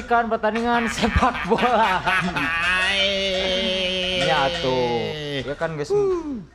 [0.00, 2.00] menyaksikan pertandingan sepak bola.
[4.24, 5.44] Ya tuh.
[5.44, 5.92] Ya kan guys,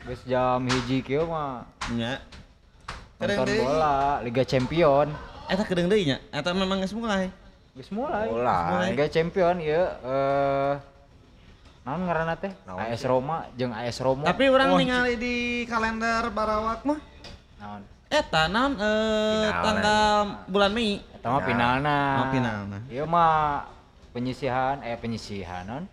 [0.02, 2.22] guys jam hiji kieu mah nya
[3.22, 5.14] nonton bola Liga Champion.
[5.46, 7.30] eta kedeung deui nya eta memang geus mulai
[7.78, 8.26] Geus mulai.
[8.34, 8.98] Mulai.
[8.98, 10.74] Liga Champion ya eh
[11.86, 12.50] naon ngaranna teh?
[12.66, 14.26] AS Roma jeung AS Romo.
[14.26, 15.36] tapi orang Oh, ningali di
[15.70, 16.98] kalender barawak mah
[17.62, 17.86] naon?
[18.16, 20.14] Eta naon eh Final, tanggal
[20.48, 21.98] bulan Mei Eta mah finalna.
[22.00, 22.78] Oh, finalna.
[22.88, 23.66] Ieu mah
[24.16, 25.86] penyisihan eh penyisihan naon?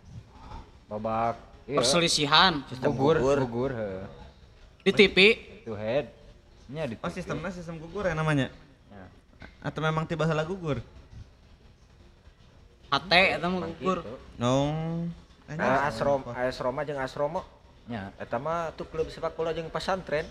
[0.86, 3.38] Babak ieu Perselisihan Sistem gugur gugur.
[3.46, 4.04] gugur heuh.
[4.82, 5.16] di TV.
[5.62, 6.10] Itu head.
[6.70, 8.48] Nya di oh sistemnya sistem gugur ya namanya
[8.92, 9.06] Ya.
[9.64, 10.80] atau memang tiba salah gugur
[12.92, 13.98] HT mah gugur.
[14.04, 14.16] Gitu.
[14.44, 15.08] oh
[15.52, 17.12] Nah, AS Roma, AS Roma jeung AS
[17.90, 20.24] Eta mah tuh klub sepak bola jeung pesantren.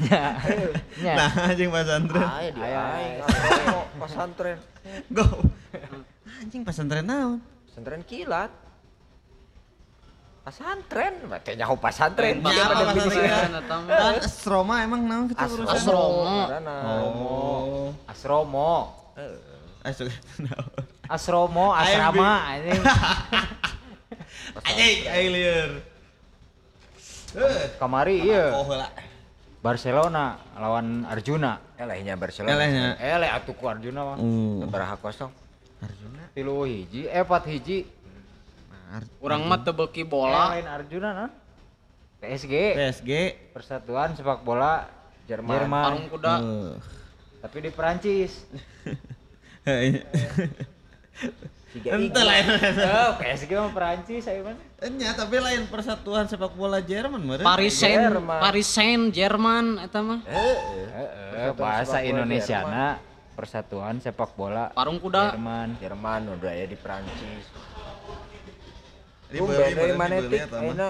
[0.00, 0.40] Nya.
[1.04, 1.14] Nya.
[1.14, 2.80] nah anjing pesantren Aya di Aya.
[2.96, 4.58] aing AS Romo pesantren.
[5.12, 5.26] go
[6.40, 8.48] anjing pesantren naon Pesantren kilat.
[10.46, 12.38] Pesantren, berarti nyaho pesantren.
[12.38, 13.82] Dia apa pada mah.
[13.90, 15.58] Dan Asroma emang naon Asromo.
[15.60, 16.38] urusan Asromo.
[16.86, 18.74] Oh Asromo.
[19.18, 19.38] Heeh.
[19.86, 20.08] Asuk
[20.40, 20.70] naon
[21.06, 22.82] Asromo, asrama anjing.
[24.66, 25.95] anjing aing lieur Eh,
[27.76, 28.88] Kamari ieu oh heula
[29.56, 31.58] Barcelona lawan Arjuna.
[31.74, 32.54] Elehnya Barcelona.
[32.54, 34.16] elehnya Ele atuh ku Arjuna mah.
[34.16, 35.32] hmm Baraha kosong.
[35.82, 37.82] Arjuna Tilu hiji, eh empat hiji.
[39.18, 40.54] Urang mah teu beuki Eh, bola.
[40.54, 41.30] lain Arjuna nah.
[42.16, 43.10] PSG, PSG
[43.50, 44.86] Persatuan Sepak Bola
[45.26, 45.52] Jerman.
[45.58, 45.82] Jerman.
[45.84, 46.34] Parung kuda.
[46.38, 46.74] Eh.
[47.42, 48.46] Tapi di Perancis.
[51.74, 52.44] Tiga Ente lain.
[52.86, 54.62] Oh, PSG mah Perancis ayo mana?
[54.76, 57.48] Enya tapi lain persatuan sepak bola Jerman meureun.
[57.48, 58.40] Paris Saint Jerman.
[58.44, 60.20] Paris Saint Jerman eta mah.
[60.28, 60.56] Heeh.
[61.32, 63.00] Heeh, bahasa Indonesia na
[63.36, 65.36] Persatuan Sepak Bola Parung kuda.
[65.36, 65.76] Jerman.
[65.76, 67.44] Jerman udah ya di Prancis.
[69.28, 70.60] Di Tumben Bali, dari mana tik mah.
[70.60, 70.88] ayeuna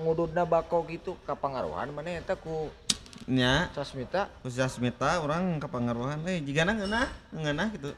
[0.00, 2.68] ngududna bako gitu kapangaruhan mana eta ku
[3.28, 4.32] Nya Sasmita.
[4.40, 7.92] khusus Smita orang kepangaruhan eh jigana ngeunah ngeunah gitu.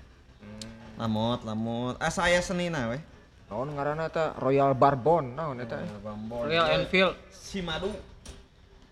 [0.98, 1.94] Lamot lamot.
[2.02, 3.02] Asa aya senina weh.
[3.52, 5.76] Naon ngaranna eta Royal Bourbon naon eta?
[6.32, 7.20] Royal Enfield.
[7.28, 7.92] Si Madu.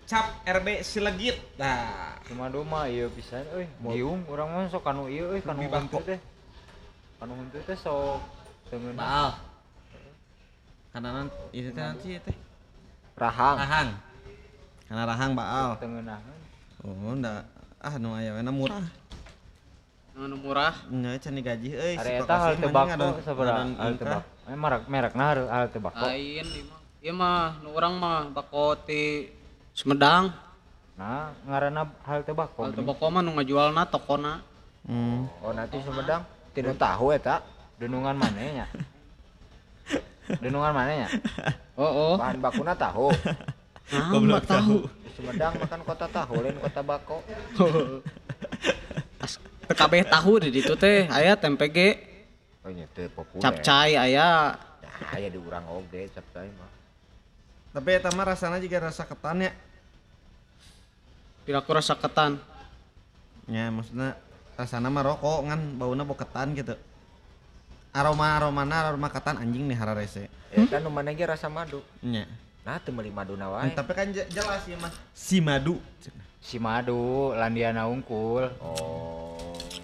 [0.04, 1.56] Cap RB Silegit.
[1.56, 3.64] Nah, Cuma duma ieu pisan euy.
[3.96, 6.20] Giung urang mah sok kanu ieu euy kanu henteu teh.
[7.16, 8.20] Kanu henteu teh sok
[8.68, 9.00] teungeun.
[9.00, 9.40] Baal.
[10.92, 11.24] Karena
[11.56, 12.36] itu teh nanti teh.
[13.16, 13.56] Rahang.
[13.64, 13.88] Rahang.
[14.92, 15.70] Karena rahang baal.
[15.80, 16.40] Teungeunahkeun.
[16.84, 17.48] Oh, ndak
[17.80, 18.84] ah nu aya we na murah.
[20.20, 20.76] Anu murah.
[20.92, 24.20] Nya can digaji euy Are eta hal tebako sabaraha hal tebak.
[24.20, 24.52] tebak.
[24.52, 26.04] Eh merek merekna hal hal tebako.
[26.04, 26.80] Lain ieu mah.
[27.00, 29.32] Ieu mah nu urang mah bako ti
[29.72, 30.28] Sumedang.
[31.00, 32.68] Nah, ngaranna hal tebako.
[32.68, 34.44] Kalau tebako mah nu ngajualna tokona.
[34.84, 35.24] Hmm.
[35.40, 36.20] Oh nanti Sumedang
[36.52, 37.40] tidak tahu eta.
[37.80, 38.68] Denungan manehnya?
[40.36, 41.08] Denungan manehnya?
[41.80, 42.14] Oh oh.
[42.20, 43.08] Bahan bakuna tahu.
[43.88, 44.84] Ah, mah tahu.
[45.16, 47.24] Sumedang makan kota tahu lain kota bako.
[49.70, 51.88] Kabeh tahu di ditu teh aya tempe ge,
[52.60, 53.40] Oh nya teu populer.
[53.40, 54.58] capcay aya.
[54.80, 56.70] Nah, aya di urang oge capcay mah.
[57.70, 59.52] Tapi eta mah rasana juga rasa ketan ya.
[61.42, 62.36] Piraku rasa ketan.
[63.46, 64.18] Ya maksudnya
[64.54, 66.74] rasana mah rokok ngan bauna bau ketan gitu.
[67.90, 70.26] Aroma aromana aroma ketan anjing nih hararese.
[70.50, 71.80] Ya kan nu mana ge rasa madu.
[72.00, 72.26] Nya.
[72.60, 73.70] Nah teu meuli maduna wae.
[73.70, 75.78] Tapi kan je- jelas ya mah si madu.
[76.40, 78.48] Si Madu, Landiana Unggul.
[78.64, 79.19] Oh.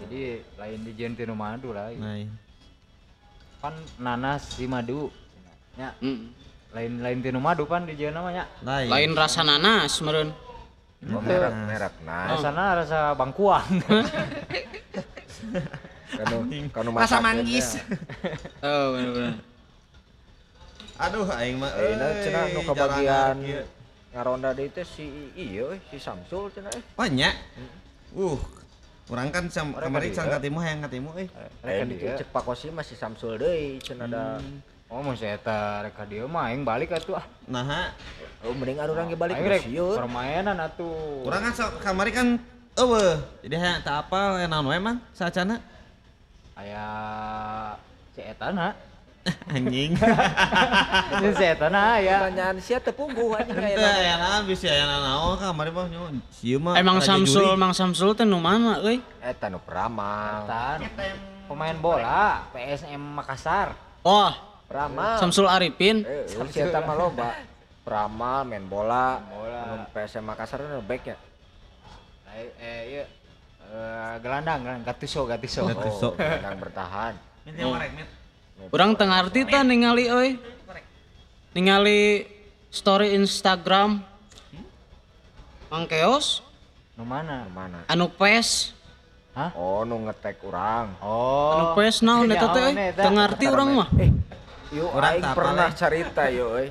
[0.07, 1.91] Jadi lain di Tinu Madu lah.
[1.91, 2.31] Nah, iya.
[3.59, 5.11] Kan nanas si Madu.
[5.75, 6.31] Ya, Mm.
[6.71, 8.47] lain lain Tinu Madu pan di namanya.
[8.63, 8.87] lain.
[8.87, 10.31] Lain rasa nanas meureun.
[11.11, 12.39] Oh, merek merek nah.
[12.39, 13.67] Rasana rasa bangkuang.
[16.17, 16.39] Kanu
[16.71, 17.83] kanu Rasa manggis.
[18.65, 19.43] Oh, bener-bener.
[20.97, 23.65] Aduh aing mah Ayeuna cenah nu kabagian jalangan kieu.
[24.17, 25.05] ngaronda deui teh si
[25.37, 26.81] ieu euy, si Samsul cenah eh.
[26.97, 27.37] Oh nya.
[28.17, 28.41] Uh.
[29.07, 30.35] Urang kan sam Orang kamari kan can iya.
[30.43, 31.27] katimu hayang katimu euy.
[31.63, 34.25] Lain di cek pakosi masih Samsul deui cenah da.
[34.87, 37.27] Oh, mun saya eta rek ka dieu mah aing balik atuh ah.
[37.47, 37.95] Nah.
[38.43, 39.95] Oh mending arurang ge balik ke rek sieun.
[39.95, 41.23] permainan atuh.
[41.23, 42.39] Urang kan kamari kan
[42.75, 43.19] eueuh.
[43.47, 45.63] Jadi hayang teu apal naon we mang saacana.
[46.59, 46.87] Aya
[48.11, 48.75] si eta na.
[49.55, 49.93] Anjing.
[51.35, 52.27] Si eta na ya.
[52.27, 53.99] Pertanyaan sia teu pungguh anjing Ente aya.
[53.99, 55.87] aya naon bisa aya naon kamari mah.
[56.31, 57.59] Sieu mah Emang Samsul, juri.
[57.59, 59.03] Mang Samsul teh nu mana euy?
[59.19, 60.47] Eta nu peramal.
[60.47, 60.79] Tan.
[61.47, 63.75] Pemain bola PSM Makassar.
[64.07, 64.35] Oh,
[64.67, 65.19] Peramal.
[65.23, 66.03] Samsul Arifin.
[66.03, 67.39] Eh, eh, si eta mah loba.
[67.87, 69.23] Peramal main bola.
[69.23, 69.59] Bola.
[69.63, 71.17] Anu PSM Makassar nu back ya.
[72.35, 73.05] Eh, eh iya.
[73.67, 75.67] Eh, gelandang, gelandang, Gattuso, Gattuso.
[75.67, 76.09] Gattuso.
[76.15, 77.15] Oh, menang bertahan.
[77.47, 77.91] Mit yang korek,
[78.59, 78.73] mit.
[78.73, 80.31] Urang teu ngarti tah ningali euy.
[81.53, 82.29] Ningali
[82.73, 84.01] story Instagram.
[85.67, 86.47] Mang Keos
[86.97, 87.45] Nu mana?
[87.53, 87.85] Mana?
[87.93, 88.73] anu pes,
[89.37, 89.53] Hah?
[89.53, 90.97] Oh, nu ngetek urang.
[91.05, 91.53] Oh.
[91.53, 93.05] anu pes naon eta teh eta.
[93.05, 93.89] Teu ngarti urang mah.
[94.01, 94.09] Eh,
[94.73, 96.67] yuk Urang aing pernah cerita yuk euy.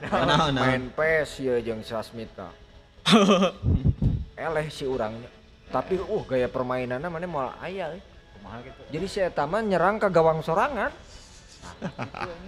[0.50, 2.50] Main PES ye jeung Sasmita.
[4.50, 5.30] Eleh si urangnya.
[5.70, 8.02] Tapi uh gaya permainannya mana moal aya euy.
[8.34, 8.82] Kumaha gitu.
[8.98, 10.90] Jadi si eta mah nyerang ke gawang sorangan.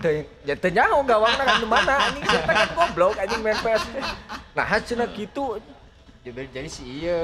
[0.02, 3.58] Teu ya teu nyaho gawangna kan di mana anjing si eta kan goblok anjing main
[3.60, 3.84] PES.
[4.54, 5.62] Nah, hasilnya gitu.
[6.26, 7.20] Jadi jadi si iya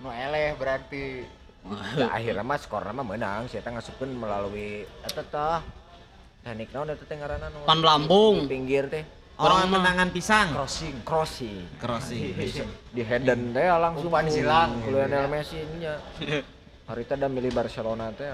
[0.00, 1.24] nu eleh berarti.
[1.60, 5.60] Nah, akhirnya mah skorna mah menang, si eta ngasupkeun melalui eta tah
[6.40, 8.48] teknik naon eta teh ngaranna nu Pan lambung.
[8.48, 9.04] pinggir teh
[9.40, 10.48] Orang Orang tendangan pisang.
[10.52, 12.36] crossing crossing Crossing.
[12.92, 14.84] di headen teh langsung Umpan silang.
[14.88, 15.96] Lionel Messi nya
[16.88, 18.28] harita da milih Barcelona teh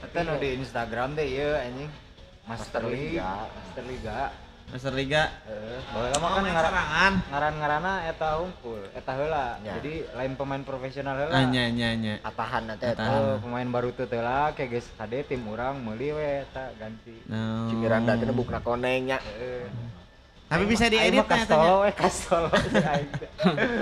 [0.00, 1.90] Eta nu di Instagram deh iya anjing.
[2.48, 3.30] Master, Master Liga.
[3.52, 4.18] Master Liga.
[4.70, 5.22] Master Liga.
[5.50, 5.78] Heeh.
[5.90, 9.58] Baheula mah oh, kan ngaran ngaran-ngaranna eta unggul, eta heula.
[9.66, 9.76] Ya.
[9.78, 11.34] Jadi lain pemain profesional heula.
[11.34, 12.14] Ah, Nya nya nya.
[12.22, 13.02] Atahan eta eta.
[13.10, 17.18] Oh, pemain baru teu teu lah kayak geus kade tim urang meuli we eta ganti.
[17.26, 17.66] No.
[17.68, 19.18] Cimiranda teh bukna koneng nya.
[19.18, 19.66] Heeh.
[20.50, 23.30] Tapi bisa diedit kastolo we kastolo si aing teh.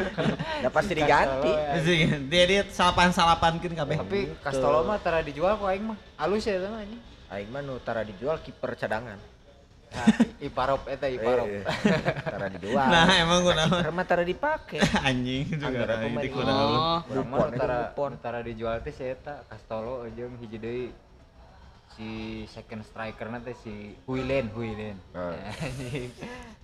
[0.62, 2.28] da pasti diganti we aing.
[2.28, 3.96] Diedit salapan-salapankeun kabeh.
[4.04, 5.98] Tapi kastolo mah tara dijual ku aing mah.
[6.20, 7.00] Alus ya mah anjing.
[7.32, 9.16] aing mah nu tara dijual kiper cadangan
[9.88, 10.04] Nah,
[10.52, 11.48] Iparop eta Iparop.
[11.48, 11.64] Eh,
[12.20, 13.80] tara dijual Nah, emang gua naon.
[13.88, 16.76] karena tara dipake Anjing juga ini pemain kunaon.
[16.76, 20.86] Oh, nu tara nu tara dijual teh si eta kastolo jeung hiji deui
[21.96, 22.08] si
[22.52, 25.00] second striker teh si Huilen Huilen.
[25.16, 25.32] Nah.
[25.56, 26.12] Anjing.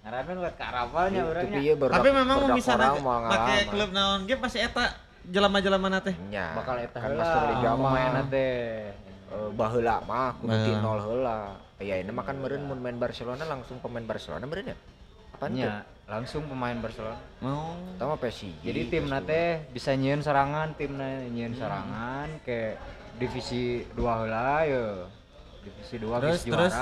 [0.04, 1.60] Ngaranna buat karapalnya urangnya.
[1.88, 4.92] tapi memang bisa orang mau pakai klub naon ge pasti eta
[5.24, 6.12] jelema-jelema na teh.
[6.28, 8.92] nya bakal eta kan Master Liga mah pemainna teh.
[9.32, 11.56] Eh, baheula mah kudu ti nol heula.
[11.80, 14.78] Ya ini mah kan meureun mun main Barcelona langsung pemain Barcelona meureun ya?
[15.34, 15.64] Apaan tuh?
[15.64, 17.18] Nya, langsung pemain Barcelona.
[17.40, 18.60] Mau Eta mah PSG.
[18.60, 22.76] Jadi timna teh bisa nyieun serangan, timna nyieun serangan ke
[23.16, 25.08] divisi 2 heula ya.
[25.64, 26.74] Divisi 2 Terus, geus terus?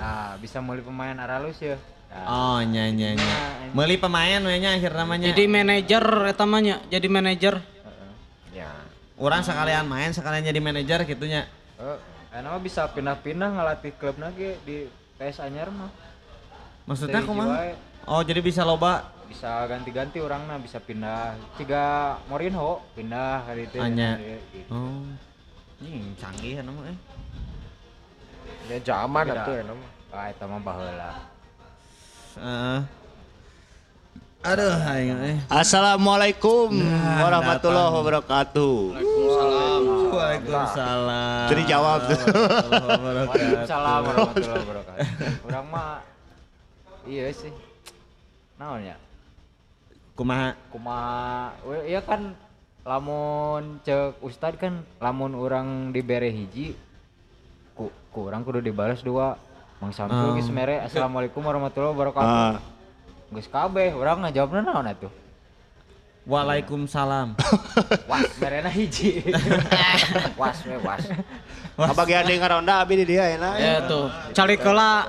[0.00, 1.76] Nah, bisa meuli pemain aralus ya.
[2.08, 3.34] Nah, Oh, nya nya nya.
[3.76, 5.28] Meuli pemain we nya akhir namanya.
[5.30, 7.54] jadi manajer eta mah nya, jadi manajer.
[8.50, 8.72] Ya.
[9.20, 11.44] orang sekalian main sekalian jadi manajer gitunya.
[11.76, 11.98] Eh,
[12.40, 14.88] enak mah bisa pindah-pindah ngelatih klub lagi di
[15.20, 15.92] PS Anyar mah.
[16.88, 17.76] Maksudnya kumaha?
[18.08, 19.12] Oh, jadi bisa loba.
[19.28, 21.36] Bisa ganti-ganti orangnya bisa pindah.
[21.60, 23.78] Ciga Mourinho pindah kali itu.
[23.78, 24.16] Anya.
[24.16, 24.72] Gitu.
[24.72, 25.04] Oh.
[25.84, 26.96] Ini canggih mah eh.
[28.70, 29.86] Ya zaman atuh ya nama.
[30.14, 31.10] Ah, itu mah baheula.
[32.38, 32.80] Eh.
[34.46, 35.36] Aduh, aing eh.
[35.50, 38.74] Assalamualaikum Nah, warahmatullahi wabarakatuh.
[38.94, 39.82] Waalaikumsalam.
[40.14, 41.46] Waalaikumsalam.
[41.50, 42.00] Dijawab.
[42.06, 43.26] Warahmatullahi wabarakatuh.
[43.34, 45.06] Waalaikumsalam warahmatullahi wabarakatuh.
[45.50, 45.98] Urang mah
[47.10, 47.52] iya sih.
[48.54, 48.96] Naon ya?
[50.14, 50.54] Kumaha?
[50.70, 51.58] Kumaha
[51.90, 52.38] iya kan
[52.86, 56.78] lamun cek ustad kan lamun orang dibere hiji
[57.80, 59.40] ku, ku urang kudu dibalas dua
[59.80, 60.36] Mang Samsul Oh.
[60.36, 62.60] geus mere assalamualaikum warahmatullahi wabarakatuh Ah.
[63.30, 65.12] geus kabeh urang ngajawabna naon atuh
[66.20, 67.32] Waalaikumsalam.
[68.12, 69.24] was merena hiji
[70.40, 71.00] Was we was.
[71.74, 73.54] Kabagian deui ngaronda abi di dia enak.
[73.56, 75.08] Ya tuh, cari kela.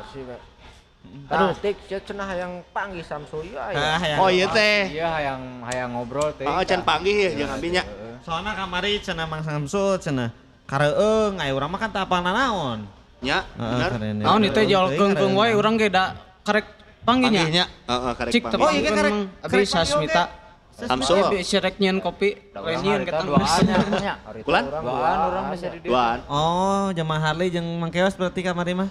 [1.28, 3.60] Aduh, tik cenah yang panggil Samsul ya.
[3.70, 4.88] Ah, yang Oh iya teh.
[4.88, 7.84] iya hayang hayang ngobrol teh Oh, can panggih ya jeung abinya.
[8.24, 10.32] Soalnya kamari cenah Mang Samsul cenah
[10.72, 12.88] kareung aya urang mah kan teu apal naon.
[13.20, 13.90] Nya, Heeh, bener.
[13.92, 14.16] keren.
[14.18, 16.66] naon itu jual keung wae urang ge da karek
[17.04, 17.44] panggilnya.
[17.44, 17.66] Panggihnya.
[17.68, 20.24] Heeh, karek tapi Oh, iya, karek- panggil Sasmita.
[20.72, 21.22] Samsul.
[21.22, 24.64] Abi sirek nyieun kopi, nyieun kita kita duaan nya nya Harita Kulan?
[24.66, 25.78] urang duaan orang bisa di.
[25.86, 26.18] Duaan.
[26.26, 28.90] Oh, jemaah Harley jeung Mang Keos berarti kamari mah.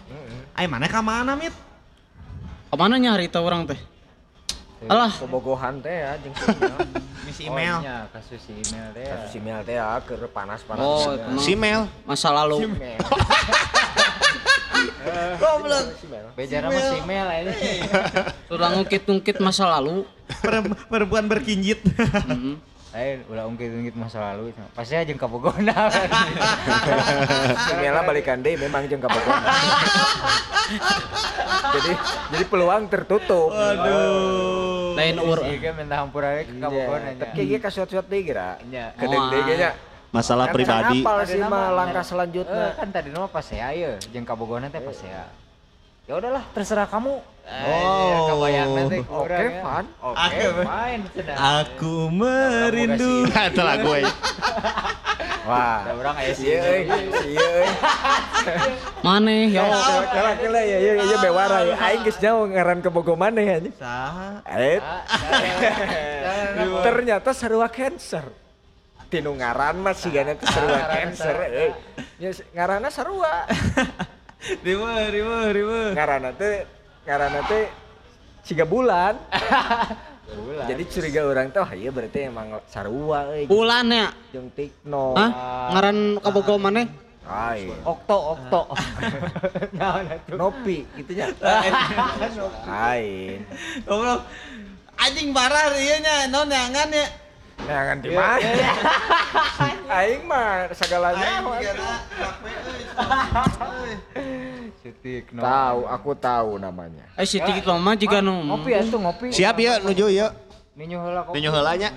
[0.54, 1.50] Ai mana ka mana mit?
[2.70, 3.80] Ke mana nya harita orang teh?
[4.86, 6.46] Alah, Bobogohan teh ya jeung si.
[7.28, 7.76] Misi Oh, email.
[7.80, 9.12] nya, kasus si email teh ya.
[9.12, 10.80] Kasus si Mel teh ya keur panas-panas.
[10.80, 11.26] oh, Ya.
[11.36, 11.84] Si Mel.
[12.02, 12.58] masa lalu.
[12.58, 12.96] Si Mel.
[16.32, 17.84] Bejana mah si email ini
[18.48, 20.06] Urang ngungkit-ngungkit masa lalu.
[20.40, 21.80] Perem- Perempuan berkinjit.
[21.84, 22.56] Heeh.
[22.90, 25.86] Lain ulah ungkit-ungkit masa lalu pasti aja kabogona
[27.62, 29.42] Si Mela balikan deui memang jeung kabogohan.
[31.70, 31.92] jadi
[32.34, 33.54] jadi peluang tertutup.
[33.54, 34.98] Aduh.
[34.98, 35.38] Lain ur.
[35.38, 38.58] Iya kan minta hampura ke kabogona Iya, Tapi kayak kasuat-suat deui geura.
[38.66, 38.90] Nya.
[38.98, 39.70] Kedeng deui ge nya.
[40.10, 41.06] Masalah pribadi.
[41.06, 42.74] Tadi sih mah langkah Eh, selanjutnya.
[42.74, 45.30] kan tadi nama pas ya ya jeung kabogona teh pas ya
[46.10, 48.30] ya udahlah terserah kamu Oh.
[48.30, 49.84] kebayang nanti Oke, Van.
[49.98, 51.02] oke fine
[51.34, 53.26] Aku merindu.
[53.26, 54.06] Itu lagu we.
[55.50, 55.82] Wah.
[55.82, 56.82] Ada orang aya Iya euy,
[57.34, 57.68] iya euy.
[59.02, 60.06] Maneh ya Allah.
[60.14, 61.74] Kala kala ya ya ya bewara ya.
[61.74, 63.74] Aing geus nyaho ngaran ke bogo maneh anjing.
[63.74, 64.46] Saha?
[64.46, 64.78] Eh.
[66.86, 68.30] Ternyata sarua cancer.
[69.10, 71.34] Tinu ngaran mah sigana teh sarua cancer.
[71.50, 71.70] euy.
[72.22, 73.42] Ya ngaranna sarua.
[74.62, 75.82] Riwe, riwe, riwe.
[75.98, 76.62] Ngaranna teh
[77.10, 77.66] ngaranna teh
[78.46, 79.18] siga bulan.
[80.30, 80.62] Bulan.
[80.62, 83.50] Jadi curiga orang tuh, "Ah, iya berarti emang sarua euy.
[83.50, 84.14] Bulan ya.
[84.30, 85.18] Jeung Tikno.
[85.18, 85.74] Hah?
[85.74, 86.86] Ngaran kabogo maneh?
[87.26, 87.66] Ai.
[87.82, 88.62] Okto, Okto.
[89.78, 90.38] Naon atuh?
[90.38, 91.34] Nopi gitu nya.
[92.70, 93.42] Lain.
[93.82, 94.22] Goblok.
[95.02, 97.06] Anjing parah ieu nya naon neangan ya.
[97.66, 98.50] Neangan di mana?
[100.00, 101.42] Aing mah segalanya.
[101.58, 101.90] Kira
[104.80, 105.42] Sitik no.
[105.44, 107.04] Tahu, aku tahu namanya.
[107.18, 108.40] Eh si Tiki mah juga nu.
[108.46, 109.26] Ngopi atuh ngopi.
[109.34, 110.32] Siap ya nuju ya.
[110.78, 111.34] Ninyu heula kopi.
[111.36, 111.90] Ninyu heula nya.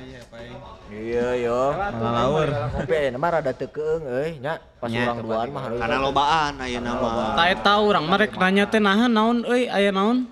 [0.93, 1.61] Iya yo.
[1.73, 2.49] Malalaur.
[2.69, 4.61] Kopi aya mah rada teu keung euy nya.
[4.77, 5.79] Pas urang duaan mah harus.
[5.81, 7.33] Karena lobaan ayeuna mah.
[7.33, 10.29] Tak tahu orang mah rek nanya teh nahan naon euy aya naon?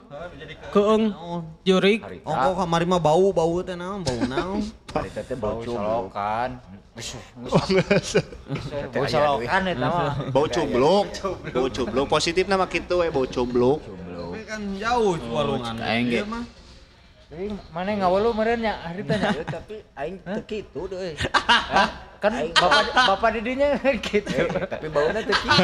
[0.70, 1.18] Keung
[1.66, 2.06] jurik.
[2.22, 4.62] Oh, kok kamari mah bau, bau teh naon, bau naon.
[4.94, 6.62] Hari teh bau solokan.
[8.94, 10.14] Bau solokan eta mah.
[10.30, 11.06] Bau cubluk.
[11.50, 13.82] Bau cubluk positif nama kitu we bau cubluk.
[14.46, 15.80] Kan jauh walungan.
[15.80, 16.22] Aing ge.
[17.32, 19.32] Tapi mana ngawelu meureun nya hari teh nya.
[19.40, 21.16] Ya, tapi aing teu kitu deui.
[22.22, 23.80] Kan bapak bapak didinya
[24.12, 24.52] gitu.
[24.52, 25.64] Tapi bauna teu kitu.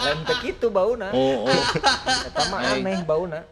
[0.00, 1.12] Lain teu kitu bauna.
[1.12, 1.62] Oh oh.
[2.24, 3.44] Eta mah aneh bauna.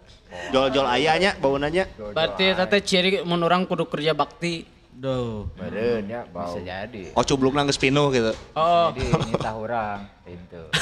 [0.48, 1.84] Jol-jol ayahnya bau nanya.
[1.92, 4.64] Berarti eta teh ciri mun urang kudu kerja bakti.
[4.96, 5.44] Duh.
[5.60, 6.56] Meureun ya bau.
[6.56, 7.12] Bisa jadi.
[7.12, 8.32] Oh cubluk nang geus pinuh gitu.
[8.56, 8.96] Oh.
[8.96, 10.72] Jadi ini tahu orang pintu.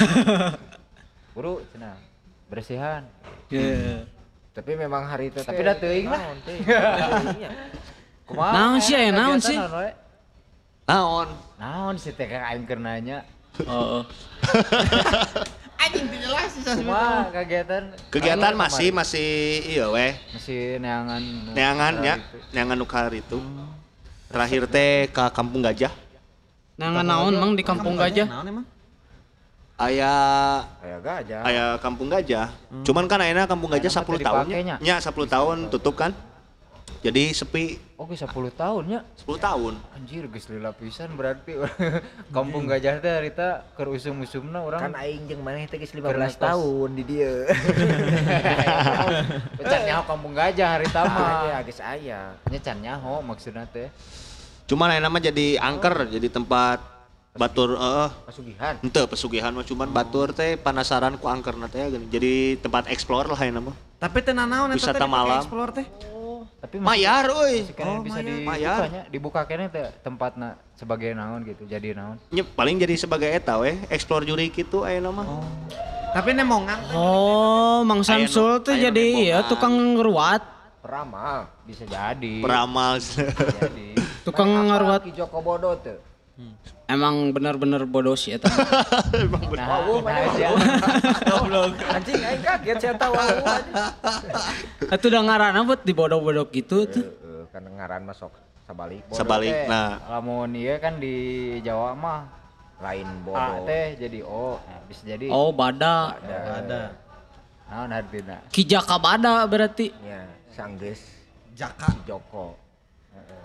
[1.34, 1.98] Buru cenah.
[2.46, 3.02] Bersihan.
[3.50, 4.06] Iya.
[4.58, 6.18] Tapi memang hari teh Tapi da teuing lah.
[7.38, 7.50] nya.
[8.26, 8.50] Kumaha?
[8.50, 9.54] Naon sih, aya naon sih?
[10.82, 11.28] naon?
[11.62, 11.94] Naon?
[11.94, 13.22] Sih teh kang aing keur nanya.
[13.70, 14.02] Oh.
[15.78, 17.94] Anjing teu jelas sih Kumaha kegiatan?
[18.10, 19.28] Kegiatan masih masih
[19.62, 20.18] iya weh.
[20.34, 22.38] masih neangan nu Neangan ya, itu.
[22.50, 23.38] neangan nukar itu.
[24.26, 25.94] Terakhir teh ke Kampung Gajah.
[26.78, 28.26] Nangan naon mang di kampung gajah?
[28.26, 28.66] Naon emang?
[29.78, 30.10] Aya
[30.82, 31.40] Kayak gajah.
[31.46, 32.50] aya Kampung Gajah.
[32.82, 34.76] Cuman kan ayeuna Kampung Gajah Ayeuna mah 10 teu tahun dipake nya.
[34.82, 34.82] nya.
[34.82, 36.10] Nya 10 tahun tutup kan.
[36.98, 39.00] Jadi sepi Oke 10 tahun ya.
[39.22, 39.78] 10 tahun.
[39.94, 41.54] Anjir geus lila pisan berarti
[42.34, 44.82] kampung gajah teh harita keur usum-usumna urang.
[44.82, 46.42] Kan aing jeung maneh teh geus 15 Keur ngetos.
[46.42, 47.46] tahun di dieu.
[49.62, 52.34] Can nyaho kampung gajah harita Mah geus aya.
[52.50, 53.94] Nya can nyaho maksudna teh.
[54.66, 56.97] Cuman ayeuna mah jadi angker, jadi tempat
[57.36, 58.08] batur heeh.
[58.24, 58.74] Pasugihan.
[58.80, 62.08] Henteu pesugihan mah cuman batur teh penasaran ku angkerna teh geuning.
[62.08, 63.76] Jadi tempat explore lah ayeuna mah.
[63.98, 65.42] Tapi teu naon eta teh malam.
[65.42, 65.86] explore teh.
[66.58, 67.56] Tapi masih- Mayar euy.
[67.70, 68.82] kena bisa mayar.
[68.82, 72.18] dibukanya, dibuka kene teh tempatna sebagai naon gitu, jadi naon.
[72.34, 75.26] Nya paling jadi sebagai eta weh, explore juri gitu ayeuna mah.
[76.14, 76.78] Tapi nemongan.
[76.96, 80.42] Oh, Mang Aya Samsul tuh aya nu jadi ya tukang ngeruat,
[80.78, 81.52] Peramal.
[81.68, 82.40] Bisa jadi.
[82.40, 82.96] Peramal.
[82.96, 83.88] jadi.
[84.24, 85.04] tukang ngeruat.
[85.04, 85.76] Ki Joko Bodo
[86.38, 86.54] teh.
[86.88, 88.48] Emang bener-bener bodoh sih eta.
[89.58, 90.48] Nah, nah, sia.
[91.90, 93.44] Anjing aing kaget saya tahu anjing.
[94.94, 97.04] Itu udah ngarana buat dibodoh-bodoh gitu tuh.
[97.04, 98.30] Heeh, kan ngaran masuk
[98.64, 99.02] sabalik.
[99.04, 99.98] Bodoh Sebalik, teh, nah.
[100.08, 101.16] lamun ieu kan di
[101.60, 102.20] Jawa mah
[102.78, 103.66] Lain A bodo.
[103.66, 106.14] teh jadi O, nah, bisa jadi Oh, bada.
[106.16, 106.94] Ada.
[107.68, 108.38] naon artina.
[108.48, 109.90] Kijaka bada berarti.
[110.00, 111.02] Ya, sanggeus
[111.52, 111.90] Jaka.
[111.90, 112.54] Ki Joko.
[113.12, 113.44] Heeh.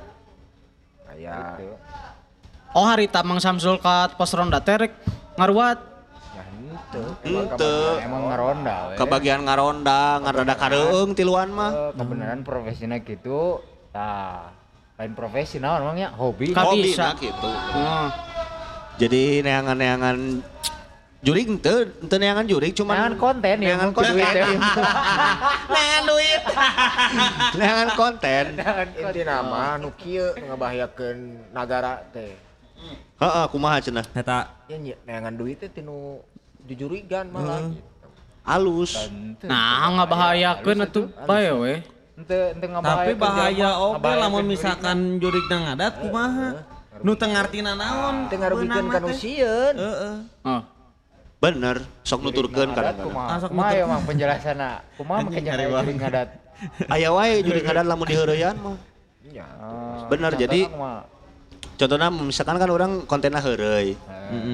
[1.10, 1.74] Aya Gitu.
[2.74, 4.98] Oh, hari Mang Samsul ka pos ronda terek
[5.38, 5.78] ngaruat.
[6.34, 6.44] ya.
[7.22, 8.02] Henteu.
[8.02, 8.94] Emang ngaronda we.
[8.98, 11.70] Kebagian ngaronda, ngarada kareung tiluan mah.
[11.70, 13.62] Eh, kebenaran profesinya gitu.
[13.94, 14.50] Tah,
[14.98, 16.50] lain profesi naon emangnya hobi.
[16.50, 17.14] Hobi bisa.
[17.14, 17.50] na gitu.
[17.50, 18.08] Oh.
[18.98, 20.18] Jadi neangan-neangan
[21.22, 24.14] jurig ente, ente neangan jurig cuman Neangan konten ya, neangan mungkin konten.
[24.18, 24.46] duit ya.
[25.74, 26.42] neangan duit.
[27.58, 28.46] neangan konten.
[28.98, 31.18] Inti nama nu kieu ngabahayakeun
[31.54, 32.34] nagara teh.
[33.20, 34.06] Heeh, kumaha cenah?
[34.12, 36.20] Eta Ya neangan duit teh tinu
[36.68, 38.08] jujurigan malah gitu.
[38.44, 38.92] Alus.
[39.48, 41.74] Nah, ngabahayakeun atuh bae we.
[42.20, 46.48] Ente ente ngabahayakeun tapi bahaya oke lamun misalkan jurig nang ngadat kumaha.
[47.04, 48.28] Nu teu ngartina naon.
[48.28, 49.18] Teu ngarugikeun ka nu Beunang mah teh.
[49.20, 49.76] sieun.
[49.80, 50.16] Heeh.
[50.44, 50.62] Oh.
[51.44, 53.12] Bener, sok nuturkeun kadang-kadang.
[53.12, 54.70] Kumaha nutur- ya mang penjelasanna.
[54.96, 56.30] Kumaha make jurig ngadat.
[56.88, 58.78] Aya wae jurig ngadat lamun diheureuyaan mah.
[59.28, 59.48] Ya.
[59.60, 60.68] Oh, Bener, jadi-?
[61.74, 63.98] Contohnya misalkan kan orang kontennya heureuy.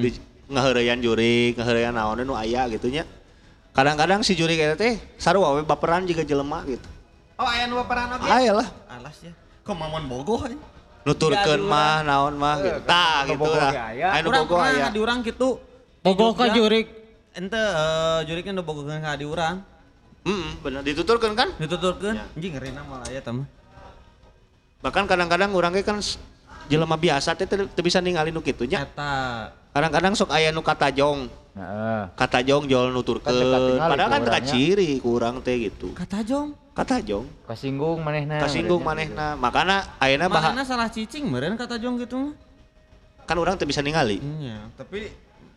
[0.00, 0.08] Di
[0.50, 3.06] ngaheureuyaan jurig, ngaheureuyaan naon nu aya gitu nya.
[3.70, 6.88] Kadang-kadang si jurig eta teh sarua we baperan juga jelema gitu.
[7.38, 8.26] Oh aya nu baperan oge.
[8.26, 8.68] Aya lah.
[8.90, 9.32] Alas ya.
[9.62, 10.58] Kok mamon bogoh aja.
[11.00, 12.80] nuturkeun mah naon mah gitu.
[12.84, 13.72] Tah gitu lah.
[13.72, 14.06] ge aya.
[14.16, 14.86] Aya nu bogoh pernah aya.
[14.90, 15.48] di urang gitu.
[16.02, 16.56] Bogoh ka Jogja.
[16.56, 16.86] jurik.
[17.30, 19.62] Ente eh, juriknya udah bogoh ka di urang.
[20.20, 21.48] Heeh, bener dituturkeun kan?
[21.56, 22.18] Dituturkeun.
[22.36, 23.46] Anjing ngerina malah aya tah mah.
[24.82, 26.02] Bahkan kadang-kadang urang ge kan
[26.70, 27.50] jelema biasa teh
[27.82, 28.86] bisa ningali nu kitu nya.
[28.86, 29.50] Eta.
[29.74, 31.26] Kadang-kadang sok aya nu katajong.
[31.50, 32.02] Heeh.
[32.14, 33.42] Katajong jual Kan nuturkeun.
[33.42, 35.90] tinggal Padahal kan teka ciri ku urang teh gitu.
[35.98, 36.54] Kata Jong.
[36.70, 37.26] Katajong.
[37.50, 38.38] Kasinggung manehna.
[38.38, 39.34] Kasinggung manehna.
[39.34, 42.34] Makana ayeuna bah Mana salah cicing meureun kata Jong gitu
[43.26, 44.18] kan urang teu bisa ningali.
[44.18, 45.06] Iya, tapi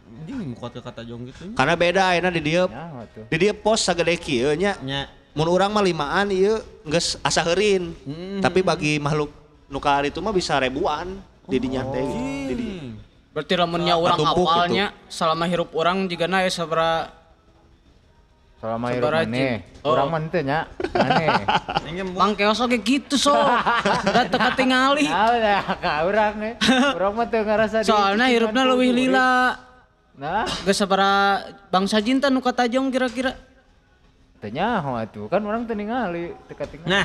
[0.05, 1.57] anjing mukat ke kata Jong gitu.
[1.57, 2.65] Karena beda ayeuna di dieu.
[2.69, 3.25] Ya, tuh.
[3.29, 4.77] Di dieu pos sagede kieu nya.
[4.81, 5.09] Nya.
[5.33, 7.97] Mun urang mah limaan ieu geus asa heurin.
[8.05, 8.41] Hmm.
[8.45, 9.33] Tapi bagi makhluk
[9.67, 12.53] nu ka itu mah bisa ribuan di dinya teh gitu.
[12.55, 12.89] Hmm.
[13.33, 14.29] Berarti lamunnya orang gitu.
[14.29, 17.09] awalnya selama hirup orang juga na ya sabara
[18.63, 19.11] Selama hirup.
[19.83, 19.91] Oh.
[19.91, 20.71] Urang mah teu nya.
[21.83, 23.35] Engge Bang Keos oge gitu so.
[23.35, 26.55] Nah, udah ka urang we.
[26.95, 29.59] Urang mah teu ngarasa di- Soalnya hirupna leuwih lila.
[30.15, 33.35] Nah, Geus sabaraha bangsa jinta nu katajong kira-kira.
[34.39, 35.27] teu nyaho atuh.
[35.27, 36.87] Kan urang teu ningali, teu katingali.
[36.87, 37.03] Nah,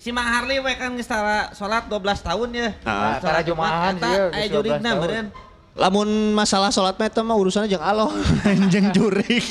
[0.00, 2.68] si Mang Harli we kan geus tara salat 12 tahun ya.
[2.88, 5.00] Nah, tara Jumaahan ya, 12 jurigna tahun.
[5.04, 5.26] meureun.
[5.70, 8.10] Lamun masalah salat mah eta mah urusannya jeung Allah,
[8.72, 9.44] jeung jurik.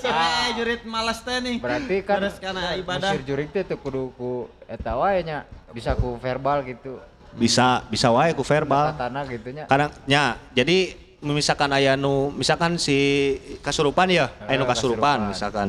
[0.00, 1.60] Si we jurit malas teh nih.
[1.60, 3.12] Berarti kan Beres kana ibadah.
[3.12, 5.44] Musir jurik teh teu kudu ku eta wae nya.
[5.74, 7.02] Bisa ku verbal gitu.
[7.36, 8.96] bisa, bisa wae ku verbal.
[8.96, 9.68] Tatana gitu nya.
[9.68, 15.34] Kadang nya, jadi misalkan aya nu misalkan si kasurupan ya, aya nu kasurupan kasurupan.
[15.34, 15.68] misalkan.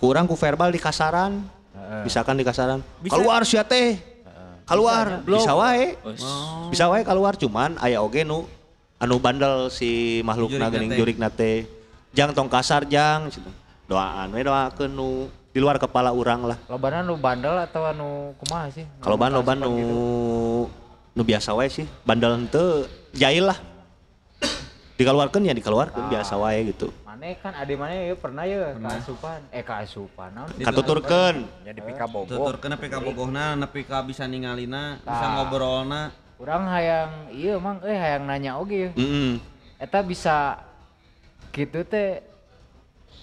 [0.00, 1.44] Kurang ku verbal di kasaran.
[1.74, 2.02] Heeh.
[2.06, 2.80] Misalkan di kasaran.
[3.02, 3.18] Bisa.
[3.18, 3.98] Keluar sia teh.
[4.64, 5.92] Keluar, bisa wae.
[6.72, 8.48] Bisa wae keluar cuman aya oge nu
[8.96, 10.96] anu bandel si geuning teh.
[10.96, 11.68] jurigna teh.
[12.16, 13.50] Jang tong kasar jang gitu.
[13.84, 16.56] Doaan we doakeun nu di luar kepala urang lah.
[16.72, 18.88] Lobana nu bandel atau anu kumaha sih?
[19.04, 19.72] Kalau ban loban nu
[21.12, 21.84] nu biasa wae sih.
[22.00, 23.60] Bandel henteu jahil lah.
[24.96, 26.88] Dikeluarkeun ya dikeluarkeun biasa wae gitu.
[27.14, 29.38] Maneh kan ade maneh ya pernah ya kaasupan.
[29.54, 30.34] Eh kaasupan.
[30.34, 30.50] naon?
[30.50, 31.46] Katuturkeun.
[31.62, 32.26] Jadi pika bogo.
[32.26, 35.30] Tuturkeun nepi ka bogohna, nepi ka bisa ningalina, bisa Tah.
[35.38, 36.10] ngobrolna.
[36.42, 38.90] Urang hayang iya mang eh hayang nanya oge.
[38.98, 39.38] Heeh.
[39.78, 40.58] Eta bisa
[41.54, 42.18] gitu teh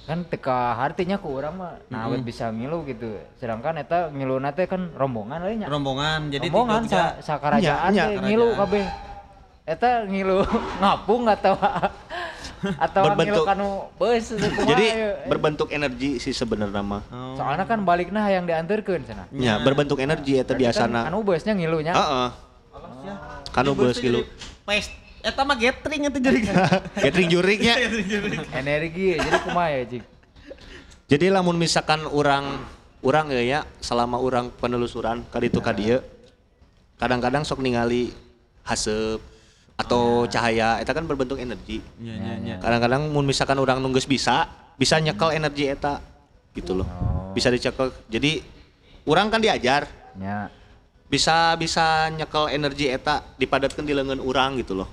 [0.08, 3.20] kan teka hartinya ku urang mah nah awet bisa ngilu gitu.
[3.44, 5.68] Sedangkan eta ngiluna teh kan rombongan euy nya.
[5.68, 7.20] Rombongan, jadi di rombongan sa,
[7.60, 8.62] Nya, nya, teh ngilu kerajaan.
[8.72, 8.86] kabeh.
[9.68, 10.48] Eta ngilu
[10.80, 11.60] ngapung atau
[12.78, 15.12] atau ngilu Berbentuk- kanu beus kumaha Jadi ieu.
[15.28, 17.02] berbentuk energi sih sebenarnya mah.
[17.10, 17.34] Oh.
[17.38, 19.28] Soalnya kan baliknya hayang diantarkeun cenah.
[19.34, 21.02] Ya, berbentuk energi eta Berarti kan biasana.
[21.10, 21.94] Anu beusnya ngilunya.
[21.94, 22.30] Heeh.
[23.52, 24.24] Kanu beus kilu.
[24.64, 24.94] Pes,
[25.26, 26.40] eta mah gathering eta jadi.
[27.04, 27.74] Catering juriknya.
[28.54, 30.04] Energi jadi kumaha ya, Cik?
[31.12, 32.62] Jadi lamun misalkan orang
[33.02, 36.00] orang ya, ya selama orang penelusuran ka ditu ka dieu
[37.02, 38.14] kadang-kadang sok ningali
[38.62, 39.20] haseup
[39.82, 41.82] atau cahaya eta kan berbentuk energi.
[41.98, 42.56] Iya, iya, iya.
[42.62, 44.46] Kadang-kadang mun misalkan orang nunggus bisa
[44.78, 45.98] bisa nyekel energi eta
[46.54, 46.88] gitu loh.
[47.34, 47.90] Bisa dicekel.
[48.08, 48.42] Jadi
[49.10, 50.52] orang kan diajar Nya.
[51.08, 54.90] bisa bisa nyekel energi eta dipadatkan di lengan orang gitu loh.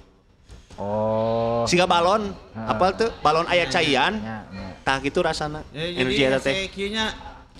[0.78, 1.66] Oh.
[1.66, 3.10] Siga balon, apa tuh?
[3.18, 4.14] Balon aya caian.
[4.14, 4.68] Nya, nya.
[4.86, 5.66] Tah gitu rasana.
[5.74, 6.54] Eh, Energi jadi eta teh.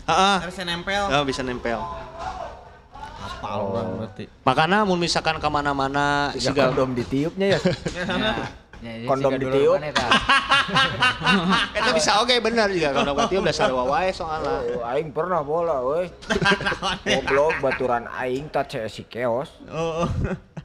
[0.09, 0.37] Heeh.
[0.41, 1.03] harus nempel.
[1.13, 1.77] Oh, bisa nempel.
[3.39, 4.25] Apal orang berarti.
[4.43, 7.61] Makanya mun misalkan ke mana-mana Siga siga kondom ditiupnya ya.
[8.83, 9.79] Nya, jadi Kondom ditiup.
[11.79, 14.59] itu bisa oke bener juga kalau berarti udah sarwa wae soalnya.
[14.75, 16.11] Oh, aing pernah bola weh.
[17.07, 19.55] Goblok baturan aing tak cek si keos.
[19.71, 20.09] Oh, oh.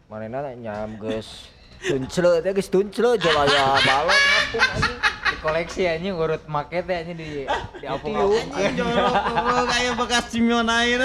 [0.09, 1.52] Manehna nyam geus
[1.83, 4.19] tuncele teh geus tuncele jeung aya balon
[4.55, 4.97] anjing.
[5.03, 7.43] Di koleksi anjing urut make teh anjing di
[7.79, 11.01] di apung Anjing jorok goblok kayak bekas cimion air.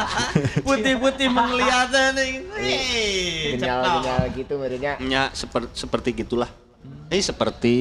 [0.66, 2.30] Putih-putih menglihatnya nih.
[2.56, 3.82] Hei, cekal.
[3.84, 4.92] Genyal-genyal gitu merenya.
[5.04, 6.48] Nya seperti seperti gitulah.
[7.12, 7.74] Ini seperti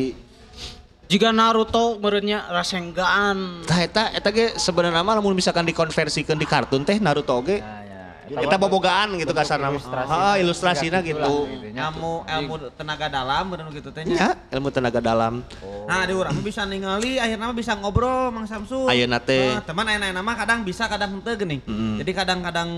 [1.05, 3.61] Jika Naruto merenya Rasengan.
[3.69, 7.84] tah eta eta ge sebenarnya mah lamun misalkan dikonversikeun di kartun teh Naruto ge Ya,
[8.25, 9.77] eta bobogaan gitu kasarna mah.
[9.77, 10.09] ilustrasi.
[10.09, 11.35] Heeh, ilustrasina Siga gitu.
[11.45, 11.69] gitu.
[11.75, 14.17] Ilmu ilmu tenaga dalam bener gitu teh nya.
[14.17, 15.45] Ya, ilmu tenaga dalam.
[15.85, 18.89] Nah, di urang bisa ningali akhirnya mah bisa ngobrol Mang Samsu.
[18.89, 19.53] Ayeuna teh.
[19.53, 21.61] Nah, teman ayeuna mah kadang bisa kadang henteu geuning.
[22.01, 22.69] Jadi kadang-kadang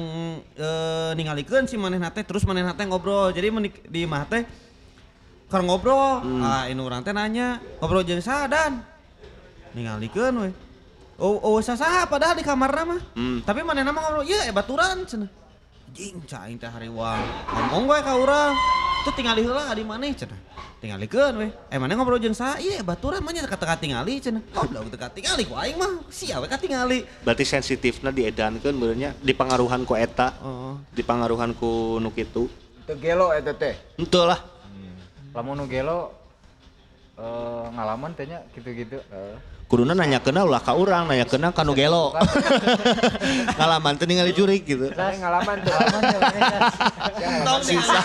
[0.59, 3.31] eh ningalikeun si manehna teh terus manehna teh ngobrol.
[3.31, 4.43] Jadi menik- di mah teh
[5.47, 6.27] keur ngobrol.
[6.27, 6.43] Mm.
[6.43, 8.83] Ah, ini urang teh nanya, ngobrol jeung saha dan?
[9.71, 10.51] Ningalikeun we.
[11.17, 13.01] Oh, oh saha padahal di kamarna mah.
[13.17, 13.41] Hmm.
[13.41, 15.25] Tapi manehna mah ngobrol, "Ieu eh baturan cenah."
[15.89, 17.25] Jing, caing teh hariwang.
[17.49, 18.53] Ngomong we ka urang.
[19.01, 20.37] Tuh tingali heula di maneh cenah.
[20.77, 21.47] Tingalikeun we.
[21.73, 22.61] Eh maneh ngobrol jeung saha?
[22.61, 24.45] Eh, baturan mah nya kata tingali cenah.
[24.53, 26.05] Goblok teu tingali ku aing mah.
[26.13, 27.01] Sia we tingali.
[27.25, 30.77] Berarti sensitifna diedankeun benernya dipengaruhan ku eta, Oh.
[30.93, 32.45] dipengaruhan ku nu kitu.
[32.85, 33.73] Teu gelo eta teh.
[33.97, 34.37] Ente lah.
[35.37, 36.13] lamun nu gelo
[37.13, 42.15] eh, ngalaman tehnya gitu-gitu Eh, Kuduna nanya kena ulah ka urang, nanya kena kanu gelo.
[43.59, 44.87] Ngalaman teh ningali jurik gitu.
[44.95, 45.75] Saya ngalaman tuh.
[47.43, 47.99] Tong sisa.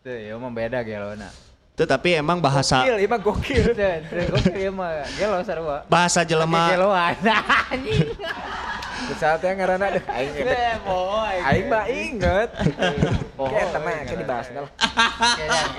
[0.00, 1.28] Itu ya mah beda gelo na.
[1.76, 3.64] Teu tapi emang bahasa Gokil, mah gokil.
[3.76, 5.84] Itu ya mah gelo sarua.
[5.84, 7.16] bahasa jelema Geloan
[9.08, 11.36] teh ngaranna deh aing Eh, boy.
[11.40, 12.48] Aing mah inget.
[13.34, 14.72] Oke, teman kita dibahas dah lah.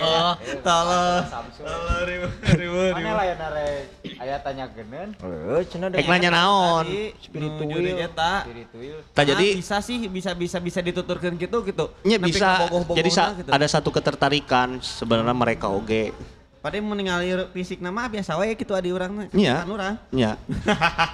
[0.02, 1.24] Oh, tolong.
[1.62, 3.84] Tolong ribu ribu Mana lah ya narek
[4.18, 6.86] aya tanya genen Heeh, cenah Ek nanya naon.
[7.18, 7.70] Spiritual.
[7.70, 8.34] Spiritual eta.
[8.46, 8.98] spiritual.
[9.14, 11.86] Tak jadi Ah, bisa sih bisa bisa bisa dituturkeun gitu gitu.
[12.06, 13.50] nya bisa jadi gitu.
[13.50, 16.14] ada satu ketertarikan sebenarnya mereka oge.
[16.62, 19.66] Padahal mau ningali fisik nama biasa wae gitu adi urang Nya.
[19.66, 19.96] Kan urang.
[20.14, 20.38] Nya.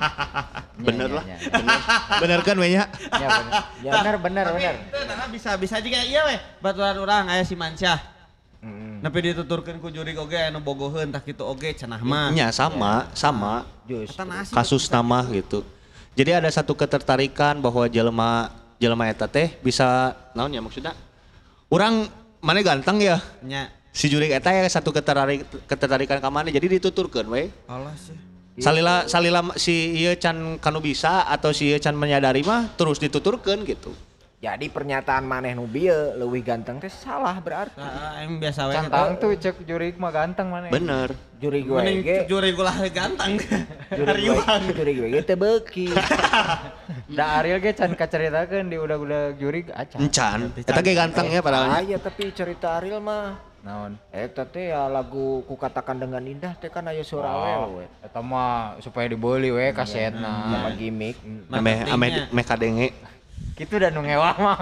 [0.88, 1.24] Bener Nya, lah.
[1.24, 1.50] nya, nya.
[1.56, 1.80] Bener,
[2.20, 2.84] bener kan we nya?
[3.16, 3.62] Ya bener.
[3.80, 4.76] Ya bener bener bener.
[5.08, 7.96] Nah bisa bisa juga iya weh baturan urang aya si Mansyah.
[8.60, 9.00] Heeh.
[9.00, 12.30] Nepi dituturkeun ku jurig oge anu bogoheun tah kitu oge cenah mah.
[12.36, 13.64] Nya sama, sama.
[14.52, 15.64] Kasus nama gitu.
[16.12, 18.52] Jadi ada satu ketertarikan bahwa jelema
[18.84, 20.92] jelema eta teh bisa naon ya maksudnya?
[21.72, 22.12] Orang
[22.44, 23.18] mana ganteng ya?
[23.42, 23.72] nya.
[23.98, 27.50] Si jurik eta ya satu ketertarik ketertarikan ka mana jadi dituturkeun we.
[27.66, 28.14] Allah sih.
[28.62, 33.66] Salila salila si ieu can kanu bisa atau si ieu can menyadari mah terus dituturkeun
[33.66, 33.90] gitu.
[34.38, 37.82] Jadi pernyataan maneh nu bieu leuwih ganteng teh salah berarti.
[37.82, 38.76] Nah, yang biasa wae.
[38.78, 40.70] Cantang tuh cek jurik mah ganteng mana.
[40.70, 41.10] Bener.
[41.42, 43.42] Juri gue ge, jurig ulah ganteng.
[43.98, 44.38] juri gue,
[44.78, 45.90] juri gue ge teu beuki.
[47.18, 50.06] Da Ariel ge can kacaritakeun di udah-udah jurik acan.
[50.06, 50.40] Encan.
[50.54, 51.82] Eta ge ganteng ya padahal.
[51.82, 54.00] Aya tapi cerita Ariel mah Naon?
[54.16, 57.84] Eta teh ya lagu ku katakan dengan indah teh kan aya suara Oh, awewe.
[58.00, 60.34] eta mah supaya dibeli we Sama kasetna.
[60.80, 61.20] gimmick.
[61.52, 62.96] Ame ame ame kadenge.
[63.60, 64.60] Gitu dan nu ngewa mah.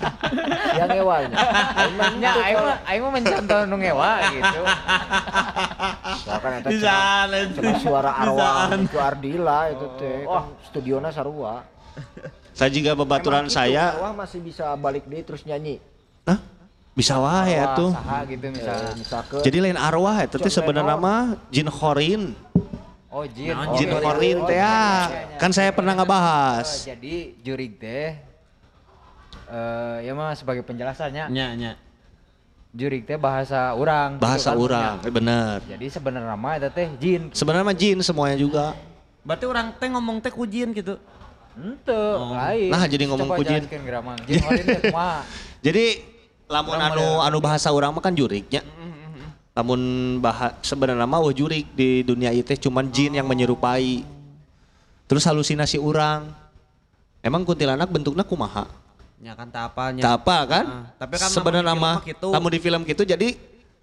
[0.78, 1.36] Yang ewalnya.
[1.72, 2.66] Aing mah Nya henteu, aing Col.
[2.66, 4.60] mah aing mah mencontoh nu ngewa gitu.
[6.26, 11.64] Ya kan eta cenah suara arwah itu Ardila itu teh kan studiona sarua.
[12.52, 13.96] Saya juga bebaturan gitu, saya.
[13.96, 15.80] Arwah masih bisa balik deui terus nyanyi.
[16.26, 16.36] Hah?
[16.96, 17.92] Bisa wae Wah, atuh.
[17.92, 18.88] Saha gitu misalnya.
[18.88, 22.32] Eh, misalkan Jadi lain arwah teh John sebenarnya mah jin khorin.
[23.06, 23.52] Oh, jin.
[23.52, 24.80] Naon Oh, Jin iya, khorin iya, teh iya, ya.
[25.06, 25.36] iya, iya.
[25.36, 26.68] Kan saya pernah Oh, ngebahas.
[26.82, 28.16] jadi jurik teh
[29.46, 31.72] eh ya mah sebagai penjelasannya Nya nya.
[32.72, 35.12] jurik teh bahasa orang gitu Bahasa kan, urang, punya.
[35.12, 35.56] bener.
[35.66, 38.72] jadi sebenarnya mah eta teh jin Sebenarnya mah jin semuanya juga.
[39.22, 40.96] Berarti orang teh ngomong teh kujin gitu.
[41.54, 42.00] ente
[42.32, 43.62] lain Nah, jadi ngomong Coba ku jin.
[43.64, 45.20] jin khorin teh kumaha
[45.66, 45.84] Jadi
[46.46, 48.62] lamun anu anu bahasa urang mah kan juriknya.
[49.56, 49.80] Lamun
[50.20, 54.04] bahasa sebenarnya mah jurik di dunia itu cuman jin yang menyerupai.
[55.06, 56.28] Terus halusinasi orang.
[57.24, 58.68] Emang kuntilanak bentuknya kumaha?
[59.18, 60.02] Nya kan tak apanya.
[60.04, 60.64] Tak apa kan?
[61.00, 62.28] Tapi kan sebenarnya mah mah gitu.
[62.52, 63.28] di film gitu jadi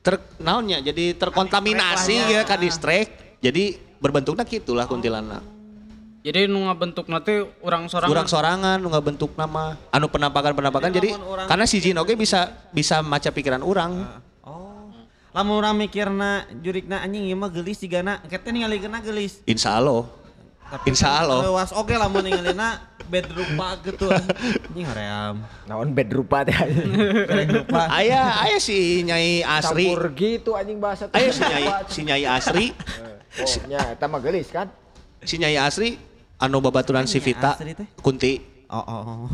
[0.03, 2.47] ter naonnya jadi terkontaminasi Kadistrek lah ya ya.
[2.47, 3.07] ka distrek.
[3.43, 3.63] Jadi
[3.99, 5.52] berbentuknya gitulah kuntilanak.
[6.23, 8.11] Jadi nu ngabentuk nanti orang sorangan.
[8.15, 12.15] Kurang sorangan nu bentuk nama anu penampakan-penampakan Jadi jadi, lamun orang- karena si jin oge
[12.15, 14.07] bisa bisa maca pikiran orang.
[14.47, 14.87] Oh.
[15.35, 19.43] Lamun urang mikirna jurikna anjing ieu mah geulis sigana engke ningali kena geulis.
[19.43, 20.07] Insya Allah.
[20.87, 21.43] Insya Allah.
[21.43, 24.07] Lewas oge lamun ningalina bed rupa gitu.
[24.07, 25.43] Anjing hoream.
[25.67, 26.55] naon bed rupa teh.
[27.27, 27.91] Bed rupa.
[27.99, 29.91] Ayah, ayah si Nyai Asri.
[29.91, 31.11] Campur gitu anjing bahasa.
[31.11, 32.67] Ayah si Nyai, si Nyai Asri.
[33.43, 34.71] Oh, nya eta mah geulis kan.
[35.19, 37.51] Si Nyai Asri anu babaturan si Nyai Vita?
[37.99, 38.41] Kunti.
[38.73, 39.01] Oh oh.
[39.05, 39.25] oh.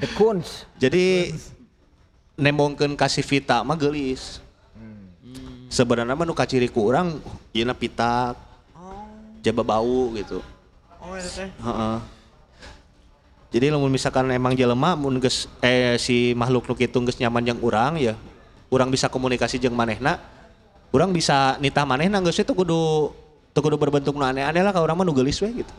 [0.00, 0.64] The Kunz.
[0.80, 1.34] Jadi
[2.40, 4.40] nembongkeun ka si Vita mah geulis.
[5.66, 7.20] Sebenarnya mah nu kaciri ku urang
[7.52, 8.38] ieu pitak.
[9.44, 10.40] Jaba bau gitu.
[10.98, 11.50] Oh eta teh.
[11.50, 11.98] Heeh.
[13.54, 17.60] Jadi lamun misalkan emang jelema mun geus eh si makhluk nu kitu geus nyaman jeung
[17.62, 18.18] urang ya,
[18.68, 20.18] urang bisa komunikasi jeung manehna.
[20.90, 23.14] Urang bisa nitah manehna geus itu kudu
[23.56, 25.72] teu kudu berbentuk nu aneh-aneh lah ka urang mah nu geulis we gitu.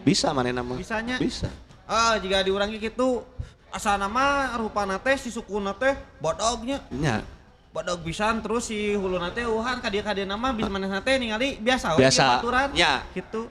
[0.00, 0.76] Bisa manehna mah.
[0.76, 1.20] Bisanya?
[1.20, 1.52] Bisa.
[1.84, 3.20] Ah jika diurangi gitu
[3.68, 7.20] asa nama rupana teh si sukuna teh bodognya Nya.
[7.68, 11.18] bodog pisan terus si huluna teh uhan ka dieu ka dieu nama bisa manehna teh
[11.18, 12.22] ningali biasa Biasa.
[12.22, 13.02] ieu baturan Ya.
[13.10, 13.50] gitu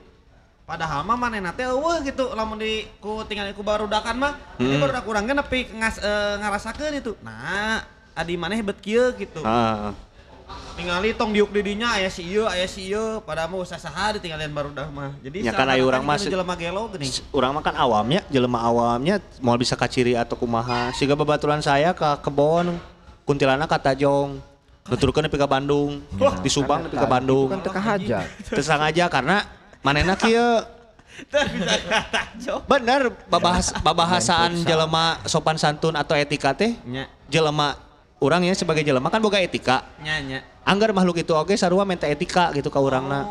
[0.63, 4.63] padahal mah manehna teh eueuh gitu lamun di ku tinggal ku barudakan mah Hmm.
[4.63, 7.83] ini barudak urang ge nepi ngas, eh, ngarasakeun itu nah
[8.15, 9.91] adi maneh bet kieu gitu Ah.
[10.73, 14.17] Ningali tong diuk di dinya aya si ieu aya si ieu padahal mah usah saha
[14.17, 17.61] ditinggalin barudak mah jadi Ya kan urang mah mah se- jelema gelo geuning Urang mah
[17.61, 20.89] kan awamnya, jelema awamnya mau bisa kaciri atau kumaha.
[20.97, 22.77] Siga babaturan saya ke kebon
[23.23, 24.41] kuntilanak ka Tajong.
[24.83, 26.03] Nuturkeun nepi ka Bandung.
[26.43, 27.47] Di Subang nepi ka Bandung.
[27.53, 28.27] Kan teka hajat.
[28.51, 29.47] Terus aja karena
[29.79, 30.65] manehna kieu
[31.31, 32.59] bisa kata jok.
[32.65, 37.77] Bener babahas babahasaan jelema sopan santun atau etika teh Nya, jelema
[38.23, 39.83] orang ya sebagai jelema kan boga etika.
[39.99, 40.39] nya, nya.
[40.63, 43.27] Anggar makhluk itu oke sarua minta etika gitu ka urangna.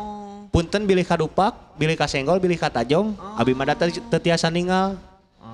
[0.53, 5.01] Punten bilih kadupak, bilih kasenggol, bilih katajong, abi mah teu teu tiasa ningal.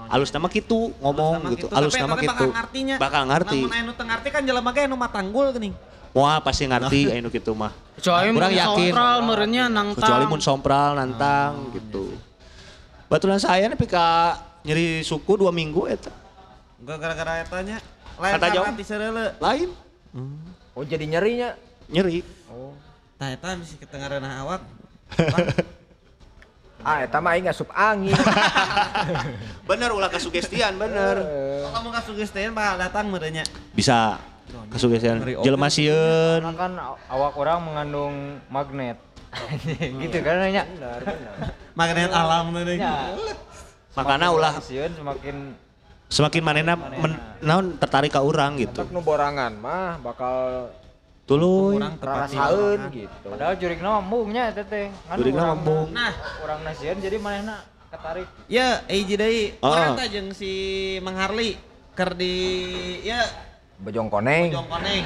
[0.09, 1.69] Alus nama kitu ngomong gitu.
[1.69, 1.75] gitu.
[1.77, 2.33] Alus Tapi nama kitu.
[2.33, 2.95] Bakal ngartinya.
[2.99, 3.59] Bakal ngarti.
[3.63, 5.73] Namun anu teu ngarti kan jelema ge anu matanggul geuning.
[6.11, 7.71] Wah pasti ngarti anu kitu mah.
[7.95, 8.91] Kecuali Kurang mun yakin.
[8.91, 10.01] sontral merenya nangtang.
[10.03, 12.11] Kecuali mun sompral nantang gitu.
[13.07, 16.11] Baturan saya nepi ka nyeri suku dua minggu eta.
[16.81, 17.77] Enggak gara-gara eta nya.
[18.19, 18.65] Lain Kata jauh.
[19.39, 19.69] Lain
[20.75, 21.55] Oh jadi nyerinya.
[21.89, 22.21] nyeri.
[23.19, 24.61] Tah eta bisa ketengareunah awak.
[26.79, 28.15] Ah eta mah aing asup angin.
[29.69, 31.19] Bener ulah kasugestian bener.
[31.19, 33.43] Kalau kamu kasugestian bakal datang merenya.
[33.75, 34.15] Bisa
[34.71, 35.19] kasugestian.
[35.43, 36.39] Jelema sieun.
[36.39, 36.73] Karena kan
[37.11, 38.95] awak orang mengandung magnet.
[40.07, 40.63] gitu kan nanya.
[41.75, 42.79] Magnet alam teh.
[42.79, 43.11] Ya.
[43.99, 45.51] Makana ulah Sieun semakin
[46.09, 48.81] semakin manena men, naon tertarik ka urang gitu.
[48.81, 50.69] Untuk nu borangan mah bakal
[51.29, 51.77] Tuluy.
[51.77, 53.29] Rasaeun gitu.
[53.29, 54.89] padahal jurigna mambungnya eta teh.
[55.05, 55.93] Kan Jurigna mambung.
[55.93, 56.09] Nah,
[56.41, 57.61] Urang nasieun jadi manehna
[57.93, 58.25] ketarik.
[58.49, 59.43] ya hiji deui.
[59.61, 59.69] Ah.
[59.69, 60.51] Urang teh jeung si
[61.05, 61.53] Mang Harli
[61.93, 62.33] keur di
[63.05, 63.21] ya
[63.77, 64.49] Bojong koneng.
[64.49, 65.05] Bojong Koneng.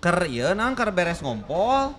[0.00, 1.92] Ker ieu naon keur beres ngompol.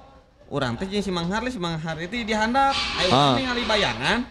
[0.49, 2.73] Urang teh jeung si Mang Harli, si Mang Harli teh di handap.
[2.97, 3.37] Ayo Ah.
[3.37, 4.25] ningali bayangan.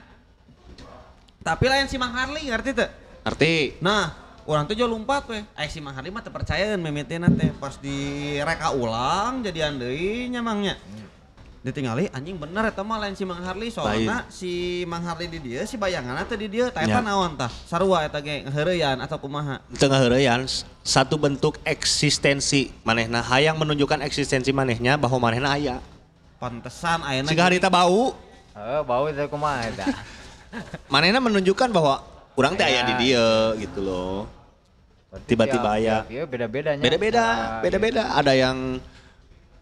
[1.40, 2.90] Tapi lain si Mang Harli ngerti teu?
[3.20, 4.12] Arti Nah,
[4.44, 5.42] orang tuh jual lompat weh.
[5.54, 7.96] Ayo si Mang Harli mah teu percayaeun mimiteuna teh pas di
[8.36, 10.74] reka ulang jadian deui nya mangnya.
[11.60, 15.60] Ditingali anjing bener eta mah lain si Mang Harli soalna si Mang Harli di dieu
[15.62, 17.04] si bayangan teh di dieu tah eta Ya.
[17.04, 17.52] naon tah?
[17.68, 19.60] Sarua eta ge ngeheureyan atau kumaha?
[19.76, 20.48] tengah heureyan
[20.80, 25.76] satu bentuk eksistensi manehna hayang menunjukkan eksistensi manehnya bahwa manehna aya.
[26.40, 28.16] Pantesan ayeuna Jika harita bau,
[28.50, 29.84] Eh bau teh kumaha eta.
[30.88, 32.00] manehna menunjukkan bahwa
[32.40, 34.24] urang teh aya di dia gitu loh.
[35.28, 35.76] Tiba-tiba.
[35.76, 36.80] Iya beda-bedanya.
[36.80, 37.24] Beda-beda,
[37.60, 38.02] beda-beda.
[38.16, 38.80] Ada yang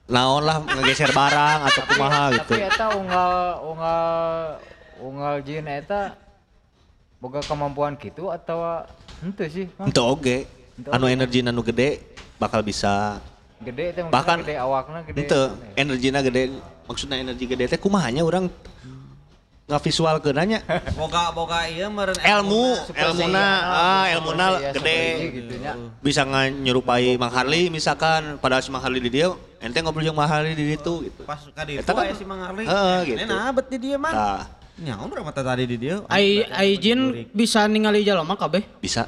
[0.06, 2.54] naon lah ngegeser barang atau kumaha gitu.
[2.54, 3.32] Tapi eta unggal
[3.66, 4.06] unggal
[5.02, 6.14] unggal jin eta
[7.18, 8.86] boga kemampuan gitu atau
[9.20, 9.66] henteu sih?
[9.66, 10.46] Itu oge.
[10.94, 11.98] Anu energi anu gede
[12.38, 13.18] bakal bisa
[13.58, 15.26] Gede Bahkan- gede awakna gede.
[15.26, 15.40] Ente
[15.74, 16.54] energina gede
[16.86, 18.46] maksudnya energi gede teh kumahanya orang
[19.68, 20.64] nggak visual ke nanya
[20.96, 25.00] boga boga ieu meureun ilmu ilmuna Saiyan, ah Super ilmuna Saiyan, gede
[25.36, 25.72] gitu nya.
[26.00, 29.28] bisa nyerupai Mang Harli misalkan padahal si Mang Harli di dia
[29.60, 32.24] ente ngobrol jeung Mang Harli di ditu gitu pas ka ditu Eta kan- aya si
[32.24, 32.64] Mang Harli.
[32.64, 33.18] Heeh, gitu.
[33.28, 34.48] Nena abet di dieu mah.
[34.80, 36.00] nah mah teh tadi di dieu.
[36.08, 38.64] Ai ai jin bisa ningali jalema kabeh.
[38.80, 39.04] bisa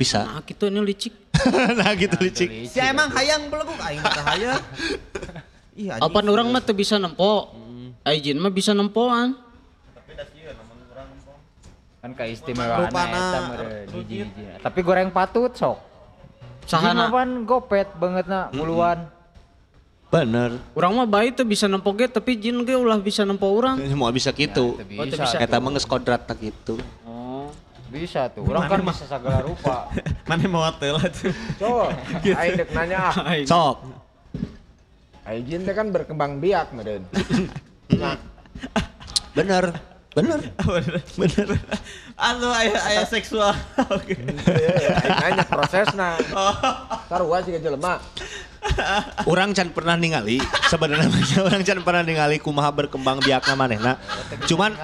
[0.00, 1.12] bisa Nah, kitu ini licik.
[1.76, 4.64] nah gitu licik Si emang hayang beleguk aing hayang.
[5.76, 6.08] Ih anjing.
[6.08, 7.65] Apa orang mah teu bisa nempo.
[8.06, 9.34] Ai jin mah bisa nempoan.
[11.98, 14.62] Kan keistimewaan eta meureun hiji-hiji.
[14.62, 15.82] Tapi goreng patut sok.
[16.70, 16.86] Sahana.
[16.86, 19.10] Jin mah pan gopet banget na muluan.
[20.06, 23.74] bener Urang mah bae teu bisa nempo ge tapi jin ge ulah bisa nempo urang.
[23.98, 25.34] mau bisa gitu Teu Oh, teu bisa.
[25.34, 25.42] bisa.
[25.42, 27.50] eta mah geus kodrat tak gitu Oh.
[27.90, 28.46] Bisa tuh.
[28.46, 29.90] Orang kan bisa segala rupa.
[30.30, 30.94] Mana mau lah tuh.
[31.58, 31.90] Coba,
[32.38, 33.14] aing dek nanya ah.
[33.42, 33.82] sok
[35.26, 37.02] Aing jin teh kan berkembang biak meureun.
[39.36, 39.64] bener
[40.16, 40.40] bener
[41.14, 41.48] bener
[42.16, 43.52] Anu aya aya seksual.
[43.92, 44.16] Oke.
[44.16, 46.16] Aing nanya prosesna.
[47.12, 48.00] Sarua sih jelema.
[49.30, 53.94] orang can pernah ningali sebenarnya orang can pernah ningali kumaha berkembang biakna manehna
[54.50, 54.74] cuman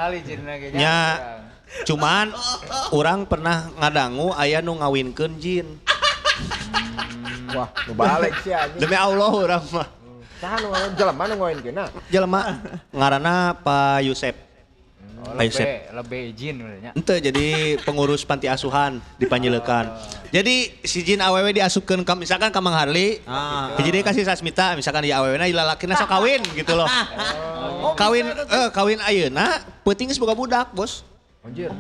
[0.71, 1.19] nya
[1.83, 2.31] cuman
[2.95, 5.67] orang pernah ngadangu aya nu ngawinkeun jin
[7.53, 8.81] Wah, nu balik sih anjing.
[8.81, 9.89] demi Allah orang mah
[10.43, 11.85] Saha nu jelema nu ngoinkeunna?
[12.11, 12.41] jelema
[12.91, 14.35] ngaranna Pak Yusep
[15.23, 16.91] Oh, Pak Yusep lebih lebih izin sebenarnya.
[16.99, 17.47] Ente jadi
[17.87, 19.87] pengurus panti asuhan di Panjelekan.
[20.35, 23.23] Jadi si Jin awewe diasupkeun ka misalkan ka Mang Harli.
[23.23, 23.71] Ah.
[23.79, 26.91] Jadi kasih Sasmita misalkan di awewe na ilalakina sok kawin gitu loh.
[28.03, 31.07] Kawin eh kawin ayeuna peuting geus boga budak, Bos.
[31.47, 31.71] Anjir.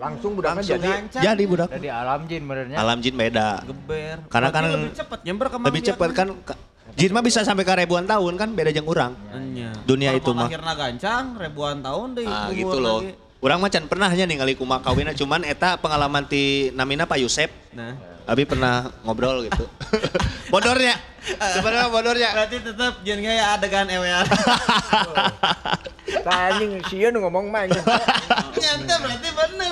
[0.00, 1.20] Langsung budakna Langsung jadi ngancam.
[1.20, 1.68] Jadi budak.
[1.68, 2.76] Ada di alam jin sebenarnya.
[2.80, 3.48] Alam jin beda.
[3.68, 4.16] Geber.
[4.32, 6.60] Karena Berarti kan lebih cepet nyamber ke Lebih cepet kan ka-
[6.98, 9.14] Jin mah bisa sampai ke ribuan tahun kan beda jeung urang.
[9.30, 9.70] Enya.
[9.86, 10.50] Dunia itu mah.
[10.50, 12.26] Akhirnya gancang ribuan tahun deh.
[12.26, 13.06] Ah gitu loh.
[13.06, 13.14] lagi.
[13.38, 17.54] Urang mah can pernah nya ningali kumaha kawinna cuman eta pengalaman ti namina Pak Yusep.
[17.70, 17.94] Nah.
[18.26, 19.62] Abi pernah ngobrol gitu.
[20.52, 20.98] bodornya.
[21.22, 22.30] Sebenarnya bodornya.
[22.34, 24.26] Berarti tetap jangan kayak adegan ewean.
[26.26, 27.84] Tah anjing sieun nu ngomong mah anjing.
[28.58, 29.70] Nyata berarti bener.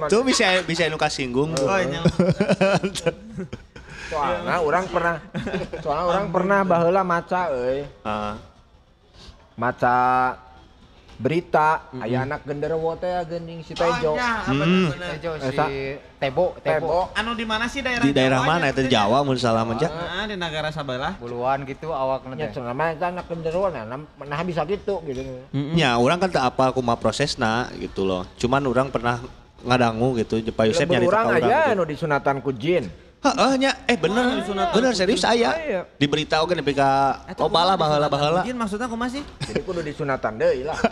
[0.00, 0.08] Mah.
[0.08, 1.52] Tuh bisa bisa anu kasinggung.
[1.60, 2.00] Oh, iya.
[4.08, 5.14] Soalnya orang pernah
[5.78, 7.84] soalnya orang pernah baheula maca euy.
[8.02, 8.34] Ah,
[9.58, 9.96] Maca
[11.18, 14.14] berita aya anak genderuwo teh geuning si Tejo.
[14.14, 14.94] ya, Hmm.
[14.94, 15.66] Tejo si Esa.
[16.14, 17.10] Tebo, Tebo.
[17.10, 18.86] Anu di mana sih daerah Di daerah Jawa mana itu?
[18.86, 19.90] Jawa mun salah mah Cak?
[19.90, 21.18] Nah, di negara sebelah.
[21.18, 22.54] Buluan gitu awak nanti.
[22.54, 25.26] cenah mah eta anak genderuwo nah, nah bisa gitu gitu.
[25.74, 28.22] Ya, orang kan tak apa kumaha prosesna gitu loh.
[28.38, 29.18] Cuman orang pernah
[29.58, 31.42] ngadangu gitu, Pak Yusef nyari urang orang.
[31.42, 32.86] aja anu disunatan ku jin.
[33.18, 35.50] Heeh nya, eh bener, bener serius aya.
[35.50, 35.80] Aya.
[35.98, 38.46] Diberitahu kan nepi ka loba lah baheula-baheula.
[38.46, 39.26] Izin maksudnya aku masih.
[39.42, 40.78] Jadi kudu disunatan deui lah.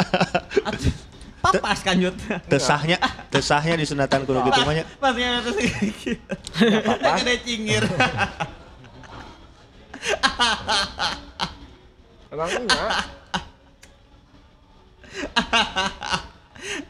[1.47, 2.19] Papas kanjut.
[2.51, 2.99] Tesahnya,
[3.31, 4.83] tesahnya di sunatan kudu gitu mah nya.
[4.99, 5.55] Pas yang atas
[7.23, 7.87] Gede cingir.
[12.35, 13.07] Emang enggak.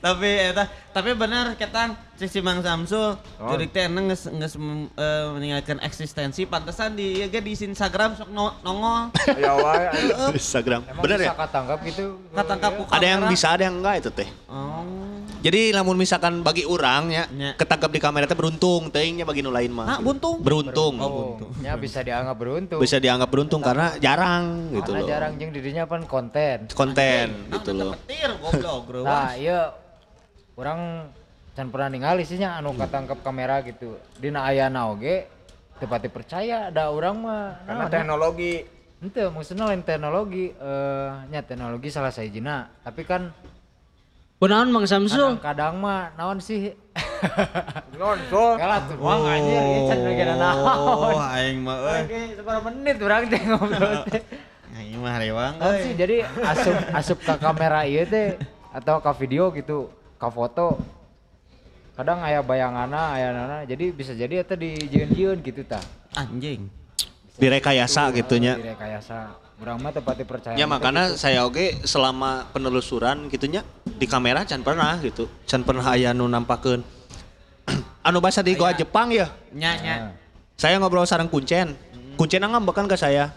[0.01, 0.64] tapi eta
[0.96, 3.52] tapi benar ketang si Mang Samsul Oh.
[3.52, 4.24] jurik teh geus
[4.56, 9.92] mem- eh, meninggalkan eksistensi pantesan di ge di Instagram sok no- nongol Ya wae.
[10.32, 10.88] Instagram.
[10.88, 11.37] Emang Bener bisa ya?
[11.37, 12.04] ketangkap gitu.
[12.32, 14.28] katangkap Ada yang bisa, ada yang enggak itu teh.
[14.48, 14.88] oh
[15.37, 17.54] Jadi lamun misalkan bagi orang ya, Nya.
[17.54, 19.87] ketangkap di kamera teh beruntung, teuingnya bagi nu lain mah.
[19.87, 20.96] ah buntung Beruntung.
[20.96, 22.80] Oh, ya bisa dianggap beruntung.
[22.80, 25.06] Bisa dianggap beruntung karena jarang gitu Karena loh.
[25.06, 26.66] jarang jeung dirinya pan konten.
[26.72, 27.94] Konten Nah, gitu udah loh.
[28.00, 29.70] petir goblok bro Nah, iya
[30.57, 31.12] orang
[31.53, 33.97] can pernah ningali sih nya anu katangkap kamera gitu.
[34.16, 35.29] Dina ayana oge
[35.77, 37.45] tepati percaya ada orang mah.
[37.69, 38.55] Karena naon, teknologi.
[38.97, 40.53] Ente maksudnya lain teknologi.
[40.53, 43.33] Eh nya teknologi salah sajina tapi kan
[44.37, 45.40] Benaon Mang Samsul?
[45.40, 46.69] kadang-kadang mah naon sih?
[47.97, 51.12] Non so kalah tuh wah anjir ieu can bagian oh naon.
[51.33, 54.21] Aing mah euy Oke, seberapa menit urang teh ngobrol teh.
[54.77, 58.37] Aing mah rewang Naon sih jadi asup asup ke kamera ieu teh
[58.77, 60.81] atau ke video gitu ke foto
[61.96, 65.81] kadang aya bayangana aya nana jadi bisa jadi eta dijieun-jieun gitu tah
[66.12, 66.68] anjing
[67.37, 68.57] Direkayasa gitunya.
[68.57, 74.64] direkayasa urang mah tepati percaya Ya makanya saya oke selama penelusuran gitunya di kamera can
[74.64, 75.29] pernah gitu.
[75.44, 76.81] Can pernah aya nu nampakeun.
[78.09, 79.29] anu bahasa di goa Jepang ya.
[79.52, 79.94] nya nya
[80.57, 81.76] Saya ngobrol sareng Kuncen.
[82.16, 83.29] Kuncen ngambekan ke saya.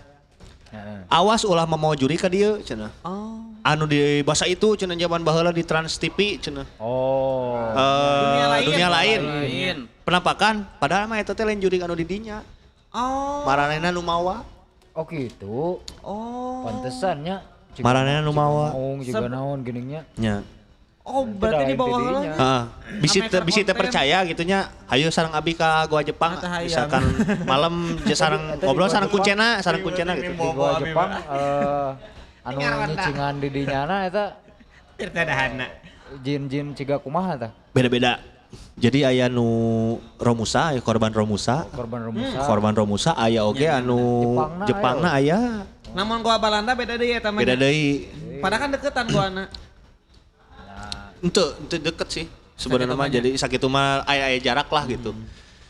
[1.12, 2.96] Awas ulah mau juri ka dieu cenah.
[3.04, 6.63] oh Anu di bahasa itu cenah zaman baheula di Trans TV cenah.
[6.80, 8.65] oh Eh, Dunia lain.
[8.65, 9.19] dunia lain.
[9.22, 9.78] Lain.
[10.02, 12.39] Penampakan padahal mah eta teh lain juri anu di dinya.
[12.89, 14.41] oh Maranena nu mawa.
[14.91, 17.43] oh gitu oh pantesannya
[17.78, 18.72] Maranena nu mawa.
[18.72, 20.39] Naung juga naon geningnya Nya.
[21.02, 22.62] oh berarti di bawah heula Heeh.
[22.98, 23.76] Bisi teu bisi konten.
[23.76, 24.72] percaya gitunya.
[24.88, 26.39] Hayu sareng abi ka gua Jepang.
[26.60, 27.04] Misalkan
[27.52, 29.10] malam je sareng Tadi ngobrol Jepang.
[29.10, 30.32] kuncena, sareng kuncena gitu.
[30.32, 31.91] di gua Jepang eh
[32.50, 32.60] anu
[32.90, 34.26] nyicingan di dinyana eta
[35.00, 35.68] Tirtadahana.
[36.26, 38.18] jin-jin ciga kumaha tah Beda-beda.
[38.80, 41.70] Jadi aya nu Romusa, aya korban Romusa.
[41.70, 45.40] korban rumusa Korban Romusa aya oge anu Jepangna Jepangna aya.
[45.94, 47.46] Namun gua Balanda beda deui eta mah.
[47.46, 48.10] Beda deui.
[48.42, 49.48] Padahal kan deketan gua anak.
[51.20, 52.26] Ente, ente deket sih.
[52.56, 55.14] Sebenarnya mah jadi sakitu mah aya aya jarak lah gitu.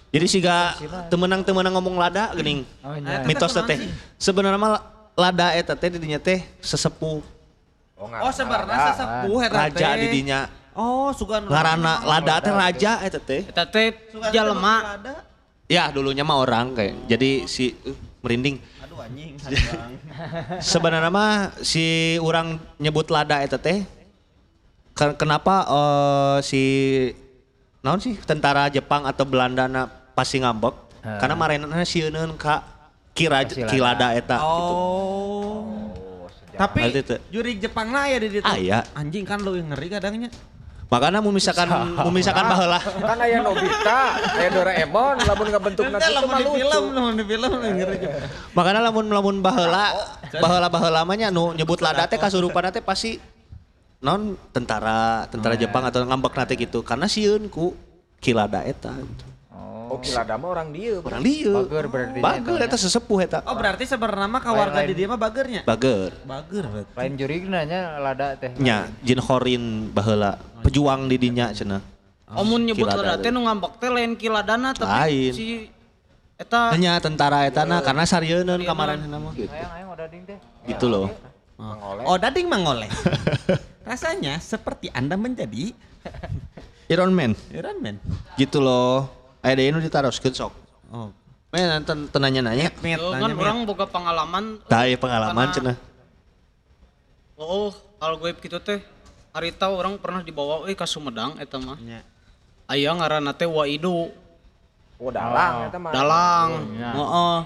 [0.10, 0.74] Jadi siga
[1.12, 2.66] temenang temenang ngomong lada geuning.
[2.86, 3.78] oh nya Mitos teh.
[4.18, 7.22] Sebenarnya mah lada eta teh di dinya teh sesepuh
[8.00, 9.60] Oh sebenarnya sesepuh eta teh.
[9.60, 10.40] raja di dinya.
[10.72, 13.44] Oh sugan Ngaranna lada teh raja eta teh.
[13.44, 13.92] Eta teh
[14.32, 14.96] jalema
[15.68, 16.96] Ya dulunya mah orang kayak.
[17.06, 17.94] Jadi si uh,
[18.24, 18.58] merinding.
[18.82, 19.36] Aduh anjing.
[20.72, 23.84] Sebenarnya mah si orang nyebut lada eta teh
[24.96, 26.64] ke- kenapa eh, si
[27.80, 32.60] naon sih tentara Jepang atau Belanda na pasti ngambek karena marenana sieun ka
[33.14, 34.74] kira kilada eta gitu.
[34.76, 35.90] Oh.
[36.60, 36.92] Tapi
[37.32, 38.44] juri Jepang lah ya di ditu.
[38.44, 38.84] Aya.
[38.92, 40.30] Anjing kan lu yang ngeri kadangnya.
[40.90, 46.18] Makanya mau misalkan mau misalkan baheula kan aya Nobita aya Doraemon lamun Ente nanti itu
[46.18, 47.98] lamun mah di film, lucu lamun di film ngeri.
[48.58, 49.94] makanya lamun lamun baheula
[50.34, 53.22] baheula baheula mah nya nu nyebut lada teh kasurupan teh pasti
[54.02, 57.78] non tentara tentara Jepang atau ngambek nate gitu karena sieun ku
[58.18, 59.26] kilada eta gitu.
[59.90, 63.40] Oh oh kilada mah orang dieu orang dieu Bager berarti bager eta sesepuh eta.
[63.50, 65.62] Oh berarti sebenarnya mah kawarga di dia mah bagernya.
[65.66, 66.14] bager.
[66.24, 66.94] Bager berarti.
[66.94, 68.54] lain jurigna nya lada teh.
[68.62, 70.38] Nya jin horin baheula.
[70.62, 71.82] Pejuang di dinya cenah.
[72.30, 75.34] Omun nyebut Kilada lada teh nu ngambek teh lain kiladana tapi Lain.
[75.34, 75.46] si
[76.38, 79.34] eta hanya tentara eta na karena sarieun kamaran mah.
[79.34, 79.50] Gitu.
[79.50, 80.38] Sayang aing udah ding teh.
[80.70, 81.10] Gitu loh.
[81.60, 82.16] Oh.
[82.16, 82.88] Dading mangoleh.
[83.90, 85.74] Rasanya seperti anda menjadi
[86.88, 87.34] Iron Man.
[87.52, 87.98] Iron Man.
[88.40, 90.54] gitu loh aya deui nu ditaroskeun sok
[90.90, 91.14] Oh.
[91.50, 95.78] Men ten tenanya nanya Mit, Tuh, nanya kan orang boga pengalaman tah ieu pengalaman cenah
[97.36, 98.80] oh hal gue gitu teh
[99.30, 101.78] hari tahu orang pernah dibawa euy ka Sumedang eta mah.
[101.78, 102.02] Nya.
[102.66, 104.10] aya ngaranna teh Waidu.
[104.98, 105.92] Oh dalang eta mah.
[105.94, 106.50] Dalang.
[106.74, 106.90] Iya.
[106.92, 107.38] heeh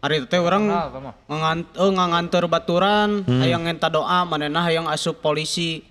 [0.00, 1.10] hari itu teh orang Kenal, kamu?
[1.28, 5.84] ngangan eh, nganganter baturan hayang ngenta doa manehna hayang asup polisi.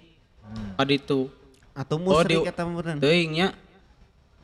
[0.76, 1.30] Kaditu
[1.72, 2.98] Atau Oh, di- musrik eta meureun.
[2.98, 3.48] teuing nya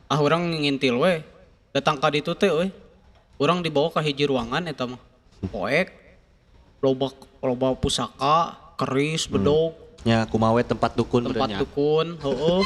[0.06, 1.22] ah orang ngintil we
[1.74, 2.70] datang kaditu teh we
[3.42, 5.00] orang dibawa ke hiji ruangan eta mah
[5.52, 5.92] poek
[6.80, 12.62] loba loba pusaka keris bedog Ya kumawe tempat dukun tempat dukun heeh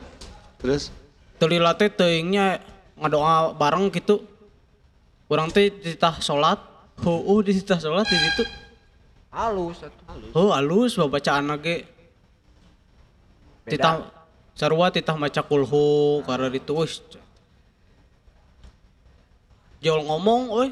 [0.64, 0.92] Terus
[1.40, 2.60] Telila teh teuingnya
[3.00, 4.20] ngadoa bareng gitu.
[5.32, 6.60] Urang teh dititah salat.
[7.00, 8.44] Heueuh dititah salat di ditu.
[9.32, 10.04] Halus atuh.
[10.36, 11.88] Heuh alus babacaan ge.
[13.64, 14.04] Titah
[14.60, 17.00] sarua titah maca kulhu karena ditu geus.
[19.80, 20.68] Jol ngomong euy.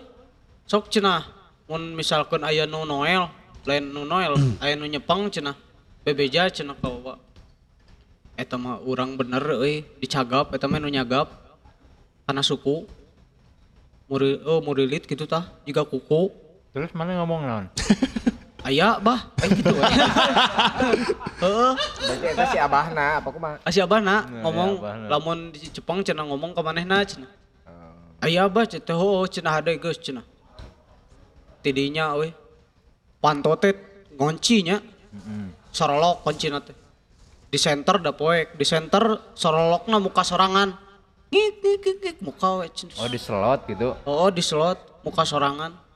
[0.69, 1.25] Sok cenah
[1.65, 3.33] mun misalkan aya nu Noel,
[3.65, 5.57] lain nu Noel, aya nu nyepang cenah.
[6.05, 7.17] Bebeja cenah kawa.
[8.37, 11.33] Eta mah urang bener euy dicagap eta mah nu nyagap
[12.29, 12.85] kana suku.
[14.13, 16.29] Muri oh murilit gitu tah jiga kuku.
[16.77, 17.67] Terus mana ngomong naon?
[18.69, 19.73] Aya bah, aya gitu.
[21.43, 21.73] Heeh.
[22.05, 23.57] Berarti eta si abahna apa kumaha?
[23.65, 25.07] Asia abahna Nah, ngomong abahna.
[25.09, 27.33] lamun di Jepang cenah ngomong ka manehna cenah.
[28.21, 30.21] Aya abah cenah heuh cenah hade geus cenah.
[31.65, 32.29] Tidinya we.
[33.25, 33.73] Panto teh
[34.21, 34.85] ngoncinya.
[35.73, 36.77] Sorolok kuncina teh.
[37.49, 40.77] Di center da poek, di center sorolokna muka sorangan.
[41.33, 43.01] Ngik ngik ngik, ngik muka we cenah.
[43.01, 43.97] Oh di slot gitu.
[44.05, 45.88] Oh di slot muka sorangan.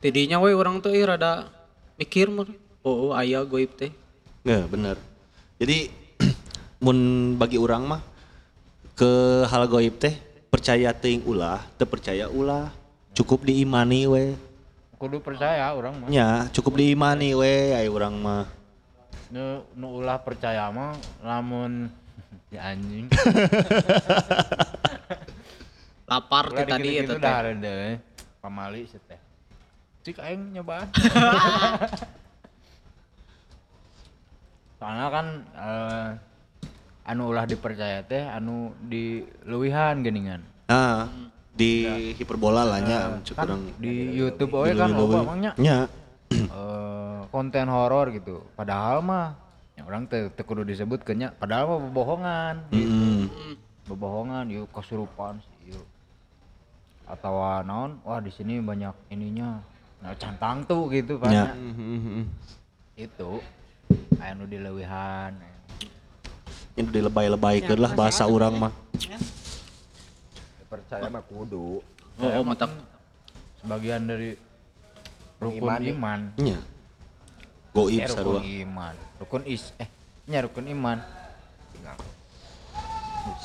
[0.00, 1.52] Tidinya we orang tuh ieu rada
[2.00, 2.48] mikir mah.
[2.80, 3.92] Oh, aya goib teh.
[4.48, 4.96] Nggak, bener.
[5.60, 5.92] Jadi
[6.84, 6.96] mun
[7.36, 8.00] bagi orang mah
[8.96, 10.16] ke hal goib teh
[10.48, 12.72] percaya ting ulah, teu percaya ulah.
[13.12, 14.24] Cukup diimani we.
[14.96, 16.08] Kudu percaya orang mah.
[16.08, 18.48] Nya, cukup diimani we aya urang mah.
[19.28, 21.92] Nu, nu ulah percaya mah lamun
[22.56, 23.12] ya anjing.
[26.08, 28.00] Lapar tadi eta udah ada.
[28.40, 29.19] Pamali sih teh.
[30.00, 30.88] Cik aing nyobaan.
[34.80, 36.08] Soalnya kan eh,
[37.04, 40.40] anu ulah dipercaya teh anu di leuwihan geuningan.
[40.72, 41.04] Nah,
[41.52, 41.84] di
[42.16, 45.52] hiperbola lah nya cuk Kan di YouTube oke kan loba mangnya.
[45.60, 45.84] Nya.
[46.32, 48.40] eh, konten horor gitu.
[48.56, 49.36] Padahal mah
[49.76, 52.54] ya orang teh teu kudu disebut nya padahal mah bohongan.
[52.72, 53.28] Mm.
[53.90, 55.84] Bohongan yuk kesurupan sih yuk.
[57.04, 57.36] Atau
[57.68, 59.60] naon wah di sini banyak ininya.
[60.00, 61.30] Nah cantang tuh gitu kan.
[61.30, 61.46] Ya.
[62.96, 63.40] Itu
[64.16, 65.32] aya nu dileuwihan.
[66.72, 68.72] Ini dilebay-lebaykeun lah bahasa urang mah.
[70.66, 71.82] Percaya mah kudu.
[72.16, 72.68] Oh, oh mata
[73.60, 74.32] Sebagian dari
[75.36, 76.20] rukun Iman, iman.
[76.38, 76.44] ya.
[76.46, 76.58] Nya.
[77.70, 78.40] Goib Eh, sarua.
[78.40, 78.94] rukun iman.
[79.20, 79.88] Rukun is eh
[80.24, 80.98] nya rukun iman.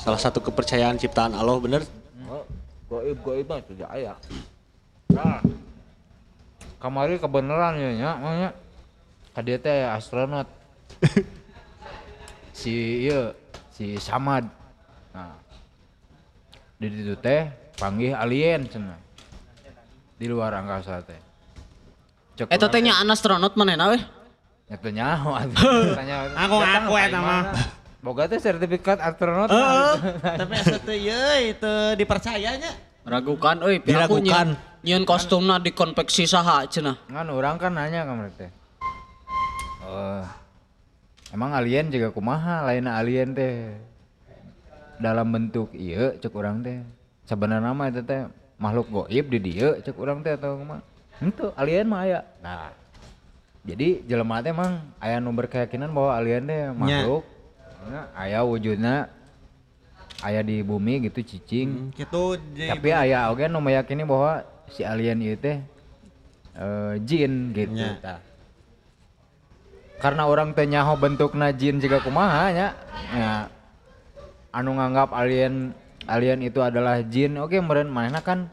[0.00, 1.82] Salah satu kepercayaan ciptaan Allah bener.
[2.24, 2.48] Oh,
[2.88, 4.16] goib goib mah tidak aya.
[5.12, 5.44] Nah,
[6.86, 8.50] kamari kebenaran ya nya makanya
[9.34, 10.46] kadia teh astronot
[12.58, 13.34] si iya
[13.74, 14.46] si Samad
[15.10, 15.34] nah
[16.78, 19.02] di situ teh panggil alien cenah
[20.14, 21.26] di luar angkasa teh
[22.36, 23.98] Cek Eta urang teh nya astronot manehna we.
[24.68, 25.40] Ya teu nyaho.
[25.96, 27.42] Tanya, Aku ngaku eta mah.
[28.04, 29.48] Boga teh sertifikat astronot.
[30.20, 32.76] Tapi asa yeui teu dipercayanya.
[33.08, 34.52] Ragukan euy piraku Diragukan.
[34.86, 36.94] Nyieun kostumna dikonveksi saha cenah.
[37.10, 38.38] Ngan orang kan nanya ka mereka.
[38.38, 38.50] Teh.
[39.82, 40.24] Eh,
[41.34, 43.74] emang alien juga kumaha lain alien teh.
[45.02, 46.78] Dalam bentuk iya cek orang teh.
[47.26, 48.30] Sebenarnya mah itu teh
[48.62, 50.78] makhluk goib di dia cek orang teh atau kumaha.
[51.18, 52.22] Itu alien mah aya.
[52.38, 52.70] Nah
[53.66, 57.26] jadi jelema teh emang aya nu berkeyakinan bahwa alien teh makhluk
[57.90, 59.10] nya aya wujudnya
[60.22, 61.90] aya di bumi gitu cicing.
[61.90, 65.58] Gitu jadi tapi aya oge nu meyakini bahwa si alien itu teh
[66.56, 68.20] eh, jin gitu tah.
[70.02, 72.68] karena orang teh nyaho bentukna jin juga kumaha nya
[73.12, 73.32] ya
[74.50, 75.72] anu nganggap alien
[76.06, 78.48] alien itu adalah jin oke meureun manehna kan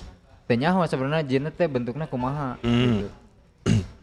[0.46, 3.10] teh nyaho sebenarnya jin teh bentuknya kumaha gitu.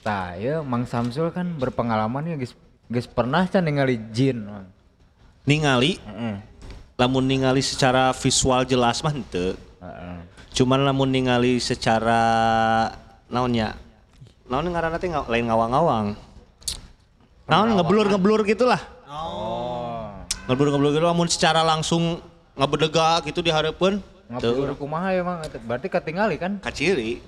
[0.00, 2.56] Tah, ya Mang Samsul kan berpengalaman ya geus
[2.88, 4.48] geus pernah can ningali jin.
[5.44, 6.40] Ningali Heeh.
[6.96, 9.60] lamun ningali secara visual jelas mah henteu.
[9.80, 10.16] Heeh.
[10.52, 12.20] Cuman lamun ningali secara
[13.32, 13.76] naonnya?
[14.50, 16.06] Naon ngaranna teh lain ngawang-ngawang.
[17.48, 18.82] Naon ngeblur-ngeblur gitulah.
[19.08, 20.12] Oh.
[20.46, 22.20] Ngeblur-ngeblur gitu lamun secara langsung
[22.58, 25.42] ngabedega gitu dihareupeun Ngabur kumaha ya Mang?
[25.66, 26.62] Berarti ketinggali kan?
[26.62, 27.18] kaciri.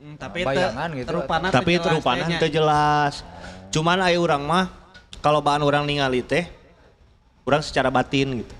[0.00, 1.08] Hmm, tapi Bayangan gitu.
[1.12, 2.38] terupana Tapi itu rupana nya.
[2.40, 3.20] teu jelas.
[3.68, 4.72] Cuman aya urang mah
[5.20, 6.48] kalau bahan orang ningali teh
[7.44, 8.54] urang secara batin gitu.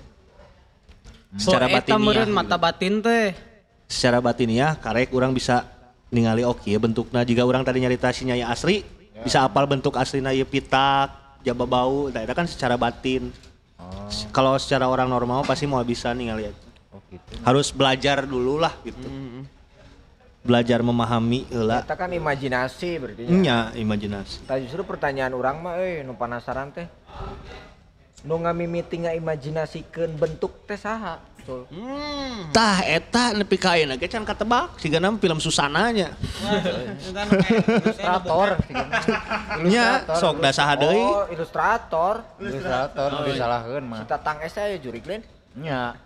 [1.37, 2.01] Secara eta batiniah.
[2.01, 2.37] meureun gitu.
[2.37, 3.37] mata batin teh.
[3.85, 5.65] secara batiniah karek orang bisa
[6.09, 8.81] ningali oke bentuknya jika orang tadi nyarita si Nyai asri
[9.19, 11.09] bisa apal bentuk aslinya ieu pitak
[11.41, 13.29] jaba bau nah, itu kan secara batin
[13.79, 16.55] Oh, kalau secara orang normal pasti mau bisa nih ngeliat
[16.91, 17.31] oh gitu.
[17.41, 19.07] harus belajar dulu lah gitu
[20.39, 23.23] belajar memahami heula Kita kan imajinasi berarti.
[23.31, 26.91] nya imajinasi Tah justru pertanyaan orang mah euy nu penasaran teh.
[28.27, 31.19] Nu ngamimiti ngaimajinasikeun bentuk teh saha?
[31.47, 31.65] Sul.
[32.51, 36.13] tah eta nepi ka ayeuna ge can katebak sigana film Susananya
[37.79, 38.59] Ilustrator
[39.65, 42.21] nya sok da saha deui Oh, ilustrator.
[42.37, 43.99] Ilustrator nu disalahkeun mah.
[44.05, 45.23] Kita tang esa ya jurik lain.
[45.57, 45.97] Nya.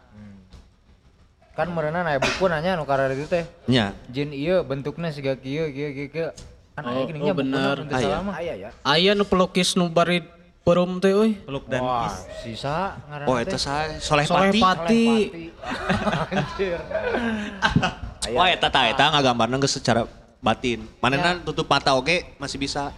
[1.54, 3.46] Kan meureunan aya buku nanya nu karena itu teh.
[3.68, 6.30] nya Jin ieu bentukna siga kieu kieu kieu.
[6.74, 7.86] Kan aya Oh, gini oh, bener.
[7.94, 7.98] Aya.
[8.00, 8.18] Aya.
[8.34, 8.70] Aya ya.
[8.82, 10.26] Aya nu pelukis nu bari
[10.64, 11.36] perum teh euy.
[11.44, 12.96] peluk dan Wah, kiss sisa
[13.28, 15.06] oh eta saha Soleh Soleh Pati Pati.
[16.32, 16.80] Anjir.
[18.40, 20.08] oh eta tah eta ngagambarna geus secara
[20.40, 22.96] batin manehna tutup mata oke masih bisa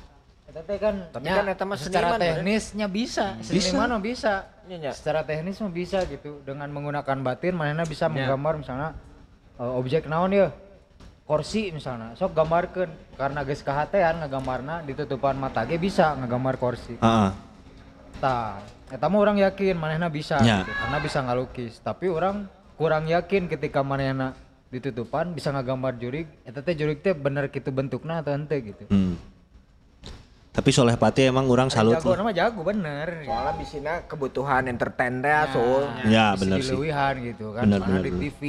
[0.55, 3.35] Eta teh kan Tapi nya, kan eta mah secara teknisnya bisa.
[3.43, 3.75] Bisa.
[3.75, 4.47] Seniman mah bisa.
[4.71, 4.91] Nya, nya.
[4.95, 6.39] Secara teknis mah bisa gitu.
[6.47, 8.95] Dengan menggunakan batin manehna bisa menggambar misalnya
[9.59, 10.55] eh, objek naon ya?
[11.27, 12.15] Kursi misalnya.
[12.15, 12.87] Sok gambarkeun
[13.19, 16.95] karena geus kahatean ngagambarna ditutupan mata ge bisa ngagambar kursi.
[17.03, 17.54] Heeh.
[18.17, 18.57] Tah,
[18.87, 20.63] eta mah orang yakin manehna bisa Ya.
[20.63, 21.73] gitu, karena bisa ngalukis.
[21.79, 24.33] Tapi orang kurang yakin ketika manehna
[24.67, 28.83] ditutupan bisa ngagambar jurig, eta teh jurig teh bener kitu bentukna atau henteu gitu.
[28.87, 29.15] Hmm.
[30.51, 33.27] Tapi Soleh Pati emang orang salut jago nama jago bener.
[33.27, 35.83] Soalnya bisina kebutuhan entertain teh Sul.
[36.07, 36.75] Ya Bisa bener sih.
[37.25, 37.67] gitu kan.
[37.67, 38.23] Bener, Mana bener, di bener.
[38.31, 38.41] TV.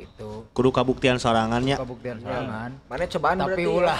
[0.00, 1.76] Itu Kudu kabuktian sorangannya.
[1.76, 2.70] pembuktian sorangan.
[2.88, 3.62] Mana cobaan Tapi berarti?
[3.62, 3.70] ya?
[3.76, 3.98] ulah.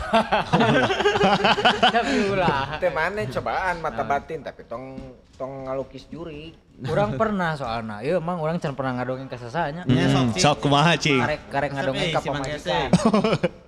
[1.96, 2.64] tapi ulah.
[2.80, 4.96] Teh mana cobaan mata batin tapi tong
[5.36, 6.56] tong ngalukis jurig.
[6.80, 9.84] Orang pernah soalnya, iya emang orang can pernah ngadongeng ke sasanya.
[9.84, 11.20] Hmm, sok kumaha cing.
[11.20, 12.88] Karek karek ngadongeng eh, ka pamajikan.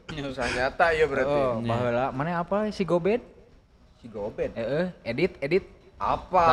[0.09, 1.37] Susah nyata ya berarti.
[1.37, 3.20] Oh, baheula mana apa si Gobet?
[4.01, 4.57] Si Gobet.
[4.57, 5.64] Eh, edit edit.
[6.01, 6.49] Apa?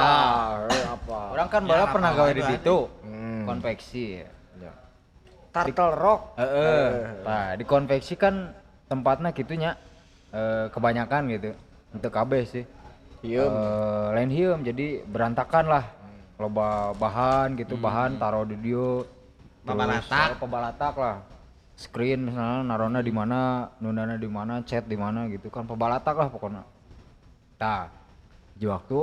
[0.67, 1.19] Eh, apa?
[1.32, 2.91] Orang kan bala pernah gawe di situ.
[3.07, 3.47] Hmm.
[3.47, 4.19] Konveksi.
[4.19, 4.27] Ya.
[5.49, 6.21] Turtle Rock.
[6.37, 6.85] Heeh.
[7.25, 8.53] Nah, di konveksi kan
[8.85, 9.75] tempatnya gitunya
[10.33, 11.51] eh, kebanyakan gitu.
[11.93, 12.65] Untuk KB sih.
[13.25, 13.49] Hieum.
[13.49, 15.85] Eh, lain hieum jadi berantakan lah.
[16.39, 19.03] Loba bahan gitu, bahan taruh di dia.
[19.67, 20.39] Pabalatak.
[20.39, 21.17] pebalatak lah.
[21.75, 26.27] Screen misalnya narona di mana, nundana di mana, chat di mana gitu kan pebalatak lah
[26.31, 26.63] pokoknya.
[27.59, 27.91] Nah,
[28.55, 28.99] di waktu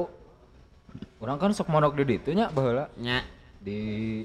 [1.20, 3.24] orang kan sok monok di ditu nya baheula nya
[3.61, 4.20] di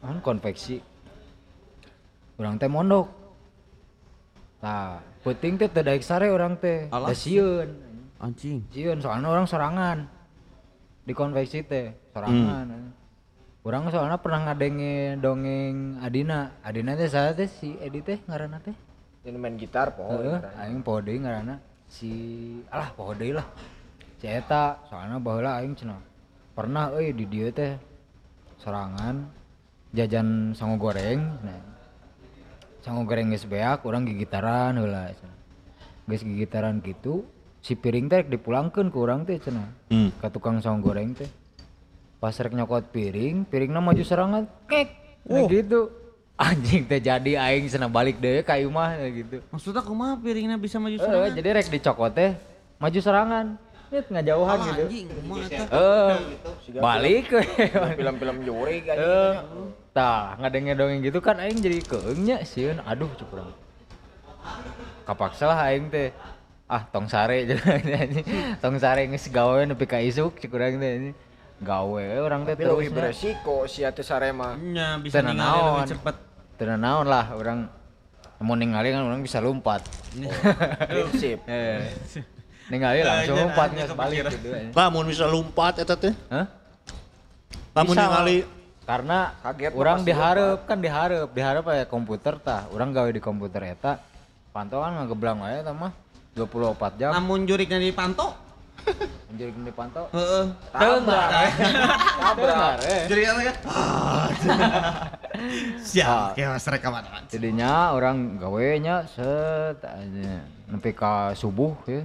[0.00, 0.80] kan konveksi
[2.42, 3.06] orang teh mondok.
[4.62, 6.90] Nah penting teh teh daek sare orang teh.
[6.90, 7.70] Da sieun
[8.18, 8.66] anjing.
[8.74, 10.10] Sieun soalnya orang sorangan.
[11.06, 12.90] Di konveksi teh sorangan.
[13.62, 16.58] Orang soalnya pernah ngadenge dongeng Adina.
[16.66, 18.74] Adina teh saya teh si Edi teh ngaranna teh.
[19.22, 20.10] Ini main gitar po.
[20.10, 21.62] Heeh, aing poho deui ngaranna.
[21.86, 22.10] Si
[22.74, 23.46] alah poho deui lah.
[24.18, 26.02] Si eta soalnya baheula aing cenah.
[26.58, 27.78] Pernah euy di dieu teh.
[28.58, 29.26] Sorangan
[29.90, 31.62] jajan sango goreng nah.
[32.82, 35.38] Sango goreng geus beak urang gigitaran heula cenah.
[36.10, 37.22] Geus gigitaran gitu
[37.62, 39.70] si piring teh dipulangkeun ke urang teh cenah.
[39.86, 40.10] Hmm.
[40.18, 41.30] Ka tukang sango goreng teh.
[42.18, 44.90] Pas rek nyokot piring, piringna maju serangan kek.
[45.30, 45.94] Nah gitu.
[46.34, 49.38] Anjing teh jadi aing cenah balik deui ka imah gitu.
[49.54, 52.34] maksudnya kumaha piringnya bisa maju serangan jadi rek dicokot teh
[52.82, 53.46] maju serangan.
[53.92, 54.82] Lihat ngajauhan Ah, gitu.
[54.88, 55.06] anjing
[55.68, 56.12] Eh,
[56.80, 57.44] balik we.
[57.92, 58.96] Film-film jurig kan.
[58.96, 59.34] Eh,
[59.92, 63.52] tah ngadenge dongeng gitu kan aing jadi keungnya sieun aduh cukup urang.
[65.04, 66.08] Kapaksa lah aing teh.
[66.64, 68.24] Ah, tong sare anjing.
[68.58, 71.16] Tong sare geus gawe nepi ka isuk cik urang teh anjing.
[71.60, 72.88] Gawe we urang teh terus.
[72.88, 74.56] beresiko si ate sarema.
[74.56, 75.84] nya bisa naon.
[75.84, 76.16] lebih cepet
[76.56, 77.68] Teu naon lah urang
[78.40, 79.84] mau ningali kan urang bisa lompat.
[80.88, 81.44] Prinsip.
[82.70, 84.48] Ningali langsung lompat geus balik gitu.
[84.74, 86.14] Lamun bisa lompat eta teh.
[86.30, 86.46] Hah?
[87.74, 88.38] Lamun ningali
[88.82, 91.28] karena Kaget orang diharap kan diharap.
[91.32, 92.70] Diharap aya komputer tah.
[92.70, 93.98] Orang gawe di komputer eta.
[94.52, 95.92] Pantauan ngageblang wae eta mah.
[96.38, 97.10] 24 jam.
[97.12, 98.32] Namun jurignya dipantau
[99.32, 100.44] anjir gini pantau heeh.
[100.72, 103.02] Tabrak eh.
[103.08, 103.54] jurig apa ya?
[105.88, 106.36] Siap.
[106.36, 107.00] Ya mas rekaman
[107.32, 110.44] jadinya orang gawe nya set aja.
[110.68, 112.04] Nepi ka subuh ya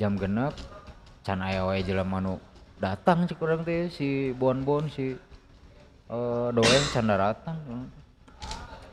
[0.00, 0.56] jam genep
[1.20, 2.40] can aya wae jelema nu
[2.80, 7.60] datang cik urang teh si bon-bon si eh doeng can datang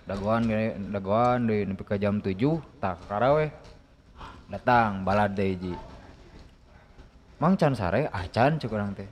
[0.03, 2.35] dagoan gini dagoan nepi ka jam 7
[2.83, 3.47] tak karawe
[4.51, 5.73] datang balad deui ji
[7.39, 9.07] mang can sare ah can cik urang teh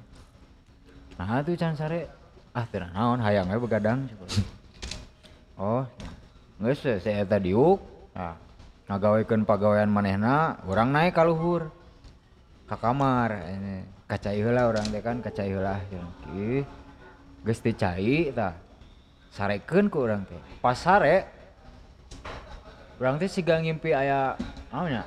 [1.15, 2.11] nah tuh can sare
[2.55, 4.07] ah teu naon hayang we begadang.
[5.59, 5.83] Oh,
[6.59, 7.79] geus we, saya eta diuk.
[8.15, 8.35] Nah,
[8.87, 11.71] ngagawekeun pagawean manehna, urang naik ka luhur.
[12.65, 16.65] Ke kamar ini kacai heula orang teh kan kacai heula jeung kieu
[17.45, 18.57] geus cai tah
[19.29, 20.41] sarekeun ku urang teh.
[20.63, 21.29] Pas sare
[22.97, 24.33] urang teh siga ngimpi aya
[24.73, 25.03] naon nya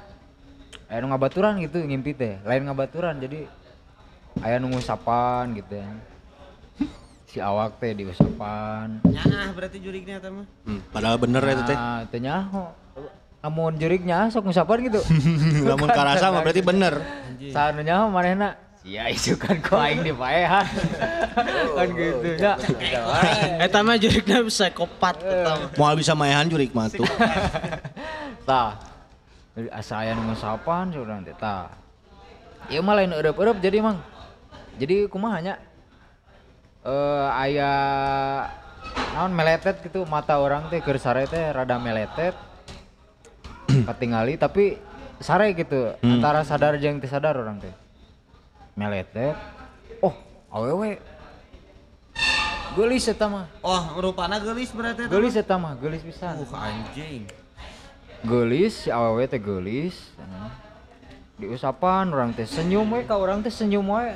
[0.87, 2.39] aya nu ngabaturan gitu ngimpi teh.
[2.47, 3.51] Lain ngabaturan jadi
[4.45, 5.91] aya nu ngusapan gitu ya.
[7.27, 9.03] Si awak teh diusapan.
[9.03, 10.47] Nyah berarti jurignya eta mah.
[10.63, 11.75] Hmm, padahal bener teh.
[11.75, 12.71] nah teh nyaho
[13.39, 15.01] amun jurignya sok ngusapan gitu
[15.69, 16.99] Lamun karasa mah berarti bener.
[17.55, 20.63] Sanu nyaho manehna Sia isukan ku aing dipaehan.
[21.77, 22.55] kan gitu nya.
[23.59, 25.71] Eta mah jurigna psikopat eta mah.
[25.75, 27.03] Moal bisa maehan jurik mah tuh.
[28.49, 28.79] Tah.
[29.75, 31.75] Asa aya nu ngusapan urang teh tah.
[32.71, 33.99] Ieu mah lain eueup-eueup jadi mang.
[34.79, 35.55] Jadi kumaha nya?
[36.87, 37.73] Eh aya
[39.13, 42.48] naon meletet gitu mata orang teh keur sare teh rada meletet.
[43.89, 44.81] Katingali tapi
[45.21, 47.75] sare gitu antara sadar jeung teu sadar orang teh.
[48.79, 49.35] Meletet.
[50.01, 50.15] Oh,
[50.55, 51.03] awewe.
[52.79, 53.51] Geulis eta mah.
[53.59, 55.11] Oh, rupana geulis berarti eta.
[55.11, 56.39] Geulis eta mah, geulis pisan.
[56.39, 57.27] Uh, anjing.
[58.23, 60.15] Geulis si awewe teh geulis.
[60.15, 60.55] Nah.
[61.39, 64.15] Diusapan orang teh senyum we ka orang teh senyum we.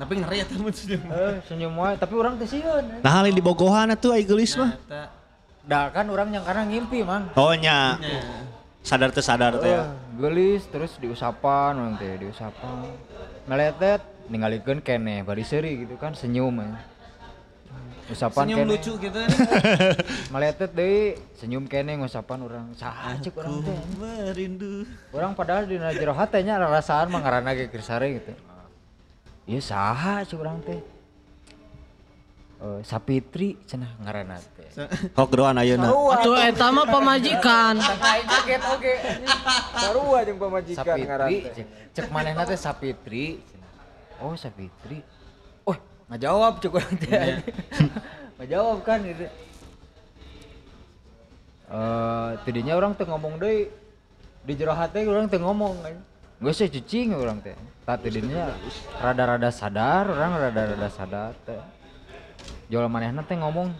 [0.00, 1.04] Tapi ngeri eta mun senyum.
[1.12, 3.04] Eh, senyum we tapi orang teh sieun.
[3.04, 4.80] Nah, halin di bogohan atuh ai geulis mah.
[5.60, 5.68] Eta.
[5.68, 7.28] Da kan orang yang karena ngimpi mang.
[7.34, 8.00] Oh nya.
[8.80, 9.92] Sadar teu sadar teh Eh, ya.
[10.16, 12.88] geulis terus diusapan orang teh diusapan.
[13.44, 16.68] Meletet ningalikeun keneh bari seuri gitu kan senyum we.
[18.10, 18.72] Usapan Senyum keneh.
[18.74, 19.30] lucu gitu kan.
[20.32, 22.66] Meletet deui senyum keneh ngusapan orang.
[22.74, 23.76] Saha ceuk urang teh.
[23.94, 24.88] Merindu.
[25.12, 28.32] Orang padahal di jero hate nya rasaan mah ngaranna ge keur sare gitu.
[29.46, 30.80] Ieu saha cik urang teh?
[32.60, 34.68] Eh Sapitri cenah ngaranna teh.
[35.16, 35.88] Hok geroan ayeuna.
[35.88, 37.80] Atuh eta mah pamajikan.
[37.80, 38.94] Kaget oge.
[39.80, 41.52] Sarua jeung pamajikan ngaran Sapitri teh.
[41.56, 43.40] cek, cek manehna teh Sapitri.
[44.20, 45.00] Oh Sapitri.
[45.64, 45.72] Oh
[46.12, 47.40] ngajawab cek urang teh.
[48.36, 49.24] Ngajawab kan gitu.
[51.72, 53.72] Eh tidinya orang teh ngomong deui
[54.44, 55.96] di jero hate urang teh ngomong kan.
[56.44, 57.56] Geus sih cicing urang teh.
[57.88, 58.52] Tah tidinya
[59.00, 61.79] rada-rada sadar, orang rada-rada sadar teh.
[62.70, 63.74] Jual manehna teh ngomong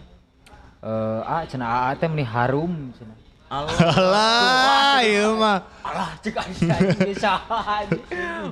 [0.83, 3.17] eh ah cenah aa teh meni harum cenah.
[3.51, 5.59] Alah, ieu mah.
[5.83, 8.03] Alah cek anjing saha anjing.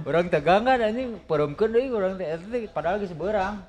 [0.04, 3.64] Urang tegangan anjing peremkeun deui urang teh eta padahal geus beurang.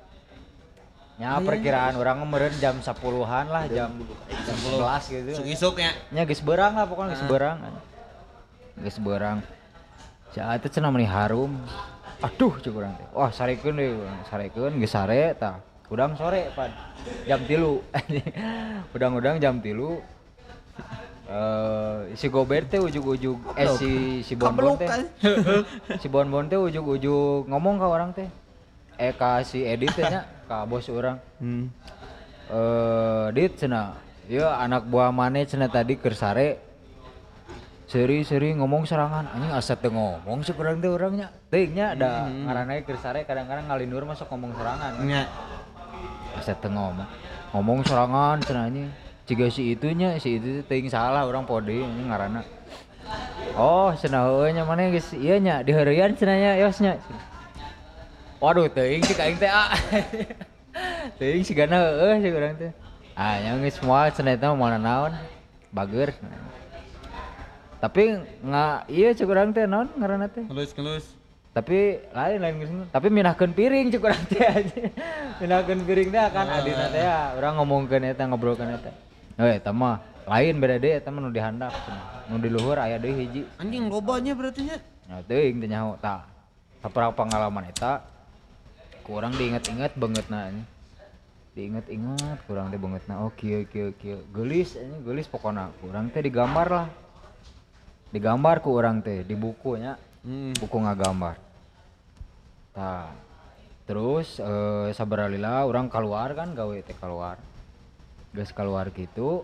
[1.19, 3.95] Ya perkiraan orang meureun jam 10-an lah jam
[4.27, 5.29] jam 11 gitu.
[5.39, 5.91] Isuk-isuk ya.
[6.11, 7.57] Nya geus beurang lah pokoknya geus beurang.
[8.79, 9.37] Geus beurang.
[10.35, 11.55] Sia teh cenah meni harum.
[12.19, 13.07] Aduh cek urang teh.
[13.15, 15.63] Wah sarekeun deui urang, sarekeun geus sare tah.
[15.91, 16.71] Udang sore pad.
[17.27, 17.59] Jam 3.
[18.95, 19.75] Udang-udang jam 3.
[21.31, 24.87] Eh si Gober teh ujug-ujug eh si si Bonbon teh.
[26.01, 28.31] si Bonbon teh ujug-ujug ngomong ka orang teh.
[28.95, 31.19] Eh ka si Edit teh nya, ka bos orang.
[31.43, 31.67] Hmm.
[32.47, 33.99] Eh Dit cenah.
[34.31, 36.71] Ieu anak buah mane cenah tadi keur sare.
[37.91, 41.35] Seri-seri ngomong serangan anjing asa teu ngomong sih kurang teh urangnya.
[41.51, 45.03] Teuing nya ada ngaranna keur sare kadang-kadang ngalindur masuk ngomong serangan.
[45.03, 45.27] Nya.
[46.37, 47.07] Asa teu ngomong.
[47.51, 48.89] Ngomong serangan anjing.
[49.27, 52.41] Ciga si itunya si itu teuing salah orang pode anjing ngaranna.
[53.55, 56.95] Oh, cenah heueuh nya maneh geus ieu nya diheureuyan cenah nya yos nya.
[58.39, 59.75] Waduh teuing cik aing teh ah.
[61.19, 62.71] teuing sigana heueuh cik urang teh.
[63.13, 65.13] Ah nya geus moal cenah eta mah moal naon?
[65.75, 66.15] Bager.
[67.83, 70.47] Tapi nga iya cik urang teh naon ngaranna teh?
[70.47, 71.20] Kelus-kelus.
[71.51, 74.87] Tapi lain lain geus tapi minahkeun piring cek urang teh anjing.
[75.43, 77.35] minahkeun piring teh kan adina teh ya.
[77.35, 78.91] Urang ngomongkeun eta ngobrolkeun eta.
[79.35, 81.75] Eh eta mah lain beda deui eta mah nu dihandap
[82.31, 83.43] nu di luhur aya deui hiji.
[83.59, 84.79] Anjing lobanya berarti nya.
[85.11, 86.23] nya teuing teh nyaho tah
[86.79, 87.99] saperang pengalaman eta
[89.03, 90.67] kurang diinget-inget bangetna anjing
[91.51, 96.67] diinget-inget kurang teh bangetna oh kieu kieu kieu geulis anjing geulis pokona kurang teh digambar
[96.71, 96.87] lah.
[98.15, 100.53] Digambar ku urang teh di bukunya Hmm.
[100.53, 101.35] buku ngagambar
[102.71, 103.09] Tah.
[103.83, 107.41] terus eh sabaralila orang keluar kan gawe teh keluar
[108.31, 109.41] geus keluar gitu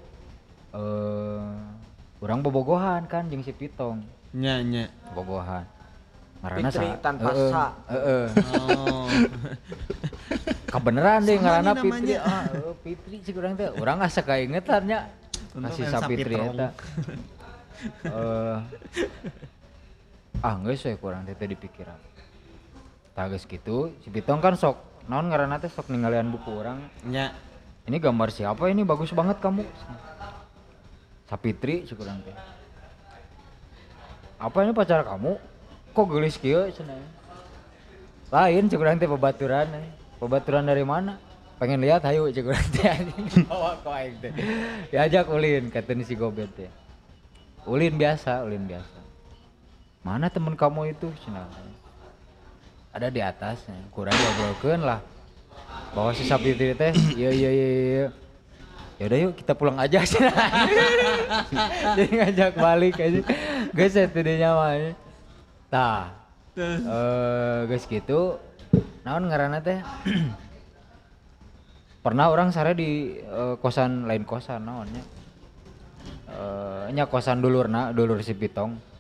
[0.72, 1.50] eh
[2.18, 4.86] orang bobogohan kan jeung si Pitong Nya nya.
[5.10, 5.66] bobogohan
[6.38, 7.66] ngaranna Fitri sa- tanpa Heeh, sa.
[7.90, 8.26] heeh.
[8.70, 9.08] Oh.
[10.72, 15.00] kebeneran deh nih Fitri ah heuh, Fitri cik urang teh urang asa kaingetan nya
[15.58, 16.54] Elsa Sapitri Pitrong.
[16.54, 16.68] eta
[18.06, 18.58] eh
[20.44, 21.98] ah geus we kurang teh teh dipikiran
[23.18, 24.78] tah geus kitu si Pitong kan sok
[25.10, 27.34] naon ngaranna teh sok ninggalian buku orang Nya.
[27.90, 29.66] ini gambar siapa ini bagus banget kamu
[31.28, 32.36] Sapitri cik urang teh
[34.38, 35.34] apa ini pacar kamu
[35.98, 37.02] kok gelis cenah.
[38.30, 39.66] Lain cek urang teh babaturan.
[39.74, 39.90] eh.
[40.22, 41.18] Babaturan dari mana?
[41.58, 42.86] Pengen lihat hayu cek urang teh.
[43.50, 44.32] Bawa aing teh.
[44.94, 46.70] Diajak ulin kata si Gobet teh.
[47.66, 49.00] Ulin biasa, ulin biasa.
[50.08, 51.12] Mana temen kamu itu?
[51.28, 51.52] Cenah.
[52.96, 55.04] Ada di atas, kurang ngobrolkeun lah.
[55.92, 58.08] Bawa si sapi teh, iya iya iya iya.
[58.98, 60.00] Ya udah yuk kita pulang aja.
[62.00, 63.20] Jadi ngajak balik aja.
[63.76, 64.96] Guys, itu dia nyawa.
[65.68, 66.16] Tah.
[66.56, 68.40] Eh, guys gitu.
[69.04, 69.84] Naon ngaranna teh?
[72.08, 75.04] Pernah orang sare di eh, kosan lain kosan naonnya.
[76.32, 78.97] Eh, nya kosan dulurna, dulur si Pitong.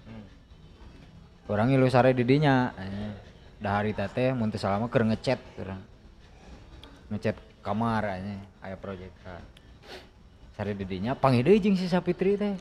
[1.47, 2.75] Orang ngilu sare di dinya.
[2.75, 3.11] Eh,
[3.63, 5.79] dah hari teh mun teu salama keur ngechat urang.
[7.07, 9.39] Ngechat kamar anya aya proyekan.
[10.59, 12.53] Sare di dinya panggil deui jeung si Sapitri teh.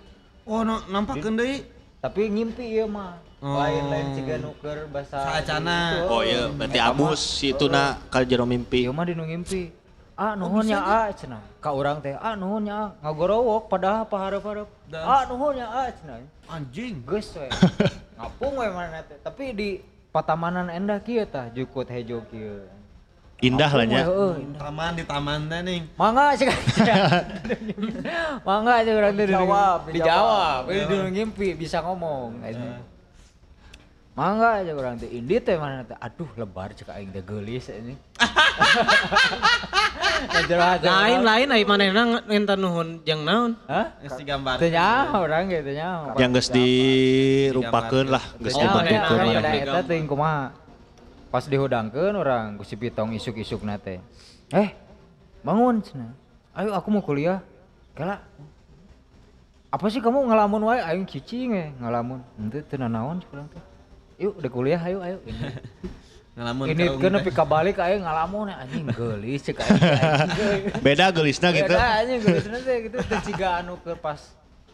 [0.46, 1.66] Oh, no, nampakkeun deui.
[1.98, 3.18] Tapi ngimpi ieu mah.
[3.42, 3.58] Oh.
[3.58, 6.06] Lain-lain ciga nuker bahasa Saacana.
[6.06, 8.86] Oh iya, berarti abus itu na ka jero mimpi.
[8.86, 9.85] Ieu mah dinu ngimpi.
[10.16, 11.44] Ah nuhun nya ah cenah.
[11.60, 14.68] Ka urang teh ah nuhun nya ah ngagorowok padahal pahareup-hareup.
[14.96, 16.24] Ah nuhun nya ah cenah.
[16.48, 17.04] Anjing.
[17.04, 17.52] Geus we.
[18.16, 19.20] Ngapung we mana teh.
[19.20, 19.68] Tapi di
[20.08, 22.64] patamanan endah kieu tah jukut hejo kieu.
[23.44, 24.08] Indah lah nya.
[24.56, 25.84] Taman di taman teh ning.
[26.00, 26.48] Mangga sih
[28.48, 30.60] Mangga aja urang teh Dijawab, dijawab.
[30.72, 32.40] Ini dinu ngimpi bisa ngomong.
[34.16, 35.92] Mangga aja urang teh Indi teh mana teh.
[36.00, 38.00] Aduh lebar cek aing teh geulis ini.
[40.80, 43.52] Lain lain ai manehna ngenta nuhun jeung naon?
[43.68, 43.92] Hah?
[44.00, 44.56] Geus digambar.
[44.56, 46.16] Teu nyaho urang ge teu nyaho.
[46.16, 49.60] Yang geus dirupakeun lah, geus Oh, dibentukkeun ya, maneh.
[49.68, 50.56] eta teuing kumaha.
[51.28, 54.00] Pas dihudangkeun urang ku si Pitong isuk-isukna teh.
[54.56, 54.72] Eh,
[55.44, 56.16] bangun cenah.
[56.56, 57.44] Ayo aku mau kuliah.
[57.92, 58.24] Kala.
[59.68, 62.24] Apa sih kamu ngelamun wae aing cicing we ngelamun.
[62.40, 63.75] Henteu teu nanaon cek urang teh.
[64.16, 65.18] Yuk udah kuliah ayo ayo.
[65.24, 65.52] Ini
[66.36, 67.10] Ngalamun ini kan teh.
[67.16, 69.56] nepi ka balik aing ngalamun anjing geulis cek.
[70.84, 71.72] Beda geulisna gitu.
[71.72, 74.20] Beda anjing geulisna teh gitu teu ciga anu keur pas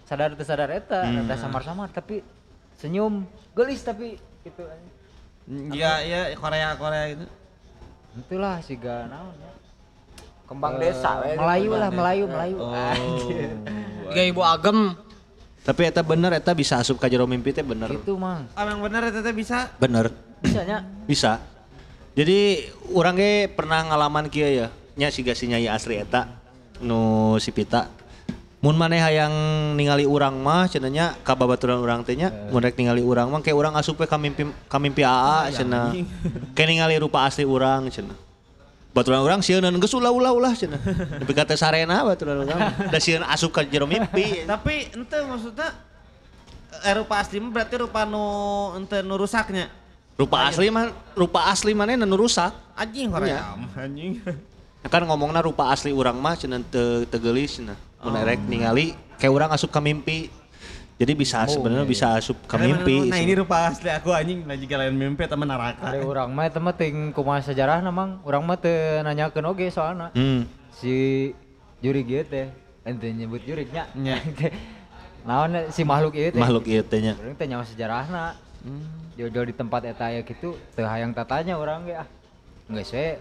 [0.02, 2.26] sadar teu sadar eta rada samar-samar tapi
[2.74, 3.22] senyum
[3.54, 4.94] geulis tapi gitu anjing.
[5.70, 7.26] Iya, iya Korea Korea itu.
[8.14, 9.50] Itulah siga naon ya.
[10.46, 11.32] Kembang Eh, desa we.
[11.32, 12.56] Melayu lah, Melayu, Melayu.
[12.58, 12.74] Oh.
[14.10, 14.98] Tiga ibu agem.
[15.62, 17.86] Tapi eta bener eta bisa asup ka jero mimpi teh bener.
[17.94, 18.50] Gitu, Mang.
[18.58, 19.70] Ah, yang bener eta teh bisa.
[19.78, 20.10] Bener.
[20.42, 21.38] Bisanya Bisa.
[22.18, 24.68] Jadi urang ge pernah ngalaman kieu ya.
[24.98, 26.28] Nya si Nyai Asri eta
[26.82, 27.88] nu si Pita.
[28.62, 29.34] Mun maneh hayang
[29.74, 33.42] ningali urang mah cenah nya ka babaturan urang teh nya mun rek ningali urang mah
[33.42, 35.94] kayak urang asup we ka mimpi ka mimpi AA cenah.
[36.54, 38.14] Kayak ningali rupa asli urang cenah.
[38.92, 40.76] Baturan urang sieun geus ulah-ulah cenah.
[41.16, 42.60] Nepi ka teh sarena baturan urang.
[42.92, 44.40] Da sieun asup ka jero mimpi.
[44.52, 45.72] Tapi ente maksudnya
[46.84, 48.24] eh, rupa asli berarti rupa nu
[48.76, 49.72] ente nu rusaknya.
[50.20, 52.52] Rupa asli mah rupa asli maneh nu rusak.
[52.76, 53.56] Anjing Korea.
[53.80, 54.20] Anjing.
[54.82, 57.78] kan ngomongna rupa asli urang mah cenah teu teu geulis cenah.
[58.04, 58.20] Mun Oh.
[58.20, 60.28] erek ningali kayak urang asup ka mimpi.
[61.00, 63.10] Jadi bisa sebenarnya bisa asup ke mimpi.
[63.10, 65.88] Nah ini rupa asli aku anjing lagi kalian mimpi temen neraka.
[65.88, 68.20] Ari urang mah eta mah teuing kumaha sejarahna Mang.
[68.22, 70.12] Urang mah teu nanyakeun oge soalna.
[70.14, 70.46] Hmm.
[70.70, 71.32] Si
[71.82, 72.52] jurig ieu teh
[72.84, 73.88] ente nyebut jurig nya.
[73.96, 74.20] Nya.
[75.28, 76.38] Naon si makhluk ieu teh?
[76.38, 77.18] Makhluk ieu teh nya.
[77.18, 78.24] Urang teh nyawa sejarahna.
[79.18, 82.06] Jojo di tempat eta aya kitu teu hayang tatanya urang ge ah.
[82.70, 83.18] Geus we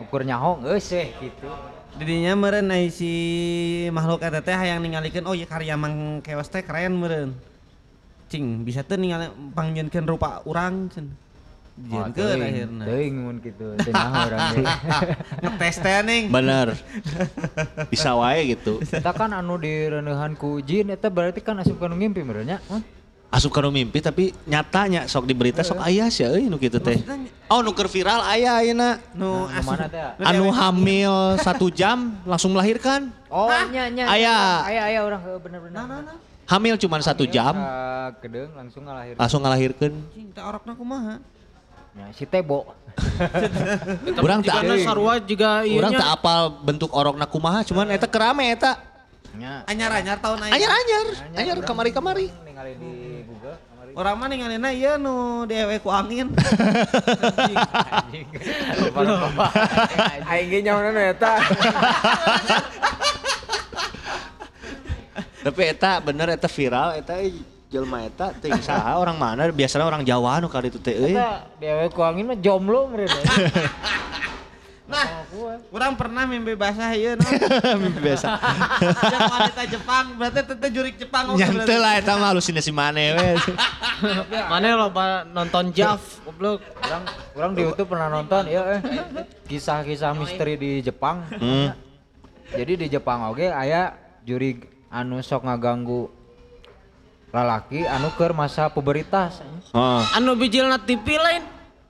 [0.00, 1.50] ukur nyaho geus gitu.
[1.96, 3.10] Didinya meren ai si
[3.88, 7.32] makhluk eta teh hayang ningalikeun oh ya karya mang kewas teh keren meren.
[8.28, 11.08] Cing bisa teu ningali pangjieunkeun rupa urang cen.
[11.78, 12.84] Oh, Dijieunkeun teuing, akhirna.
[12.84, 14.62] Teuing mun kitu teu nyaho urang ge.
[15.46, 16.24] Ngetes teh ning.
[16.28, 16.68] Bener.
[17.88, 18.84] bisa wae gitu.
[18.84, 22.60] Eta kan anu direuneuhan ku jin eta berarti kan asup kana ngimpi meureun nya.
[22.68, 22.97] Hah?
[23.28, 26.80] Asup ka nu mimpi tapi nyatanya sok di berita sok aya sih euy nu kitu
[26.80, 26.96] teh.
[27.52, 28.96] Oh nu keur viral aya ayeuna.
[29.12, 29.76] Nu Nah, asup.
[29.76, 30.00] mana teh?
[30.24, 33.12] Anu hamil satu jam langsung melahirkan.
[33.28, 34.08] Oh, nya nya.
[34.08, 34.64] Aya.
[34.64, 35.76] Aya aya urang heuh bener-bener.
[35.76, 36.16] Nah, nah, nah.
[36.48, 37.52] Hamil cuma satu jam
[38.24, 39.12] Kedeung langsung ngalahir.
[39.20, 39.92] langsung ngelahirkan.
[40.16, 41.20] Cing teh orokna kumaha?
[41.92, 42.72] Ya, si Tebo.
[44.24, 48.48] Urang tak Jika sarua juga Urang ieu tak apal bentuk orokna kumaha cuman eta kerame
[48.56, 48.87] eta.
[49.38, 49.62] Nya.
[49.70, 50.58] Anyar-anyar tahun aya.
[50.58, 51.06] Anyar-anyar,
[51.38, 52.26] anyar kamari-kamari.
[52.42, 53.94] Ningali di Google kamari.
[53.94, 56.34] Orang mah ningalina ieu nu dewe ku angin.
[60.26, 61.38] Aing ge nyahonan eta.
[65.46, 67.30] Tapi eta bener eta viral eta eh,
[67.70, 71.14] jelema eta teh saha orang mana biasanya orang Jawa nu kali itu teh euy.
[71.14, 73.06] Eta dewe ku angin mah jomblo meureun.
[74.88, 75.04] Nah,
[75.68, 77.28] kurang pernah mimpi basah ieu non.
[77.84, 78.40] Mimpi biasa.
[79.12, 83.28] Yang wanita Jepang, berarti tete jurik Jepang oke Nyante lah eta mah halusinasi maneh we.
[84.50, 84.88] Mana lo
[85.28, 86.64] nonton Jav, goblok.
[86.88, 87.04] Orang
[87.36, 88.80] orang di YouTube pernah nonton ya eh
[89.44, 91.20] kisah-kisah misteri di Jepang.
[91.36, 91.76] Hmm.
[92.56, 93.92] Jadi di Jepang oke aya
[94.24, 94.56] juri
[94.88, 96.08] anu sok ngaganggu
[97.28, 99.44] lalaki anu keur masa pubertas.
[99.76, 100.00] Oh.
[100.16, 101.44] Anu bijilna TV lain,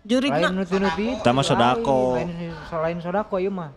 [0.05, 0.49] Lain jurigna.
[0.55, 1.07] nuti-nuti.
[1.19, 2.21] Eta mah sodako.
[2.21, 3.75] Lain, lain selain sodako ieu mah.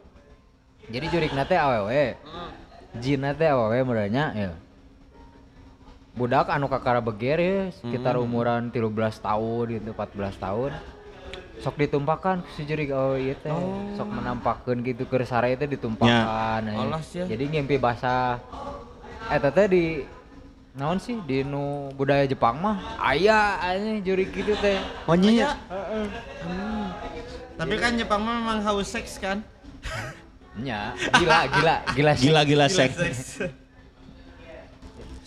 [0.91, 2.17] Jadi jurigna teh awewe.
[2.99, 4.51] Jinna teh awewe mudanya ya.
[6.11, 8.91] Budak anu kakara beger ya, sekitar umuran 13
[9.23, 10.71] tahun gitu, 14 tahun.
[11.63, 13.53] Sok ditumpahkan si jurig oh ieu teh.
[13.95, 16.61] Sok menampakkeun gitu sare teh ditumpahkan.
[16.67, 16.75] ya.
[16.83, 17.25] Olos ya.
[17.25, 18.43] Jadi ngimpi basah.
[19.31, 19.83] Eta teh di
[20.71, 24.79] naon sih di nu budaya Jepang mah aya aya jurig gitu teh.
[25.03, 25.59] Oh nya.
[27.59, 29.43] Tapi kan Jepang mah memang haus seks kan.
[30.51, 32.27] Nya, gila, gila, gila sih.
[32.27, 33.39] Gila-gila seks.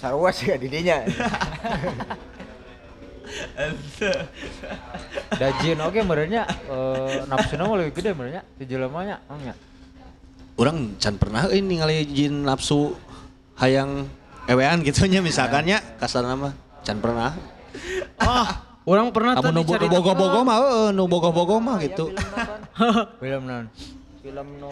[0.01, 1.05] Sarua sih ya didinya.
[5.41, 9.21] Dajin oke merenya eh nafsuna mah lebih gede merenya di jelema nya.
[9.29, 9.53] Oh nya.
[10.57, 12.95] Urang can pernah euy ningali jin nafsu
[13.59, 14.07] hayang
[14.49, 16.53] ewean gitu nya misalkannya kasar nama
[16.85, 17.33] can pernah.
[18.21, 18.49] Oh,
[18.87, 22.13] orang pernah Kamu tadi nu cari bogo-bogo mah heueuh nu bogo-bogo mah gitu.
[23.21, 23.67] Film naon?
[24.25, 24.69] Film no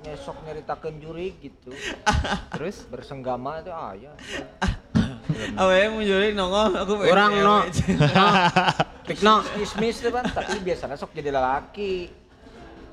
[0.00, 1.70] nyesok nyeritakeun juri gitu.
[2.58, 4.12] Terus Bersenggama itu ah ya.
[5.54, 7.56] Awe mau jurik nongol aku Orang no.
[9.06, 9.46] Pikno.
[9.54, 12.10] Kismis tuh kan, tapi biasanya sok jadi lelaki.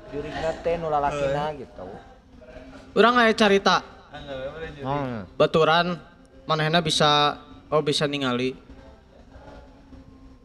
[0.08, 0.30] Juri
[0.64, 1.84] teh nu lalakina gitu.
[2.96, 3.97] Orang aya carita
[4.84, 6.00] oh, baturan
[6.48, 7.36] manehna bisa
[7.68, 8.56] oh bisa ningali.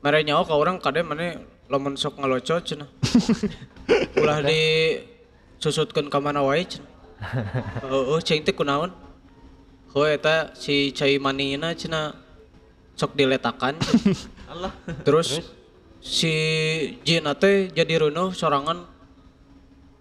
[0.04, 1.40] Mere nyawa ka urang kade maneh
[1.72, 2.90] lamun sok ngaloco cenah.
[4.20, 5.00] Ulah di
[5.64, 6.92] susutkeun ka mana wae cenah.
[7.88, 8.92] Heeh, cing teh kunaon?
[9.96, 12.20] Heuh eta si cai manina cenah
[13.00, 13.80] sok diletakan.
[14.52, 14.76] Allah.
[15.08, 15.40] Terus,
[16.04, 16.34] si
[17.08, 18.84] Jin teh jadi reunuh sorangan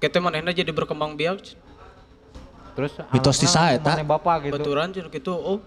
[0.03, 1.39] kete manehna jadi berkembang biak.
[1.47, 1.62] cenah.
[2.73, 3.93] Terus Mitos tisa ngaku eta.
[3.93, 4.55] maneh bapak gitu.
[4.57, 5.33] Baturan cenah gitu.
[5.33, 5.59] Oh.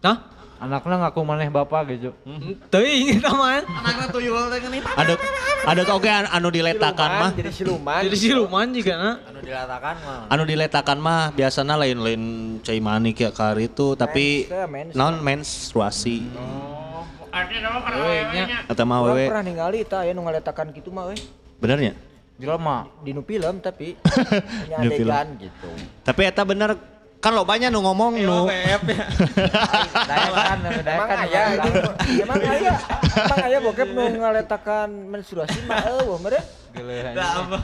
[0.00, 0.16] Hah?
[0.56, 2.10] Anaknya ngaku maneh bapak gitu.
[2.68, 3.60] Teuing eta mah.
[3.60, 4.78] Anaknya tuyul teh gini.
[4.80, 5.14] Ada
[5.66, 7.30] ada oge an- anu diletakan mah.
[7.32, 8.00] jadi siluman.
[8.00, 9.10] Jadi siluman juga na.
[9.22, 10.20] Anu dilatakan mah.
[10.28, 12.22] Anu diletakan mah biasana lain-lain
[12.60, 14.92] cai manik ya kar itu tapi Mens teh, mens.
[14.94, 16.18] non menstruasi.
[18.66, 21.16] Eta mah Orang wewe pernah ningali eta aya nu ngaletakan gitu mah we.
[21.56, 21.92] benernya.
[22.36, 22.84] Jelema.
[23.00, 25.08] Di nu film tapi hanya Di film.
[25.08, 25.68] adegan gitu.
[26.02, 26.76] Tapi eta bener
[27.16, 29.04] kan lo banyak nu ngomong nu BF ya.
[30.04, 31.16] Dayakan, Emang dayakan.
[31.18, 31.70] aya itu,
[32.22, 32.72] emang aya,
[33.16, 36.40] emang aya bokep nu ngaletakan menstruasi mah eueuh mere.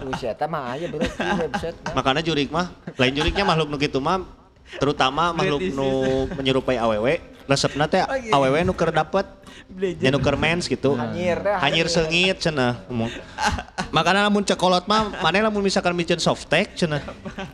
[0.09, 4.25] Wis eta mah aya berarti website makanya jurik mah lain juriknya makhluk nu kitu mah
[4.73, 5.89] terutama makhluk nu
[6.33, 9.26] menyerupai awewe resepna teh awewe nu keur dapet
[9.72, 13.11] nya nu keur mens gitu Hanyir hanyir sengit cenah ngomong
[13.97, 17.03] makanya lamun cekolot mah mana lamun misalkan micin softtek cenah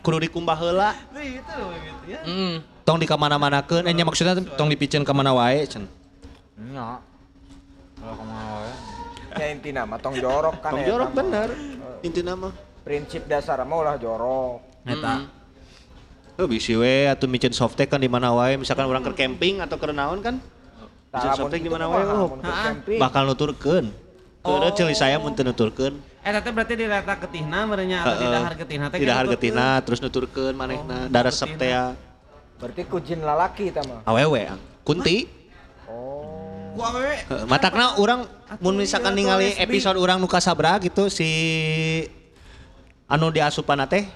[0.03, 1.63] kudu dikumbah heula loh gitu
[2.09, 2.19] ya.
[2.25, 2.55] Hmm.
[2.83, 5.89] tong di kamana-manakeun eh nya maksudnya tong dipicen ka mana wae cenah.
[7.99, 8.73] Kalau kumaha wae.
[9.37, 11.49] Ya intina mah tong jorok kan tong eta jorok bener
[12.01, 14.65] intina mah Prinsip dasar mah ulah jorok.
[14.87, 15.38] Eta.
[16.39, 18.55] Oh, bisi we atuh micin softtek kan di mana wae?
[18.55, 20.39] Misalkan orang ke camping atau ke naon kan?
[21.11, 22.07] Micin softtek di mana wae?
[22.07, 22.39] oh.
[22.95, 23.91] bakal nuturkeun.
[24.39, 25.99] Keureuh ceuli saya mun teu nuturkeun.
[26.23, 28.35] Eta teh berarti diletak getihna merenya atau di Heeh.
[28.39, 28.97] dahar getihna teh.
[29.03, 31.11] Di dahar gitu, getina terus nuturkeun manehna.
[31.11, 31.75] Da resep teh.
[32.55, 34.07] Berarti kujin lalaki eta mah.
[34.07, 34.47] awewe
[34.87, 35.27] kunti.
[35.91, 36.71] Oh.
[36.71, 37.19] Ku awewe.
[37.19, 38.23] Heeh, matakna urang
[38.63, 41.27] mun misalkan iya, ningali episode urang nu kasabra gitu si
[43.11, 44.07] anu diasupan teh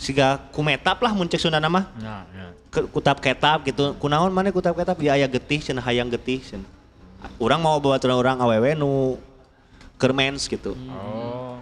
[0.00, 2.46] siga kumetap lah mun cek Sundana mah Nya, nya.
[2.66, 6.64] Ke- kutap ketap gitu kunaon mana kutap ketap ya aya getih cenah hayang getih cenah
[7.36, 9.20] urang mau bawa urang awewe nu
[9.94, 11.60] keur mens gitu Oh.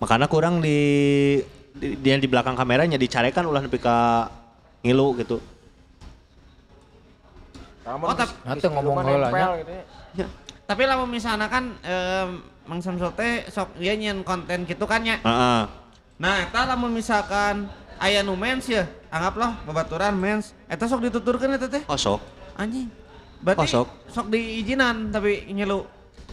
[0.00, 0.80] makanya kurang di
[1.76, 4.32] di, di, di belakang kameranya dicarekan ulah nepi ka
[4.80, 5.36] ngilu gitu
[7.84, 9.72] Lamun Oh, tap- geus- Nanti ngomong heula gitu
[10.16, 10.26] ya.
[10.64, 12.28] Tapi lamun misalnya kan em,
[12.64, 15.16] Mang Samsul teh sok dia nyen konten gitu kan ya.
[15.18, 15.60] Heeh.
[16.18, 21.66] Nah, eta lamun misalkan aya nu mens ya, anggaplah babaturan mens, eta sok dituturkeun eta
[21.66, 21.82] teh.
[21.84, 22.18] kosok
[22.54, 22.90] Anjing.
[23.38, 23.88] Berarti Oh, sok.
[24.10, 25.86] sok diizinan tapi nyelu.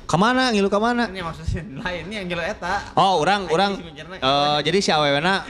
[0.06, 2.94] ke mana ngilu ke mana Ini maksudnya lainnya yang nyelu eta.
[2.94, 3.72] oh orang orang
[4.16, 5.42] eh, jadi si awewena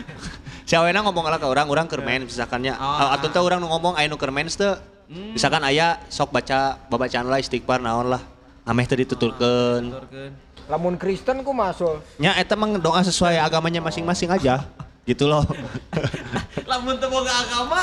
[0.63, 3.59] si awewena ngomong lah ke orang orang keur main misalkannya Oh, Eh, atau teh orang
[3.59, 4.75] nu ngomong aya nu keur main teh.
[5.07, 8.23] Misalkan aya sok baca babacaan lah istighfar naon lah.
[8.63, 9.91] Ameh dituturkeun.
[9.91, 10.31] Tuturkeun.
[10.65, 12.01] Lamun Kristen ku masuk.
[12.17, 14.65] nya eta mah doa sesuai agamanya masing-masing aja
[15.03, 15.45] gitu loh
[16.71, 17.81] Lamun teu boga agama,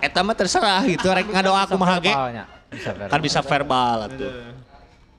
[0.00, 2.44] eta mah terserah gitu rek ngadoa kumaha ge Verbalnya.
[2.68, 3.08] Bisa verbal.
[3.08, 4.32] kan bisa verbal atuh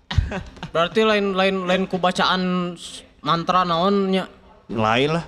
[0.73, 2.73] Berarti lain lain lain ku bacaan
[3.19, 4.25] mantra naonnya.
[4.67, 5.25] lain lah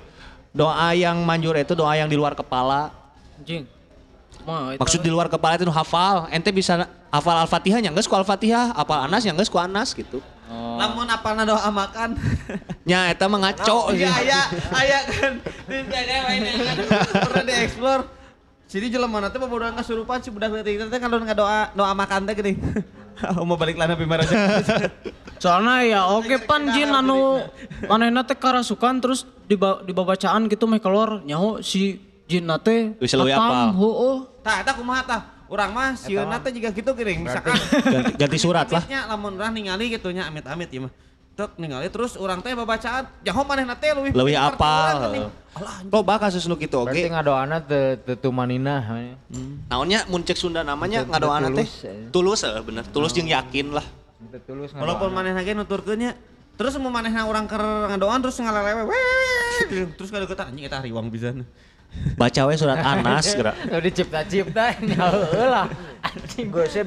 [0.52, 2.90] doa yang manjur itu doa yang di luar kepala
[3.38, 3.66] Anjing.
[4.42, 8.14] Mah eta- maksud di luar kepala itu hafal ente bisa hafal al-fatihah nya geus ku
[8.14, 10.18] al-fatihah apal anas nya geus ku anas gitu
[10.52, 12.20] lamun apalna doa makan.
[12.84, 14.28] nya eta mah ngaco Iya sih.
[14.28, 14.42] aya
[14.74, 15.34] aya kan.
[15.66, 16.76] Di ada mainnya kan.
[17.24, 18.00] Pernah dieksplor.
[18.68, 22.58] Sini jelema nanti bobodohan kasurupan si budak leutik teh kalau ngadoa doa makan teh geuning.
[23.48, 24.32] Mau balik lana bimaraja.
[25.38, 27.44] Soalnya ya oke pan jin anu
[27.86, 33.20] manehna teh karasukan terus di di babacaan gitu meh keluar nyaho si jin teh Bisa
[33.20, 33.76] leuwih apal.
[33.76, 34.18] Heueuh.
[34.42, 35.22] Tah eta kumaha tah?
[35.52, 37.52] Urang mah sieuna teh juga gitu geuning misalkan
[37.84, 40.92] ganti, ganti surat lah Amitnya lamun urang ningali gitu nya amit-amit ieu mah.
[41.36, 45.28] Tek ningali terus urang teh babacaan, jaho manehna teh leuwih leuwih apal geuning.
[45.28, 45.92] heeh.
[45.92, 49.12] loba kasus nu kitu Berarti oge ngadoana teu teu tumaninah.
[49.68, 51.68] naonnya mun cek Sunda namanya ngadoana teh
[52.16, 53.84] tulus, tulus eh, bener tulus jeung yakin lah
[54.48, 56.16] tulus Walaupun manehna ge nuturkeun nya.
[56.56, 58.86] Terus mau manehna urang keur ngadoan terus ngalelewe.
[58.86, 61.42] weh, Terus kadeukeut anjing eta riwang pisan.
[62.18, 63.36] Baca we surat Anas.
[63.36, 65.68] Geura Udah dicipta-cipta nyaho lah.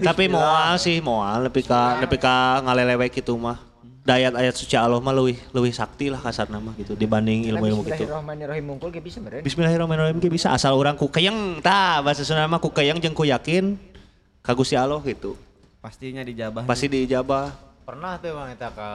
[0.03, 1.49] Tapi moal sih moal.
[1.49, 3.61] Nepi ka nepi ka ngalelewe kitu mah.
[4.05, 8.05] Da ayat-ayat suci Allah mah leuwih leuwih sakti lah kasarna mah gitu dibanding ilmu-ilmu gitu.
[8.05, 9.41] Bismillahirrahmanirrahim mungkul ge bisa meureun.
[9.41, 11.65] Bismillahirrahmanirrahim ge bisa asal orang ku keyeng.
[11.65, 13.81] Tah bahasa Sunda mah ku keyeng jeung ku yakin
[14.45, 15.41] ka Gusti Allah gitu.
[15.81, 16.65] Pastinya dijabah.
[16.65, 17.53] pasti diijabah
[17.85, 18.91] pernah tuh bang kita ke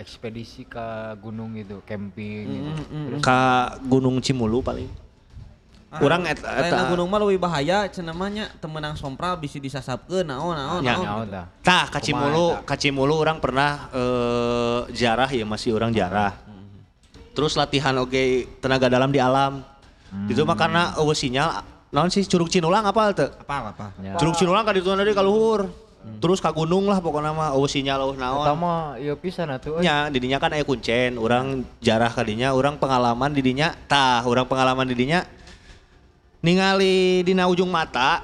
[0.00, 2.70] ekspedisi ke gunung gitu, camping gitu.
[2.92, 4.88] Terus ka Gunung Cimulu paling
[5.86, 10.26] Urang eta Lain eta gunung mah leuwih bahaya cenah mah nya temenang sompral bisa disasapkeun
[10.26, 10.98] naon naon Ya.
[10.98, 11.30] naon.
[11.30, 11.46] tah.
[11.62, 16.34] Tah ka Cimulu, ka Cimulu orang pernah eh jarah ya masih orang jarah.
[17.32, 19.62] Terus latihan oge tenaga dalam di alam.
[20.26, 21.62] Itu mah karena eueuh sinyal
[21.94, 23.30] naon sih Curug Cinulang apa teu?
[23.30, 23.86] Apa apa.
[24.02, 24.18] Ya.
[24.18, 25.70] Curug Cinulang ka ditu deui ka luhur.
[26.06, 28.42] Terus ka gunung lah pokoknya mah eueuh sinyal eueuh naon.
[28.58, 29.78] Mah ieu pisan atuh.
[29.78, 35.22] Nya didinya kan aya kuncen, orang jarah kadinya, orang pengalaman didinya, tah orang pengalaman didinya
[36.46, 38.22] ningali dina ujung mata,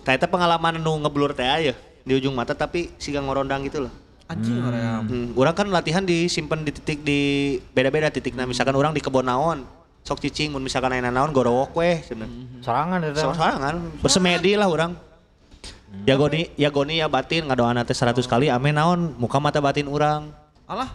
[0.00, 3.92] tah eta pengalaman nu ngeblur teh aya di ujung mata tapi siga ngorondang gitu loh.
[4.28, 5.04] Anjing hoream.
[5.08, 7.20] Hmm, orang kan latihan disimpan di titik di
[7.76, 9.68] beda-beda titiknya, misalkan orang di kebon naon,
[10.04, 12.28] sok cicing, mun misalkan aya naon gorowok weh, cenah.
[12.64, 13.24] Sorangan eta.
[13.24, 13.36] mah.
[13.36, 14.96] Sorangan, bersemedi lah orang.
[16.04, 19.88] Ya goni, ya goni ya batin ngadoana teh 100 kali ame naon muka mata batin
[19.88, 20.28] orang.
[20.68, 20.92] Alah.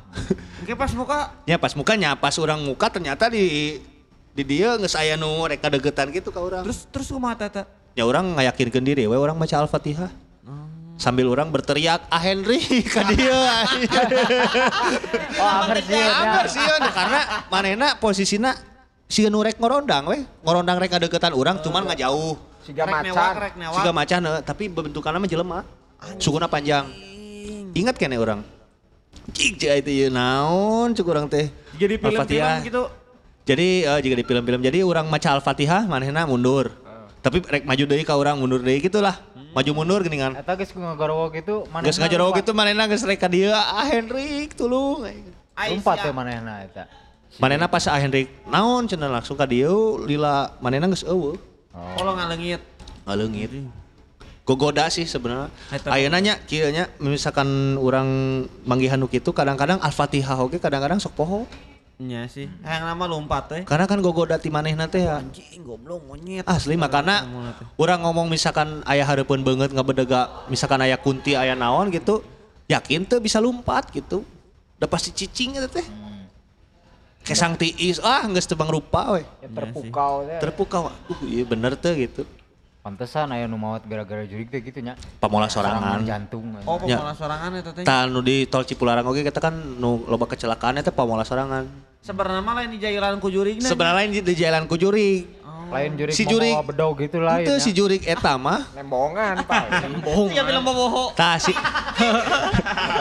[0.61, 3.81] Engke pas muka Ya pas mukanya, pas orang muka ternyata di
[4.33, 6.65] di dia nggak saya nu reka degetan gitu ke orang.
[6.65, 7.65] terus terus kumaha teh?
[7.93, 10.09] ya orang ngayakinkan diri, we orang baca al-fatihah.
[10.93, 12.61] Sambil orang berteriak, ah Henry,
[12.93, 13.33] ka dia.
[15.41, 15.97] Oh, anger sih.
[15.97, 17.19] Anger sieun, karena
[17.49, 18.53] manena posisina
[19.09, 20.21] si nurek ngorondang we.
[20.45, 22.37] Ngorondang rek deketan orang, cuman nggak jauh.
[22.61, 23.33] Siga macan.
[23.73, 25.59] Siga macan, eh, tapi bentukannya mah jelema.
[26.21, 26.87] Sukuna panjang.
[27.73, 28.45] Ingat kene orang.
[29.33, 31.49] Cik, cik itu ya naon cuk orang teh.
[31.73, 32.83] Jadi film-film gitu.
[33.43, 36.71] Jadi eh, jika di film-film jadi orang maca Al-Fatihah manehna mundur.
[37.23, 39.19] Tapi rek maju deui ka urang mundur deui gitulah.
[39.51, 40.39] Maju mundur geuningan.
[40.39, 41.83] Eta geus ngagorowok itu mana?
[41.83, 45.03] Geus ngajero gitu manehna geus rek ka dieu, ah Henrik tulung.
[45.55, 46.87] Lumpat teh manehna eta.
[47.35, 51.35] Manehna pas ah Henrik naon cenah langsung ka dieu lila manehna geus eueuh.
[51.75, 52.63] Oh, lo ngaleungit.
[53.03, 53.51] Ngaleungit.
[54.43, 55.51] Gogoda sih sebenarnya.
[55.71, 58.07] Eta Ayeuna nya kieu nya misalkan urang
[58.63, 61.43] manggihan nu kitu kadang-kadang Al-Fatihah oge kadang-kadang sok poho.
[62.01, 62.49] Nya sih.
[62.65, 63.61] Yang nama lompat teh.
[63.63, 65.21] Karena kan gogoda ti manehna teh ya.
[65.21, 66.43] Anjing goblok monyet.
[66.43, 67.23] Asli makana
[67.77, 72.25] orang ngomong misalkan ayah hareupeun banget ngabedega misalkan ayah kunti ayah naon gitu
[72.65, 74.23] yakin tuh bisa lompat gitu
[74.79, 75.85] udah pasti cicing itu teh
[77.23, 80.39] kesang tiis ah nggak tebang rupa we Ya, terpukau teh.
[80.43, 82.23] terpukau uh iya bener tuh gitu
[82.83, 84.99] Pantesan aya nu maot gara-gara jurig teh gitu nya.
[85.15, 86.51] pamola sorangan jantung.
[86.67, 86.99] Oh, Ya.
[86.99, 87.81] pemalas sorangan eta teh.
[87.81, 91.63] Tah nu di tol Cipularang oge kita kan nu loba kecelakaan itu pamola sorangan
[91.97, 93.63] Sebenarnya mah lain di jailan ku jurigna.
[93.63, 95.23] sebenarnya lain di, jalan ku jurig
[95.71, 97.39] Lain jurig Si mau jurig- bawa bedog gitu lah.
[97.39, 99.63] itu si jurig eta mah Nembongan, Pak.
[100.27, 101.15] Tiga film boboho.
[101.15, 101.55] tah si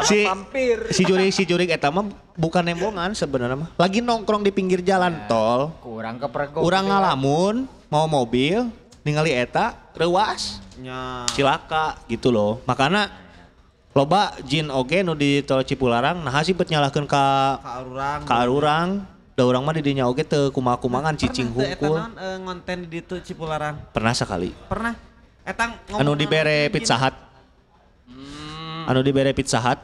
[0.05, 0.79] si Mampir.
[0.89, 5.27] si jurig si jurig eta mah bukan nembongan sebenarnya mah lagi nongkrong di pinggir jalan
[5.27, 6.63] tol kurang keprego.
[6.63, 8.71] urang ngalamun mau mobil
[9.03, 11.27] ningali eta rewas Nya.
[11.35, 13.11] cilaka gitu loh makanya
[13.93, 17.25] loba jin oge nu di tol Cipularang nah sih bet nyalahkeun ka
[17.61, 18.21] Ka urang.
[18.25, 18.89] ka urang
[19.33, 22.89] da urang mah di dinya oge teu kumaha-kumangan cicing Pernah hungkul naon, eh, ngonten di
[22.89, 23.75] ditu Cipularang.
[23.93, 24.95] pernah sekali Pernah.
[25.43, 27.15] Eta anu dibere Pizza Hut
[28.87, 29.81] anu dibere Pizza Hut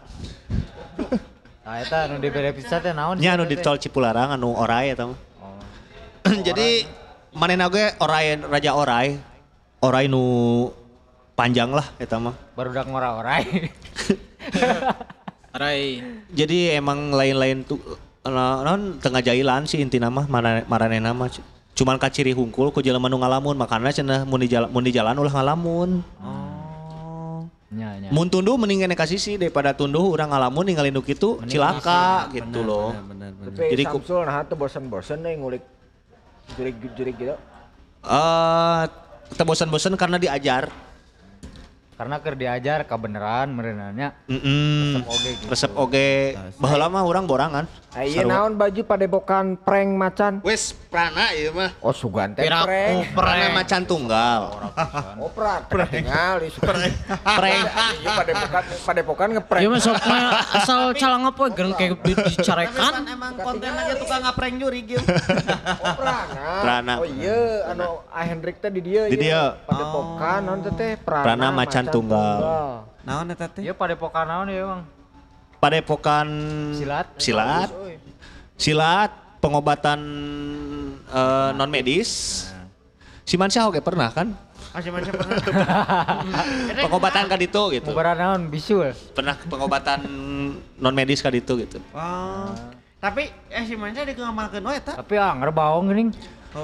[1.62, 3.20] Nah, eta nu dibere pisah teh naon?
[3.20, 5.18] Nya anu di tol Cipularang anu orai eta mah.
[5.38, 5.60] Oh.
[6.48, 6.82] Jadi
[7.38, 9.16] manehna ge orai raja orai.
[9.78, 10.22] Orai nu
[11.38, 12.34] panjang lah eta mah.
[12.58, 13.70] Barudak ngora-orai.
[15.54, 15.80] Arai.
[16.38, 17.78] Jadi emang lain-lain tuh
[18.26, 21.30] non tengah jailan sih intina mah mara- maranehna mah.
[21.78, 24.90] Cuman ka ciri hungkul ku jelema nu ngalamun makana cenah mun di jalan mun di
[24.90, 26.02] jalan ulah ngalamun.
[27.68, 28.10] Nya nya.
[28.10, 32.66] Mun tunduh mending kene ka sisi daripada tunduh urang ngalamun ninggalin nu kitu cilaka gitu
[32.66, 32.90] loh.
[32.98, 33.54] Benar, benar.
[33.54, 35.62] Tapi Jadi ku- Samsul nah tuh bosan-bosan nih ngulik
[36.56, 37.34] jurik-jurik gitu.
[38.06, 38.82] Eh
[39.28, 40.72] kita bosan-bosan karena diajar.
[41.98, 44.14] Karena keur diajar kebenaran merenanya.
[44.30, 45.50] Mm oge gitu.
[45.50, 46.38] Resep oge.
[46.62, 47.66] Baheula mah urang borangan.
[47.98, 50.32] Iya naon baju padepokan prank macan.
[50.46, 51.74] Wes prana ieu mah.
[51.82, 53.10] Oh sugan teh prank.
[53.18, 54.42] Prana macan tunggal.
[55.18, 55.66] Oh prank.
[55.66, 56.94] Prank tinggal prank.
[57.26, 57.64] Prank.
[57.98, 59.62] Iya padepokan padepokan ngeprank.
[59.66, 60.22] Ya mah sok mah
[60.54, 62.92] asal calang apa gereng kayak di- dicarekan.
[63.10, 65.02] Emang konten aja tukang ngaprank juri gitu.
[65.82, 66.46] Oh prana.
[66.62, 66.94] Prana.
[67.02, 69.10] Oh iya anu Ah Hendrik teh di dia.
[69.10, 69.58] Di iya.
[69.58, 69.66] dia.
[69.66, 71.24] Padepokan naon teh teh prana.
[71.26, 72.38] Prana macan tunggal.
[73.02, 73.64] Naon eta teh?
[73.64, 74.82] Ieu padepokan naon ya, Bang?
[75.58, 76.28] Padepokan
[76.76, 77.06] Silat.
[77.18, 77.70] Silat.
[78.54, 79.10] Silat
[79.42, 80.00] pengobatan
[81.08, 82.44] eh, non medis.
[83.28, 84.32] Si Mansyah oke pernah kan?
[84.72, 85.36] Masih masih pernah.
[86.86, 87.90] Pengobatan ka ditu gitu.
[87.90, 88.94] Mubara naon bisul.
[89.16, 90.04] Pernah pengobatan
[90.78, 91.82] non medis ka ditu gitu.
[91.92, 92.52] Oh.
[92.98, 94.98] Tapi eh si Manca dikengamalkeun we eta.
[94.98, 96.10] Tapi ah ngerbaong geuning.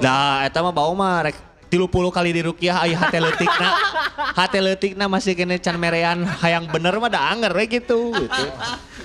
[0.03, 1.37] Nah, eta mah bau mah rek
[1.69, 3.69] 30 kali di rukiah aya hate leutikna.
[4.37, 8.43] Hate leutikna masih kene can merean hayang bener mah da anger we gitu gitu.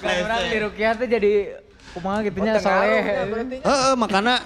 [0.02, 1.32] Kan orang di Rukiah tuh jadi
[1.94, 3.02] kumaha gitunya soleh.
[3.62, 4.42] Heeh, makana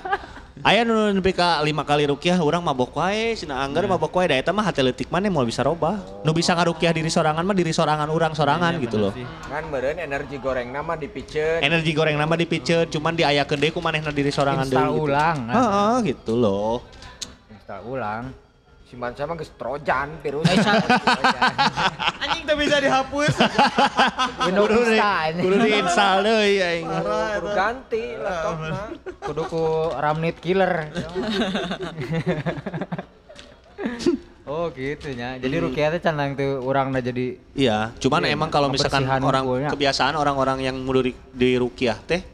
[0.60, 4.36] aya nu nepi ka 5 kali rukiah urang mabok wae, cenah anggar mabok wae da
[4.36, 6.00] eta mah hate leutik maneh moal bisa robah.
[6.20, 9.12] Nu bisa ngarukiah diri sorangan mah diri sorangan urang sorangan gitu loh.
[9.48, 11.64] Kan meureun energi goreng nama dipikeun.
[11.64, 14.80] Energi goreng nama dipiceut cuman diayakeun deui ku manehna diri sorangan deui.
[14.80, 15.04] Install gitu.
[15.08, 15.38] ulang.
[15.48, 16.84] Heeh, gitu loh.
[17.64, 18.28] Install ulang.
[18.84, 20.44] Si Manca mah geus trojan virus.
[22.20, 23.40] Anjing teu bisa dihapus.
[24.52, 25.00] Windows ini.
[25.40, 26.84] kudu di-install deui aing.
[26.84, 28.92] Kudu ganti laptopna.
[29.16, 29.64] Kudu ku
[29.96, 30.92] Ramnit killer.
[34.52, 35.40] oh gitu nya.
[35.40, 40.68] Jadi Rukiah teh canang tuh urangna jadi Iya, cuman emang kalau misalkan orang kebiasaan orang-orang
[40.68, 42.33] yang mudu di, di rukiah teh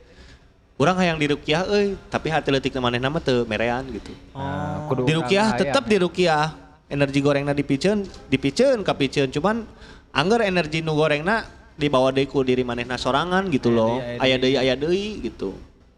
[0.80, 4.16] Orang yang di rukiah euy, tapi hati leutik manehna mah teu merean gitu.
[4.32, 5.60] Nah, kudu Di urang rukiah hayang.
[5.60, 6.46] tetap di rukiah.
[6.88, 9.62] Energi gorengna dipiceun, dipiceun ka piceun, cuman
[10.10, 11.44] angger energi nu gorengna
[11.76, 14.00] dibawa deui ku diri manehna sorangan gitu loh.
[14.00, 15.52] Aya deui aya deui gitu.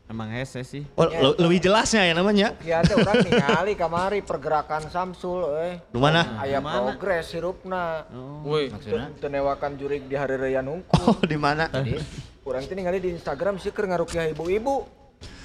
[0.05, 0.85] Emang hese sih.
[0.93, 2.53] Oh, le- lebih jelasnya ya namanya.
[2.61, 5.81] Ya teh urang ningali kamari pergerakan Samsul euy.
[5.89, 6.37] Di mana?
[6.37, 8.05] Aya progres hirupna.
[8.43, 8.69] Woi.
[8.69, 9.15] Maksudnya?
[9.17, 10.93] Teu newakan jurig di hari raya nungku.
[10.99, 11.71] Oh, di mana?
[12.43, 14.87] Urang teh ningali di Instagram sih keur ngarukiah ibu-ibu.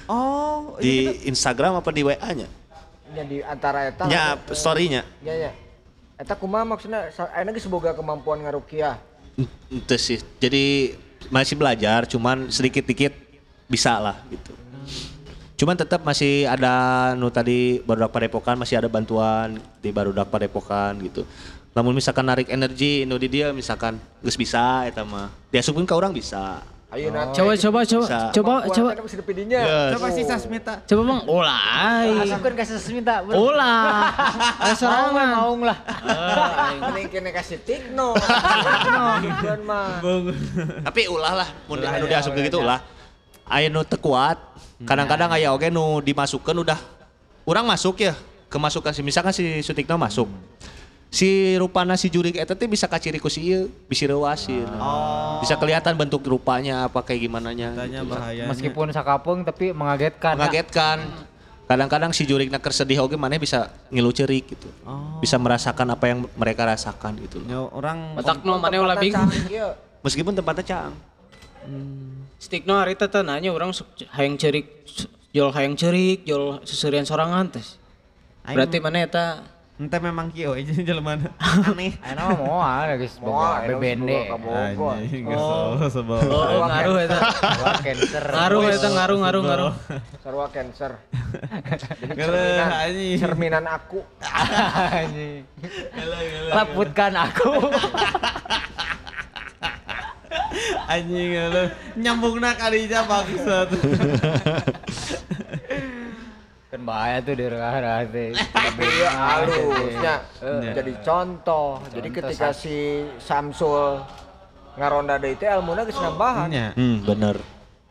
[0.08, 2.48] Oh, Di Instagram apa di WA-nya?
[3.14, 4.08] Nya di antara eta.
[4.08, 5.04] Ya, story-nya.
[5.22, 5.52] Ya ya.
[6.18, 8.98] Eta kumaha maksudna sa- ayeuna geus boga kemampuan ngarukiah.
[9.70, 10.18] Itu sih.
[10.42, 10.98] Jadi
[11.30, 13.14] masih belajar, cuman sedikit-dikit
[13.68, 14.56] bisa lah gitu.
[15.58, 21.26] Cuman tetap masih ada nu tadi barudak padepokan masih ada bantuan di barudak padepokan gitu.
[21.74, 25.30] Namun misalkan narik energi nu di dia misalkan geus bisa eta mah.
[25.50, 26.62] Diasupkeun ka orang bisa.
[26.88, 28.20] Ayeuna Coba coba coba Bisa.
[28.32, 28.90] coba coba.
[28.96, 29.92] Yes.
[29.92, 30.74] Coba si Sasmita.
[30.88, 31.60] coba Bang ulah.
[32.24, 33.16] Asupkeun ka sesminta.
[33.28, 34.08] Ulah.
[34.72, 35.30] Sorangan.
[35.36, 35.78] Maung lah.
[36.80, 38.16] Mending kene kasih tikno.
[38.16, 40.00] Tikno mah.
[40.88, 42.80] Tapi ulah lah mun anu diasupkeun gitu ulah.
[43.52, 44.40] Aya nu teu kuat.
[44.88, 46.80] Kadang-kadang aya oge nu dimasukkeun udah
[47.44, 48.16] urang masuk ya.
[48.48, 50.32] Kemasukan si misalkan si Sutikna masuk.
[51.08, 54.68] Si rupana si jurig eta teh bisa kaciri ku si ieu, bisi reuasin.
[55.40, 57.72] Bisa kelihatan bentuk rupanya apa kayak gimana nya.
[58.04, 58.52] Bahaya.
[58.52, 60.36] Meskipun sakapeung tapi mengagetkan.
[60.36, 61.08] Mengagetkan.
[61.68, 64.68] Kadang-kadang si jurig keur sedih oge maneh bisa ngilu cerik gitu.
[65.20, 67.44] Bisa merasakan apa yang mereka rasakan gitu.
[67.44, 67.48] loh.
[67.48, 69.28] Nyo orang Otak nu maneh ulah bingung.
[69.48, 69.76] Iya.
[70.04, 70.96] Meskipun tempatnya caang.
[72.40, 73.76] Stikno hari teh teh nanya orang
[74.16, 74.88] hayang cerik
[75.36, 77.66] jual hayang cerik, jual seserian sorangan teh.
[78.48, 79.44] Berarti mana eta
[79.78, 81.94] Ente memang kio aja jelema aneh.
[82.02, 83.62] Ayeuna mah moal geus boga.
[83.70, 84.98] Bogor.
[84.98, 86.18] Anjing geus sebel.
[86.34, 87.20] Oh, ngaruh eta.
[87.62, 88.26] Wah, cancer.
[88.26, 89.74] Ngaruh eta ngaruh ngaruh ngaruh.
[90.26, 90.98] Sarua cancer.
[92.18, 93.22] Cerminan, anjing.
[93.22, 94.02] cerminan aku.
[94.26, 95.46] Anjing.
[96.50, 97.70] Laputkan aku.
[100.90, 101.64] Anjing lu
[102.02, 103.70] nyambungna kalinya bangsat.
[106.78, 108.30] kan bahaya tuh di arah teh.
[108.78, 110.16] Iya halusnya.
[110.78, 111.82] Jadi contoh.
[111.90, 113.98] Jadi ketika si Samsul
[114.78, 116.48] ngaronda deui teh ilmuna geus nambahan.
[116.54, 116.68] Nya.
[116.78, 117.42] Hmm, bener.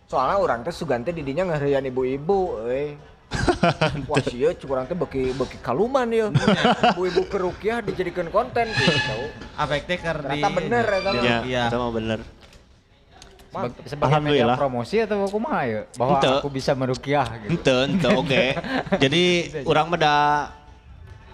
[0.06, 2.94] Soalnya orang teh sugan teh didinya ngeherian ibu-ibu euy.
[4.06, 6.30] Wah sih curang teh beki beki kaluman ya.
[6.94, 9.18] Ibu-ibu kerukiah dijadikan konten gitu.
[9.58, 10.84] Afek teh keur di Ternyata bener.
[11.18, 11.62] Ya, Iya.
[11.66, 12.18] itu mah bener.
[13.64, 16.28] Seba- sebagai media promosi atau kumaha ya bahwa Ente.
[16.42, 17.56] aku bisa merukiah gitu.
[17.56, 18.44] Ente, ente oke.
[19.02, 19.22] Jadi
[19.64, 20.14] orang meda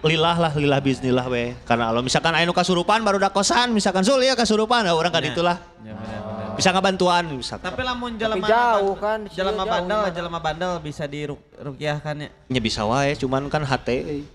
[0.03, 1.55] lilah lah, lilah bismillah we.
[1.63, 5.15] Karena kalau misalkan aya nu kasurupan baru da kosan, misalkan sul ya kasurupan, nah, orang
[5.15, 5.57] kan itulah.
[5.79, 6.47] Ya, bener, bener.
[6.59, 7.71] Bisa ngabantuan misalkan.
[7.71, 12.29] Tapi lamun jelema jauh kan, sini jelema bandel, jelema bandel bisa dirukiah kan ya.
[12.51, 14.27] Ya bisa wae, cuman kan hate.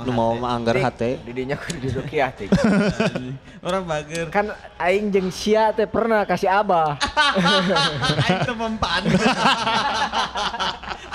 [0.00, 0.40] Oh, nu mau hate.
[0.40, 1.10] manggar hate.
[1.20, 2.48] Didinya kudu dirukiah teh.
[3.60, 4.32] Orang bager.
[4.32, 6.96] kan aing jeung sia teh pernah kasih abah.
[8.24, 9.04] Aing teu mempan.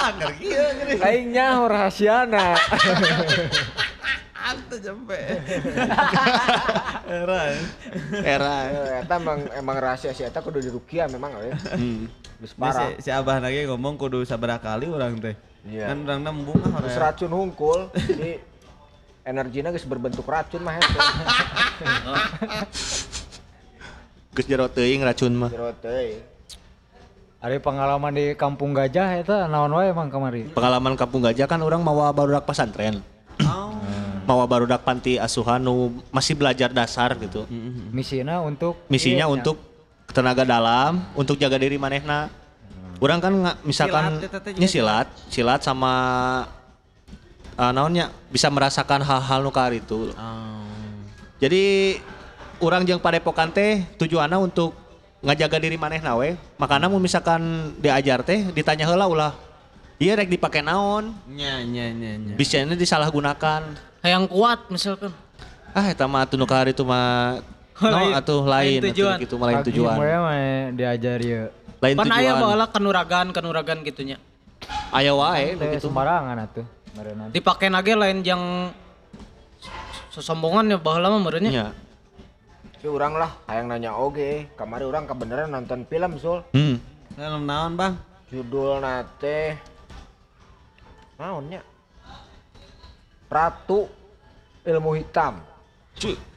[0.05, 0.93] Anggar kieu gini.
[1.01, 2.53] aing nyaho rahasiana.
[4.37, 5.17] Ante jampe.
[7.05, 7.41] Era.
[8.21, 8.55] Era.
[8.69, 11.49] Eh, Eta emang emang rahasia si eta kudu dirukiah memang euy.
[11.73, 12.05] Hmm.
[12.37, 12.89] Geus Ini parah.
[12.93, 15.33] si, si abah lagi ngomong kudu sabaraha kali orang teh.
[15.65, 15.89] Iya.
[15.89, 17.03] Kan orang nembung ah Terus orang.
[17.09, 17.79] racun hungkul.
[17.97, 18.37] Jadi
[19.25, 20.77] energina geus berbentuk racun mah.
[24.35, 25.49] Geus jero teuing racun mah.
[25.49, 26.19] Jero teh.
[27.39, 30.49] Ada pengalaman di Kampung Gajah eta naon wae emang kamari.
[30.49, 32.99] Pengalaman kampung gajah kan orang mawa barudak pesantren.
[33.45, 33.77] Oh.
[34.25, 37.45] Mawa barudak panti asuhan nu masih belajar dasar gitu.
[37.93, 39.61] Misina untuk Misinya iya, untuk
[40.09, 42.33] tenaga dalam, untuk jaga diri manehna.
[42.97, 45.93] Orang kan nggak misalkan Silat, silat, silat sama
[47.59, 50.11] uh, naonnya bisa merasakan hal-hal nu kaar itu.
[50.15, 50.63] Oh.
[51.39, 51.97] Jadi
[52.63, 54.75] orang jeung padepokan teh tujuanna untuk
[55.23, 56.39] ngajaga diri manehna we.
[56.59, 59.33] Makana mun misalkan diajar teh ditanya heula ulah.
[59.95, 61.15] Iya rek dipake naon?
[61.31, 62.33] Nya nya nya nya.
[62.35, 63.63] Bisanya disalahgunakan.
[64.03, 65.11] Yang kuat misalkan.
[65.75, 67.39] Ah eta mah atuh nu kaar itu mah
[67.79, 69.17] no Lain- atuh lain lain, tujuan.
[69.19, 69.95] gitu mah lain tujuan.
[70.75, 71.47] diajar ieu.
[71.83, 72.43] Lain Pan aya tujuan.
[72.43, 74.19] baheula kanuragan, kanuragan gitunya.
[74.91, 75.87] Aya wae begitu.
[75.87, 76.74] sembarangan atuh.
[76.95, 77.25] Meureunna.
[77.29, 78.71] Dipake lagi lain yang
[80.09, 81.51] sesombongan ya baheula mah meureunnya.
[81.51, 81.67] Nya.
[82.79, 84.47] Si urang lah hayang nanya oge.
[84.55, 86.39] Kamari urang kebeneran nonton film Sul.
[86.51, 86.79] Hmm.
[87.15, 87.93] Dalam naon, Bang?
[88.27, 89.59] Judul nate
[91.15, 91.61] naonnya?
[93.27, 93.87] Ratu
[94.63, 95.43] Ilmu Hitam.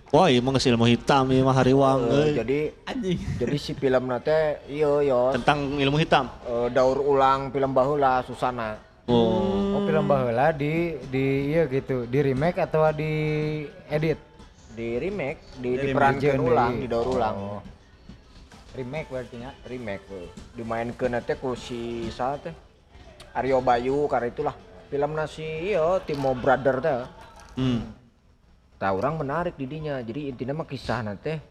[0.09, 2.33] Wah, ieu mah geus ilmu hitam ieu mah hariwang Eh, euy.
[2.33, 2.59] jadi
[2.89, 3.19] Anjing.
[3.37, 6.33] jadi si film nate iya yo Tentang ilmu hitam.
[6.49, 8.81] eh, daur ulang film baheula Susana.
[9.09, 9.81] Oh.
[9.81, 13.13] Oh film baheula di di iya gitu, di remake atau di
[13.89, 14.21] edit?
[14.77, 17.37] Di remake, di, Di diperankeun ulang, di daur ulang.
[17.37, 17.61] Oh.
[18.77, 19.51] Remake berarti nya.
[19.67, 20.29] remake we.
[20.55, 22.53] dimainkeun teh ku si sa teh
[23.35, 24.55] Aryo Bayu karena itulah
[24.87, 27.01] filmna si iya Timo Brother teh
[27.59, 27.91] Hmm.
[28.79, 31.43] tah orang menarik didinya jadi intinya mah kisah teh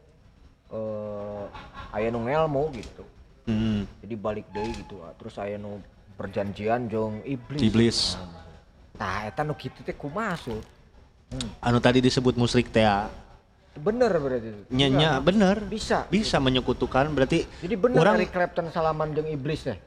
[0.71, 1.43] eh
[1.91, 3.03] aya nu ngelmu gitu
[3.43, 3.83] Hmm.
[3.99, 5.11] jadi balik deui gitu ah.
[5.19, 5.83] terus aya nu
[6.17, 7.97] perjanjian jeung iblis Iblis.
[8.97, 10.57] tah eta nu kitu teh kumaha Sul?
[11.61, 12.81] Anu tadi disebut musrik teh.
[12.81, 13.05] ya.
[13.77, 15.61] bener berarti itu Nya nya bener.
[15.69, 19.77] bisa Bisa menyekutukan berarti jadi bener orang Eric Clapton salaman jeung iblis teh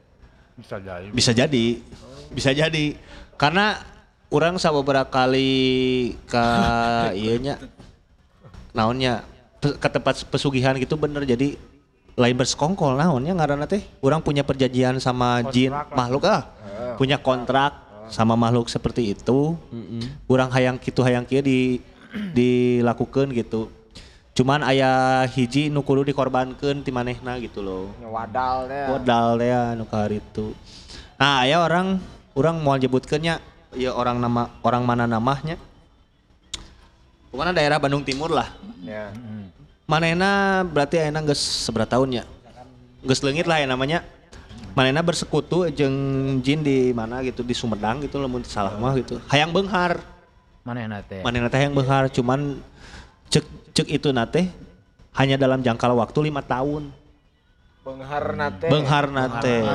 [0.55, 1.11] Bisa jadi.
[1.11, 1.65] bisa jadi.
[2.31, 2.85] Bisa jadi.
[3.35, 3.75] Karena
[4.31, 6.47] orang sababaraha kali ka
[7.19, 7.59] ieu nya
[8.71, 9.27] naonnya
[9.59, 11.59] ke tempat pesugihan gitu bener jadi
[12.21, 13.81] lain bersekongkol naonnya ngaranna teh?
[14.05, 16.45] Orang punya perjanjian sama jin makhluk ah.
[17.01, 17.73] Punya kontrak
[18.13, 19.57] sama makhluk seperti itu.
[20.29, 21.81] Kurang hayang gitu hayang kieu di
[22.37, 23.73] dilakukan gitu.
[24.31, 27.91] Cuman ayah hiji nu kudu dikorbankeun ti manehna gitu loh.
[27.99, 30.55] Wadal teh modal teh anu kahar itu
[31.21, 32.01] nah aya orang
[32.33, 33.37] orang mau nyebutkeunnya
[33.77, 35.53] ya orang nama orang mana namanya
[37.29, 38.49] pokoknya daerah Bandung Timur lah.
[38.81, 39.13] Ya
[39.91, 42.25] manehna berarti ayeuna geus seberapa tahun ya?
[43.03, 44.07] Geus leungit lah ya namanya.
[44.71, 45.91] Manehna bersekutu jeung
[46.39, 49.19] jin di mana gitu di Sumedang gitu lamun salah mah gitu.
[49.27, 49.99] Hayang beunghar
[50.63, 51.19] Manehna teh.
[51.25, 52.61] manehna teh hayang beunghar cuman
[53.27, 53.43] cek
[53.73, 54.47] cek itu nate
[55.17, 56.87] hanya dalam jangka waktu lima tahun.
[57.83, 59.67] Benghar nate beunghar nate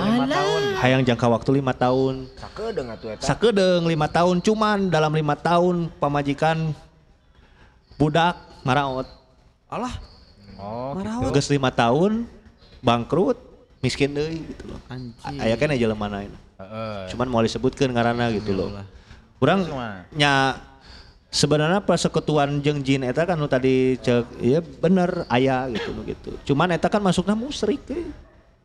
[0.81, 2.33] hayang jangka waktu lima tahun.
[2.41, 3.21] Sakedeung atuh eta.
[3.21, 4.41] Sakedeung lima tahun.
[4.41, 6.73] Cuman dalam lima tahun pamajikan
[8.01, 9.16] budak maraot
[9.67, 9.95] Alah,
[10.57, 10.97] Oh,
[11.37, 12.25] geus lima tahun
[12.81, 13.37] bangkrut
[13.85, 14.81] miskin deui gitu loh.
[14.89, 15.37] Anjing.
[15.37, 16.99] aya kan aja lain heeh.
[17.13, 18.73] cuman mau disebutkan ngaranna gitu loh.
[19.37, 19.69] Kurang
[20.17, 20.57] nya
[21.29, 26.31] sebenarnya persekutuan jeung jin eta kan nu tadi cek iya bener aya gitu loh gitu.
[26.53, 28.09] Cuman eta kan masukna musrik eh.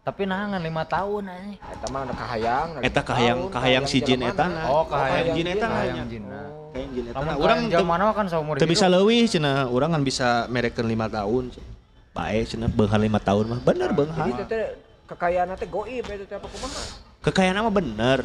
[0.01, 1.61] Tapi nangan lima tahun aja.
[1.61, 6.09] eta mah anu kahayang eta kahayang kahayang si jin eta Oh, kahayang jin eta Kahayang
[6.09, 6.23] jin.
[6.25, 6.49] nah.
[6.73, 8.73] eta urang zaman now kan seumur teu hidup.
[8.73, 11.53] bisa leuwih cenah urang kan bisa merekeun lima tahun
[12.17, 14.63] bae cenah beunghar lima tahun mah bener beunghar jadi teh
[15.05, 16.81] kekayaan teh goib itu teh apa kumaha.
[17.21, 18.19] Kekayaan mah bener.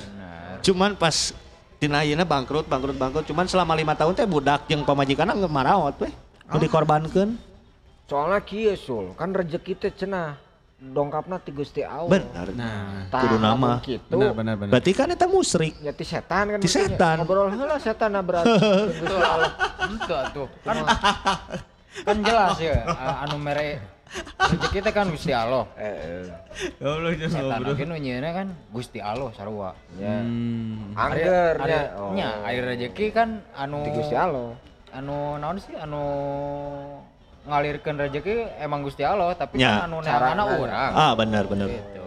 [0.64, 1.36] Cuman pas
[1.76, 3.28] tina ayeuna bangkrut, bangkrut, bangkrut.
[3.28, 6.12] Cuman selama lima tahun teh budak jeung pamajikanna nggak marawat weh.
[6.48, 7.36] Nu dikorbankeun.
[8.06, 10.38] Soalnya kieu sul, kan rezeki teh cenah
[10.76, 12.10] dongkapna ti Gusti Allah.
[12.12, 12.46] Bener.
[12.52, 13.80] Nah, kudu nama.
[13.80, 14.72] Kitu, benar benar benar.
[14.76, 15.72] Berarti kan eta musrik.
[15.80, 17.24] Ya ti setan kan Ti setan.
[17.24, 18.52] Ngobrol heula setan nah berarti.
[19.00, 19.52] Gusti Allah.
[19.88, 20.46] Itu tuh.
[20.62, 20.76] Kan
[21.96, 22.84] kan jelas ya
[23.24, 23.80] anu mere
[24.36, 25.64] rezeki teh kan Gusti Allah.
[25.80, 26.28] Eh,
[26.76, 27.72] Goblok jeung Setan ngobrol.
[27.72, 29.72] oge nu nyieunna kan Gusti Allah sarua.
[29.96, 30.20] ya.
[30.20, 30.92] Hmm.
[30.92, 31.80] Angger nya.
[32.12, 34.52] nya air rezeki kan anu Ti Gusti Allah.
[34.92, 36.04] anu naon sih anu
[37.46, 39.80] ngalirkeun rezeki emang Gusti Allah tapi Nya.
[39.80, 40.42] kan anu Carana.
[40.52, 40.92] urang.
[40.92, 41.68] Ah bener bener.
[41.70, 42.02] Gitu.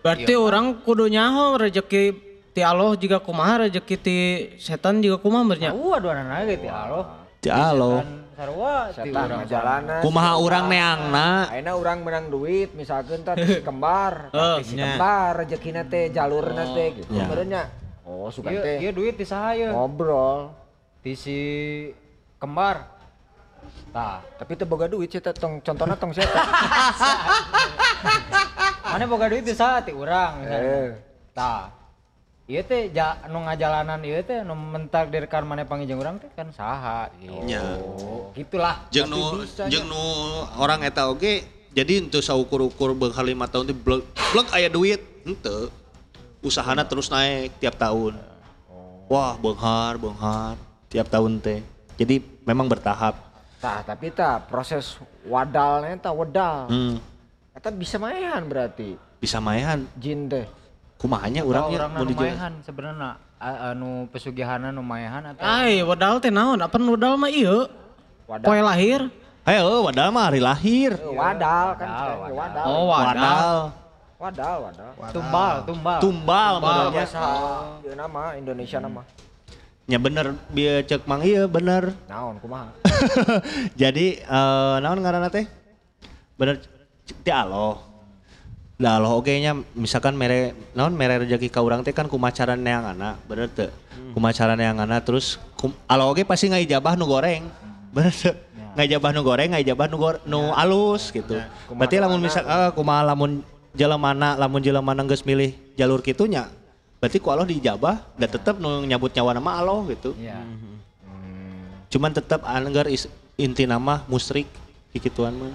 [0.00, 2.02] Berarti orang kudu nyaho rezeki
[2.50, 4.16] ti Allah juga kumaha rezeki ti
[4.56, 5.70] setan juga kumaha bernya.
[5.70, 7.04] Tahu aduh anak ge ti Allah.
[7.38, 7.98] Ti Allah.
[8.34, 10.00] Sarua ti Setan urang ngajalanan.
[10.02, 11.28] Kumaha urang neangna.
[11.48, 17.10] Ayeuna urang menang duit misalkan si kembar, Eh, si kembar rezekina teh jalurna teh gitu.
[17.10, 17.26] Ya.
[17.26, 17.62] Benernya.
[18.02, 18.78] Oh, suka teh.
[18.78, 19.70] ieu duit ti saha ye?
[19.70, 20.50] Ngobrol.
[21.00, 21.38] Ti si
[22.36, 22.93] kembar.
[23.94, 26.34] Tah, Tapi teu boga duit eta tong contohna tong siapa?
[28.90, 30.74] mana boga duit ti saha ti urang misalnya.
[30.74, 30.88] Eh.
[31.30, 31.70] Tah.
[32.44, 36.50] Ieu teh ja, anu ngajalanan ieu teh nu mentak direkan mana panggil urang teh kan
[36.50, 37.40] saha gitu.
[37.46, 37.62] Nya.
[38.36, 38.84] Gitulah.
[38.90, 40.04] Jeung nu jeung nu
[40.58, 45.72] orang eta oge jadi untuk saukur-ukur beunghar lima tahun teh blek blek aya duit henteu.
[46.44, 48.20] Usahana terus naik tiap tahun.
[49.08, 50.60] Wah, beunghar, beunghar
[50.92, 51.64] tiap tahun teh.
[51.96, 53.33] Jadi memang bertahap.
[53.64, 56.68] Tah, tapi tah proses wadalnya tah wedal.
[56.68, 57.00] Hmm,
[57.50, 59.88] Eta bisa maehan berarti bisa maehan.
[59.96, 60.44] jin teh.
[61.00, 62.28] Kumahanya Urangnya urangnya urang mau dijual.
[62.28, 63.10] lumayan sebenarnya
[63.40, 66.60] anu pesugihanna lumayan atau Ai, wadal teh naon?
[66.60, 67.64] Apa wadal mah ieu?
[68.24, 68.44] Wadal.
[68.44, 69.00] Poe lahir.
[69.44, 70.92] Ayo, wadal mah hari lahir.
[70.94, 72.32] Eh, wadal kan Wadal, wadal.
[72.32, 72.64] wadal.
[72.64, 73.56] Oh, wadal.
[74.16, 74.90] Wadal, wadal.
[75.12, 75.98] tumbal, tumbal.
[76.00, 76.92] Tumbal, Wadal modelnya.
[76.96, 77.20] biasa.
[77.80, 79.02] Ieu nama Indonesia nama.
[79.84, 81.92] Ya bener, biar cek mang iya bener.
[82.08, 82.72] Naon kumaha?
[83.80, 85.44] Jadi eh naon ngaranna teh?
[86.40, 86.56] Bener
[87.04, 87.76] ti Allah.
[88.80, 93.20] Lah Allah oge nya misalkan mere naon mere rezeki ka urang teh kan kumacara neanganna,
[93.28, 93.68] bener teu?
[94.16, 97.44] Kumacara neanganna terus kum, Allah oge pasti ngaijabah nu goreng.
[97.94, 98.32] Bener teu?
[98.74, 101.38] Ngaijabah nu goreng, ngaijabah nu gor, nu alus gitu.
[101.70, 103.44] Berarti lamun misal eh, kumaha lamun
[103.76, 106.48] jelemana lamun jelemana geus milih jalur kitunya.
[107.04, 110.16] Berarti ku Allah dijabah dan tetep nu nyabut nyawa nama Allah gitu.
[110.16, 110.40] Iya.
[111.92, 114.48] Cuman tetap anggar is, inti nama musrik
[114.88, 115.52] kikituan mah.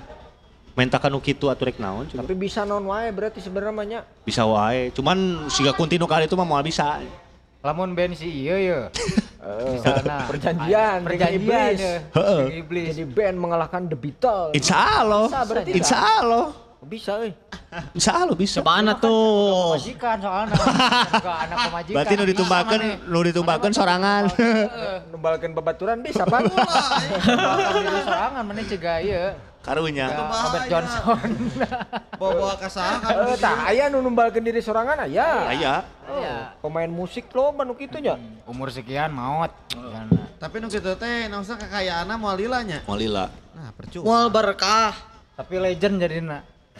[0.78, 2.22] Mentakan kitu atuh rek naon coba.
[2.22, 4.00] Tapi bisa non wae berarti sebenarnya mah nya.
[4.30, 4.94] Bisa wae.
[4.94, 7.02] Cuman siga kunti nu kali itu mah moal bisa.
[7.66, 8.80] Lamun band si ieu ye.
[9.40, 11.80] Eh, Misalna perjanjian, perjanjian iblis.
[12.60, 12.92] iblis.
[12.92, 14.52] Jadi band mengalahkan The Beatles.
[14.52, 15.32] Insya Allah.
[15.32, 16.46] Bisa berarti Insya Allah.
[16.80, 17.36] Bisa euy.
[17.92, 18.64] Insya Allah bisa.
[18.64, 19.76] Cobaan atuh.
[19.76, 20.56] Majikan soalnya.
[20.56, 21.96] Bukan anak pemajikan.
[22.00, 22.82] Berarti nu ditumbakeun
[23.12, 24.24] nu ditumbakeun sorangan.
[25.12, 29.36] Numbalkeun babaturan bisa diri sorangan mana cegah ieu.
[29.60, 30.08] Karunya.
[30.08, 31.30] Robert Johnson.
[32.16, 33.28] Bawa ka saha?
[33.28, 35.52] Eh tah aya nu numbalkeun diri sorangan aya.
[35.52, 35.74] Aya.
[36.10, 36.56] Iya.
[36.64, 38.16] Pemain musik lo manu kitu nya.
[38.48, 39.52] Umur sekian maut.
[39.76, 40.08] Kan.
[40.40, 42.80] Tapi nu kitu teh kekayaanna moal lila nya.
[42.88, 43.26] Moal lila.
[43.52, 44.08] Nah, percuma.
[44.08, 44.96] Wal berkah.
[45.36, 46.40] Tapi legend jadinya.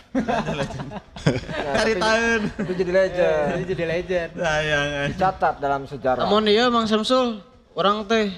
[1.76, 2.42] Cari tahun.
[2.50, 3.46] Itu jadi legend.
[3.54, 4.30] Jadi jadi legend.
[4.36, 4.88] Sayang.
[5.14, 6.24] Dicatat dalam sejarah.
[6.26, 7.44] Namun ieu Mang Samsul,
[7.78, 8.34] orang teh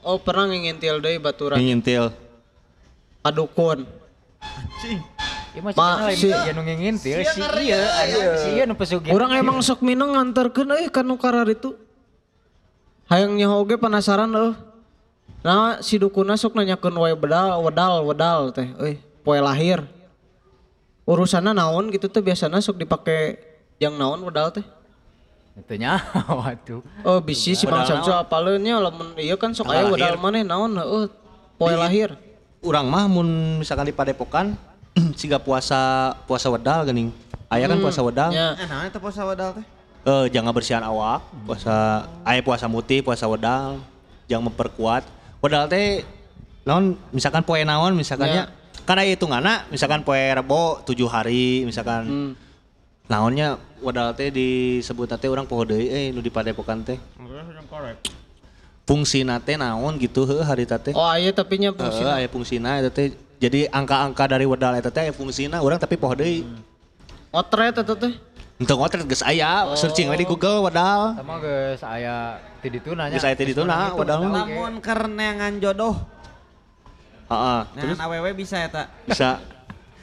[0.00, 2.12] oh pernah ngintil deui baturan Ngintil.
[3.20, 3.88] padukun.
[5.54, 9.14] Ieu mah Ma, si- ya nu ngingintil si ieu aya si ieu nu pesugihan.
[9.14, 11.72] Orang emang sok minang nganterkeun euy ka nu karar itu.
[13.08, 14.52] Hayang nyaho oge penasaran euy.
[15.44, 19.84] Nah, si dukuna sok nanyakeun wae bedal, wedal, wedal teh euy, poe lahir.
[21.04, 23.36] Urusanna naon gitu teh biasana sok dipake
[23.76, 24.64] yang naon wedal teh.
[25.54, 26.80] Itu nyawa tuh.
[27.04, 30.74] Oh, bisi si Bang Samsu apaleun nya lamun ieu kan sok aya wedal maneh naon
[30.80, 31.06] heuh,
[31.60, 32.16] poe lahir.
[32.64, 34.56] Urang mah mun misalkan di Padepokan
[35.20, 37.12] siga puasa puasa wedal geuning.
[37.52, 38.32] Aya kan puasa wedal.
[38.32, 38.56] Ya.
[38.56, 39.66] Eh, naon eta puasa wadal teh?
[40.04, 43.76] Eh, jangan bersihan awak, puasa aya puasa mutih, puasa wedal,
[44.24, 45.04] jangan memperkuat.
[45.44, 46.02] Wedal teh
[46.64, 52.36] naon misalkan poe naon misalkannya kan aya hitunganna misalkan poe Rebo tujuh hari misalkan
[53.08, 56.96] naonnya wedal teh disebut teh orang poho deui eh nu di padepokan teh.
[58.84, 60.92] Fungsina teh naon gitu heuh hari teh.
[60.92, 62.04] Oh, aya tapi nya fungsi.
[62.04, 63.16] aya fungsina eta teh.
[63.40, 66.44] Jadi angka-angka dari wedal eta teh aya fungsina urang tapi poho deui.
[67.32, 68.12] Otret eta teh.
[68.54, 71.18] Henteu ngotret geus aya, searching we di Google wedal.
[71.18, 73.18] Sama geus aya ti dituna nya.
[73.18, 74.46] Geus aya teh dituna wedal mah.
[74.46, 75.98] Lamun keur neangan jodoh,
[77.34, 77.60] Heeh.
[77.76, 78.82] neangan awewe bisa eta.
[79.02, 79.42] bisa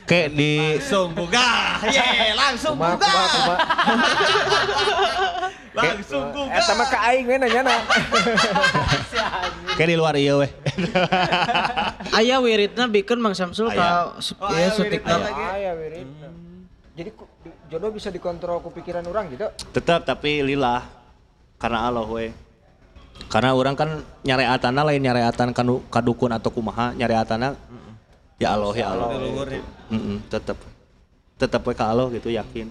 [0.01, 1.47] Kayak di Langsung buka.
[1.87, 2.03] Ye,
[2.33, 3.07] langsung Kuma buka.
[3.07, 3.55] kuma kuma.
[5.71, 6.51] Langsung buka.
[6.51, 7.75] Eta mah ka aing we nanya na.
[9.77, 10.51] kayak di luar iya weh.
[12.17, 15.15] Aya wiridna bikin Mang Samsul ka Oh, ya sutikna.
[15.15, 15.47] wiridna.
[15.49, 16.07] Aya wirid.
[16.91, 19.47] Jadi ku- di- jodoh bisa dikontrol ku pikiran orang gitu.
[19.71, 20.83] Tetap tapi lillah
[21.55, 22.35] karena Allah we.
[23.31, 23.89] Karena orang kan
[24.27, 27.55] nyareatana lain nyareatan kanu kadukun atau kumaha nyareatana
[28.41, 29.07] ya Allah ya Allah.
[31.41, 32.69] Tetep we ka Allah gitu yakin.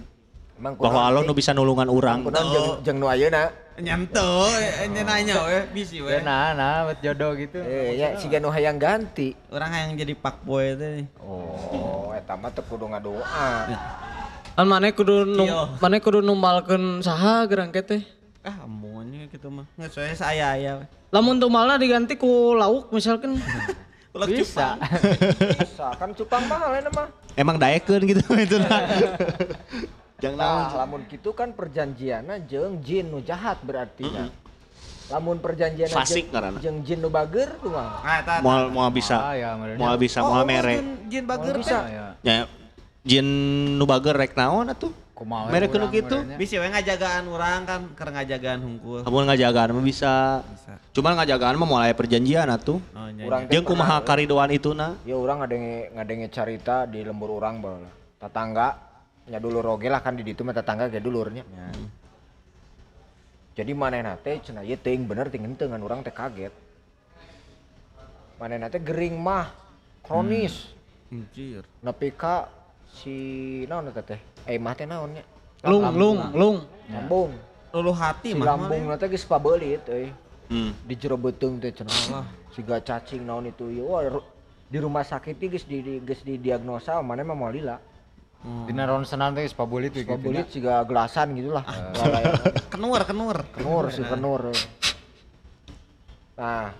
[0.61, 2.21] Emang Bahwa Allah nu bisa nulungan orang.
[2.21, 3.49] Kunaon jeung jeung nu ayeuna.
[3.81, 4.45] Nyanto,
[4.93, 6.13] nya nanya we, bisi we.
[6.13, 7.57] Ya nah, nah, buat jodoh gitu.
[7.65, 9.33] Eh ya siga nu hayang ganti.
[9.49, 11.09] Orang yang jadi pak boy teh.
[11.17, 13.25] Oh, eta mah teu kudu ngadoa.
[14.53, 15.81] Kan maneh kudu num, Iya.
[15.81, 18.05] maneh kudu numbalkeun saha gerang teh.
[18.45, 18.61] Ah,
[19.31, 19.65] gitu mah.
[19.73, 20.85] Nggak soalnya saya aya we.
[21.09, 23.39] Lamun tumalna diganti ku lauk misalkan.
[24.15, 24.75] Ulah Bisa.
[25.63, 27.07] Bisa kan cupang mahal eta mah.
[27.33, 28.83] Emang daekeun gitu itu nah.
[30.19, 30.59] Jangan naon.
[30.61, 34.27] Nah, lamun kitu kan perjanjianna jeung jin nu jahat berarti nya.
[35.07, 36.59] Lamun perjanjianna Fasik jeung- ngaranna.
[36.59, 38.03] jeung jin nu bager kumaha?
[38.03, 38.33] Ah, eta.
[38.43, 39.15] Moal moal bisa.
[39.17, 39.55] Ah, ya.
[39.55, 40.75] Moal bisa Oh, moal oh, mere.
[40.75, 41.77] jin, jin bager bisa.
[41.87, 42.43] Ya, Ya
[43.01, 43.25] jin
[43.75, 44.91] nu bager rek naon atuh?
[45.21, 46.17] Kumaha Mere we kudu urang gitu.
[46.41, 49.05] Bisa we ngajagaan orang kan, keur ngajagaan hungkul.
[49.05, 50.41] Amun ngajagaan mah bisa.
[50.41, 50.73] Bisa.
[50.97, 52.81] Cuman ngajagaan mah mulai perjanjian atuh.
[52.97, 53.29] Oh, nya.
[53.29, 54.97] Urang teh Jeung kumaha karidoan ituna.
[55.05, 57.85] Ya orang ngadenge ngadenge carita di lembur orang bae.
[58.17, 58.89] Tetangga
[59.29, 61.45] nya dulur oge lah kan di ditu mah tetangga ge dulurnya.
[63.53, 66.49] Jadi manehna teh cenah ieu teuing bener ting henteu ngan urang teh kaget.
[68.41, 69.53] Manehna teh gering mah
[70.01, 70.73] kronis.
[71.11, 71.67] Anjir.
[71.83, 72.47] Nepi ka
[72.89, 73.11] si
[73.67, 74.30] naon eta teh?
[74.45, 75.23] Eh mah teh naonnya?
[75.61, 76.57] Lung lung lung.
[76.89, 77.31] Lambung.
[77.71, 78.45] Luluh hati Si mah.
[78.51, 80.11] lambungna teh geus pabeulit euy.
[80.51, 80.75] Hmm.
[80.83, 82.25] Di jero beuteung teh cenah.
[82.51, 84.03] Siga cacing naon itu ieu wah
[84.67, 87.77] di rumah sakit geus di di- geus didiagnosa maneh mah moal lila.
[88.41, 90.09] Dina ronsenan teh spabulit gitu.
[90.09, 91.61] Pabulit siga gelasan gitu lah.
[92.73, 93.37] Kenur, kenur.
[93.53, 94.49] Kenur si kenur.
[96.33, 96.73] Nah,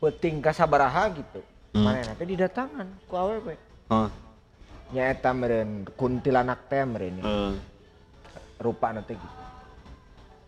[0.00, 1.40] peting kasabaraha gitu.
[1.74, 3.54] Manehna teh didatangan ku awewe.
[3.92, 4.08] Oh.
[4.94, 7.18] Nya eta meureun kuntilanak teh meureun.
[7.18, 7.52] eh.
[8.62, 9.36] Rupana teh gitu.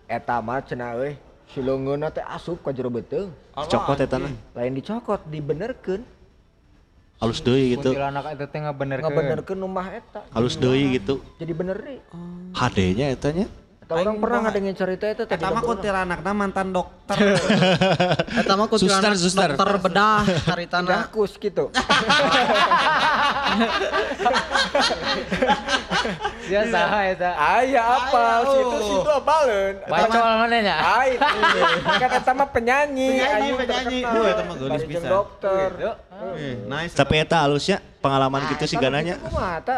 [0.06, 1.18] Eta mah cenah euy,
[1.50, 3.34] si leungeunna teh asup ka jero beuteung.
[3.58, 4.22] Cokot eta.
[4.54, 6.06] Lain dicokot, dibenerkeun.
[7.18, 7.90] Halus deui gitu.
[7.90, 9.10] Kuntilanak eta teh ngabenerkeun.
[9.10, 10.22] Ngabenerkeun rumah eta.
[10.30, 11.18] Halus deui gitu.
[11.42, 11.98] Jadi bener deui.
[12.54, 13.50] HD-nya etanya.
[13.86, 15.26] Eta orang pernah ngadengin cerita eta teh.
[15.28, 15.78] di Eta mah lembur urang.
[15.78, 17.16] kuntilanakna mantan dokter.
[18.42, 19.50] Eta mah kuntilanak Suster, suster.
[19.54, 20.88] dokter bedah caritana.
[21.06, 21.70] Dakus gitu.
[26.46, 27.30] Dia saha eta?
[27.34, 28.82] Aya apal, Aya, situ oh.
[28.82, 29.74] situ apaleun.
[29.84, 30.76] Bacol mana nya?
[30.78, 31.10] Ai,
[31.96, 33.98] kan eta mah penyanyi, Penyanyi, penyanyi.
[34.02, 35.06] Duh, eta mah geulis pisan.
[35.08, 35.70] dokter.
[36.34, 36.94] Eh, nice.
[36.94, 39.14] Tapi eta halusnya pengalaman Nah, gitu sih gananya.
[39.16, 39.76] kumaha eta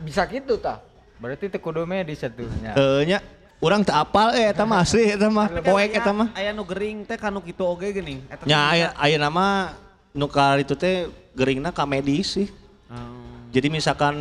[0.00, 0.80] bisa gitu tah.
[1.16, 2.76] Berarti teh kudu medis atuh nya.
[2.76, 3.18] Eh nya
[3.56, 6.28] urang teu apal eh eta mah asli eta mah poek eta mah.
[6.36, 8.20] Aya nu gering teh kanu kitu oge geuning.
[8.28, 9.72] Eta Nya aya aya nama
[10.12, 12.48] nu ka itu teh geuringna ka medis sih.
[12.92, 13.48] Oh.
[13.48, 14.16] Jadi misalkan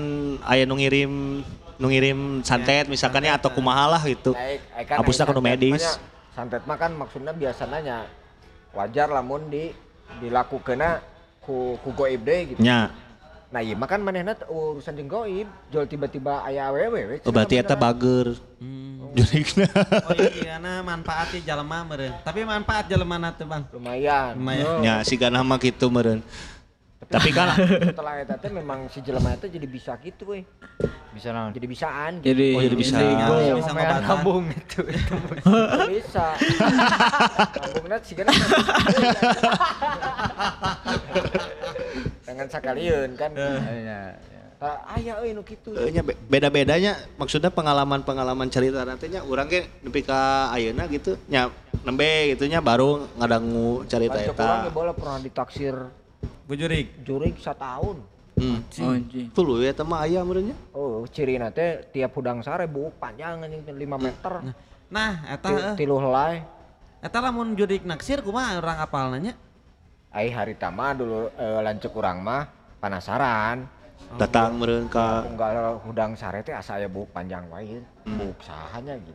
[0.48, 1.44] aya nu ngirim
[1.76, 4.32] nu ngirim santet misalkannya atau kumaha lah gitu.
[4.32, 5.84] Ai kan Hapusna kudu santet medis.
[6.32, 7.98] Santet mah kan maksudnya biasanya nya
[8.72, 9.76] wajar lamun di
[10.24, 11.04] dilakukeuna
[11.44, 12.60] ku ku goib deui gitu.
[12.64, 12.92] Nya.
[13.56, 17.18] Nah, iya mah kan manehna urusan jeung goib, jual tiba-tiba aya awewe we.
[17.24, 18.36] Oh, berarti eta bager.
[18.60, 19.16] Hmm.
[19.16, 22.12] Oh iya, iya na manfaat di jelema meureun.
[22.20, 23.64] Tapi manfaat jelema teh, Bang.
[23.72, 24.36] lumayan.
[24.36, 24.84] Lumayan.
[24.84, 26.20] Nya siga nama gitu meureun.
[27.08, 27.56] Tapi kan
[27.96, 30.44] Setelah eta teh memang si jelema eta jadi bisa gitu we.
[31.16, 31.56] Bisa naon?
[31.56, 32.36] Jadi bisaan gitu.
[32.36, 33.00] Jadi Oh, jadi bisa.
[33.00, 33.72] Bisa Bisa ngobatin.
[33.72, 34.84] ngobat lambung itu.
[35.96, 36.36] bisa.
[38.04, 38.36] Sigana
[42.36, 43.32] dengan sakalian kan.
[43.32, 44.20] Iya.
[44.56, 45.72] Tah aya euy nu kitu.
[45.72, 51.52] Eh, nya be- beda-bedanya maksudnya pengalaman-pengalaman cerita nantinya orang ke nepi ka ayeuna gitu nya
[51.84, 54.64] nembe gitu nya baru ngadangu cerita urang eta.
[54.64, 55.76] ge bola pernah ditaksir
[56.48, 57.04] Bujurik.
[57.04, 58.00] jurig satahun.
[58.36, 58.60] Hmm.
[58.84, 60.56] Oh, ya eta mah aya meureun nya.
[60.72, 64.34] Oh, cirina teh tiap hudang sare buuk panjang anjing 5 meter.
[64.92, 66.44] Nah, eta Ti- eh, Tilu helai.
[67.00, 69.34] eta lamun jurik naksir kumaha urang apalna nya?
[70.16, 72.48] Ai hari tama dulu eh, lanceuk urang mah
[72.80, 73.68] penasaran.
[74.16, 77.84] Datang meureun ka Unggal hudang sare teh asa aya buuk panjang wae.
[78.08, 79.12] Buuk sahanya gitu.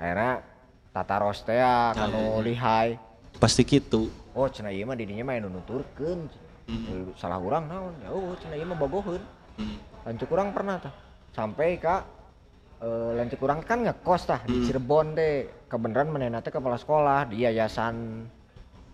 [0.00, 0.40] Akhirnya
[0.88, 2.96] tata ros teh ya, kanu lihai.
[3.36, 4.08] pasti gitu.
[4.32, 6.32] Oh, cenah ieu mah didinya mah anu nuturkeun.
[6.64, 7.92] Eh, Salah urang naon?
[8.00, 9.20] Ya oh, cenah ieu mah bogoheun.
[10.08, 10.96] Lanceuk urang pernah tah.
[11.36, 12.08] Sampai ka
[12.80, 15.68] eh lanceuk urang kan ngekos tah di Cirebon teh.
[15.68, 18.24] Kebeneran manehna teh kepala sekolah di yayasan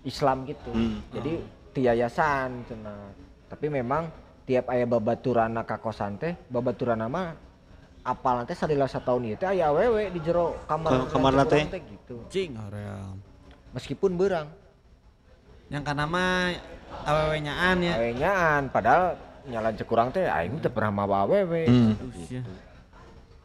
[0.04, 0.70] Islam gitu.
[0.70, 1.00] Hmm.
[1.10, 1.32] Jadi
[1.74, 3.10] di yayasan cenah.
[3.48, 4.08] Tapi memang
[4.44, 7.32] tiap aya babaturana ka kosan teh babaturana mah
[8.02, 12.16] apal nanti salila sataun ieu teh aya awewe di jero kamar Ka- kamar urang gitu
[12.28, 13.16] Cing hoream.
[13.72, 14.52] meskipun berang
[15.72, 16.52] Yang kana mah
[17.02, 17.92] awewe nyaan ya.
[17.96, 18.32] awenya
[18.68, 21.96] padahal nyalan cekurang teh aing teh pernah mawa awewe Hmm.
[22.12, 22.44] Usia.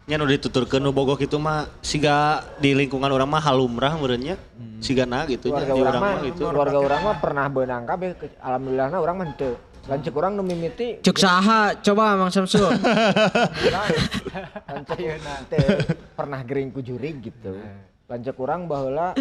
[0.09, 4.41] Nya nu dituturkeun nu bogok itu mah siga di lingkungan orang mah halumrah meureunnya.
[4.81, 6.43] Sigana gitu nya keluarga di orang urang mah gitu.
[6.49, 9.53] keluarga orang mah pernah beunang kabeh ke- alhamdulillahna urang mah henteu
[9.85, 12.71] lanceuk urang nu mimiti Cuk saha coba Mang Samsul.
[14.65, 15.19] lanceuk
[15.51, 15.65] teh
[16.15, 17.59] pernah gering ku jurig gitu
[18.07, 19.11] lanceuk urang baheula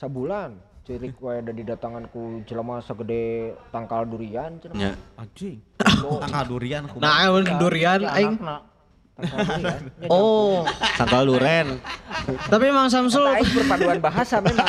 [0.00, 0.56] sabulan
[0.88, 4.92] cirik wae ada didatangan ku jelema sagede tangkal durian cenah Nya.
[5.14, 5.60] Anjing.
[5.78, 6.82] Tangkal durian.
[6.98, 7.28] Nah,
[7.60, 8.40] durian aing.
[9.12, 10.64] Tangkal durian Oh,
[10.96, 11.68] Tangkal duren.
[12.48, 14.64] tapi Mang Samsul aing perpaduan bahasa memang.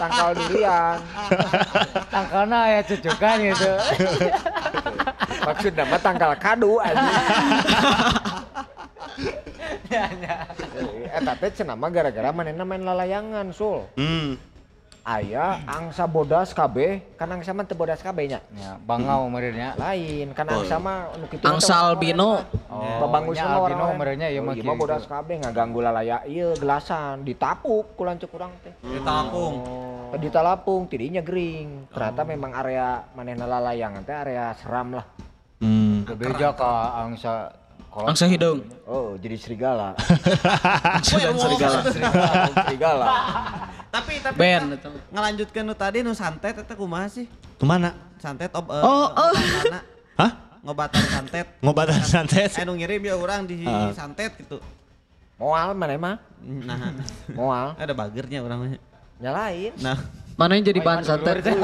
[0.00, 0.98] Tangkal durian.
[2.08, 3.72] Tangkalna aya cucukan gitu.
[5.46, 7.06] maksudnya mah tangkal kadu aja
[11.06, 13.86] Eta teh cenah mah gara-gara manehna main lalayangan sul.
[13.94, 14.34] Hmm.
[15.08, 19.78] Aya angsa bodas kabeh kan angsa mah teu bodas kabeh nya Ya, bangau meureunnya.
[19.78, 22.42] lain kan angsa mah nu kitu Angsa albino.
[22.98, 24.82] babangus nya mah albino orang meureunnya ieu mah ieu mah kieu.
[24.82, 29.54] bodas kabeh ngaganggu lalaya ieu gelasan ditapuk ku lanceuk urang teh Ditapung.
[30.12, 35.06] di talapung tidinya gering ternyata memang area manehna lalayangan teh area seram lah
[35.56, 36.04] Hmm.
[36.04, 36.68] Bebeja ka
[37.00, 37.48] angsa
[37.88, 38.10] kolot.
[38.10, 38.60] Angsa hidung.
[38.84, 39.96] oh jadi serigala
[41.00, 41.80] Dan serigala.
[42.60, 43.06] serigala
[43.96, 44.88] Tapi tapi Ben eta.
[45.08, 47.24] ngelanjutkan nu tadi nu santet eta kumaha sih?
[47.56, 47.96] Ke mana?
[48.16, 49.32] Santet ob Oh, oh.
[49.32, 49.80] ngobatana.
[50.20, 50.30] Hah?
[50.60, 51.46] ngobatan santet.
[51.58, 52.50] Ngobatan santet?
[52.56, 53.88] Anu ngirim ya orang di Ah.
[53.90, 54.60] santet gitu.
[55.36, 56.96] moal mana mah Nah,
[57.38, 58.68] moal ada bagernya orang mah.
[59.16, 59.96] nyalain Nah,
[60.34, 61.40] Mana yang jadi bahan santet?
[61.40, 61.56] dia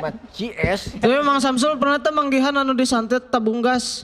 [0.00, 4.02] mah CS Tapi Mang Samsul pernah teh manggihan anu disantet tabung gas.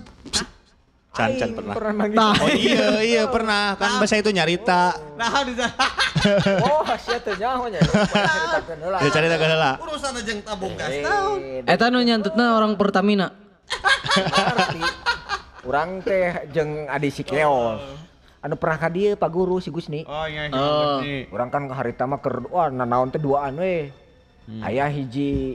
[1.11, 1.95] Can can Aing pernah.
[1.99, 4.95] manggil Nah, Oh iya iya pernah kan bahasa itu nyarita.
[5.19, 5.75] nah di sana.
[6.71, 9.73] oh sia teu nyaho nya ceritakeun heula Ya cerita ke heula.
[9.83, 10.91] Urusan aja yang tabung gas.
[10.91, 13.35] Eh, eta nu nyantetna orang Pertamina.
[14.11, 14.83] ngerti
[15.63, 17.79] urang teh jeung adi si keos
[18.41, 20.57] anu pernah ka dieu Pak Guru si Gusni Oh iya iya.
[20.57, 20.99] Oh.
[21.31, 23.91] Orang kan harita mah keur wah nanaon teh duaan we.
[24.63, 25.55] Aya hiji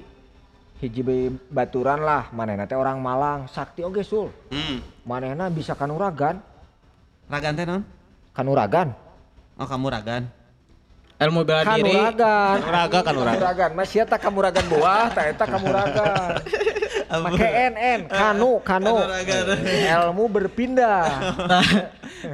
[0.85, 1.01] hiji
[1.49, 4.29] baturan lah, manehna teh orang Malang, sakti oge sul.
[4.53, 4.85] Hmm.
[5.01, 6.37] Manehna bisa kanuragan,
[7.25, 7.81] Ragan teh non?
[8.37, 8.93] kanuragan.
[9.57, 10.29] Oh kamu ragan.
[11.15, 11.89] Ilmu bela diri.
[11.89, 12.57] Kanuragan.
[12.61, 13.39] Kanuraga, kanuraga.
[13.39, 13.71] Kanuragan.
[13.73, 16.43] Mas sia tah kamuragan buah, tah eta kamuragan.
[17.25, 18.95] Make NN, kanu, kanu.
[18.99, 19.57] Kanuragan.
[19.65, 21.07] Ilmu berpindah.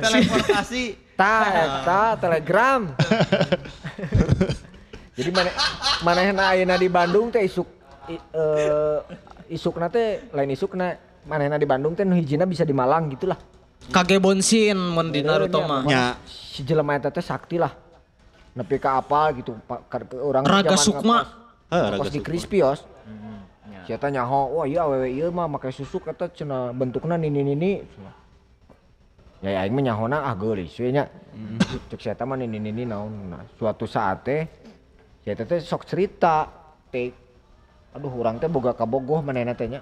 [0.01, 0.97] Teleportasi.
[1.15, 2.89] Ta eta telegram.
[5.21, 5.51] Jadi mana
[6.01, 7.67] manehna ayeuna di Bandung teh isuk
[8.11, 8.99] i, eh,
[9.47, 13.39] isukna teh lain isukna manehna di Bandung teh nu hijina bisa di Malang gitulah.
[13.89, 15.81] Kage bonsin mun di Naruto mah.
[15.87, 16.19] Nya.
[16.27, 17.71] Si jelema eta teh sakti lah.
[18.51, 21.23] Nepi ka apal gitu pa- ka- ke orang Raga Sukma.
[21.71, 22.19] Raga di.
[22.19, 22.83] Crispios.
[23.81, 27.81] Si eta nyaho, wah iya awewe ieu mah make susuk eta cenah bentukna nini-nini.
[29.41, 31.09] Ya ya aing mah nyahona ah geulis we nya.
[31.89, 33.33] Cek si eta mah nini-nini naon.
[33.33, 34.45] Nah, suatu saat teh
[35.25, 36.45] si eta teh sok cerita
[36.93, 37.09] teh
[37.91, 39.81] aduh urang teh boga kabogoh manehna teh nya.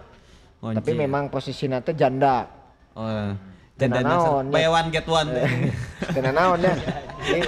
[0.60, 2.50] Oh, Tapi memang posisina teh janda.
[2.98, 3.34] Oh.
[3.80, 4.76] Tena Janda naon, buy ya.
[4.76, 5.32] one get one.
[6.12, 6.76] Kena naon ya.
[7.32, 7.48] Ini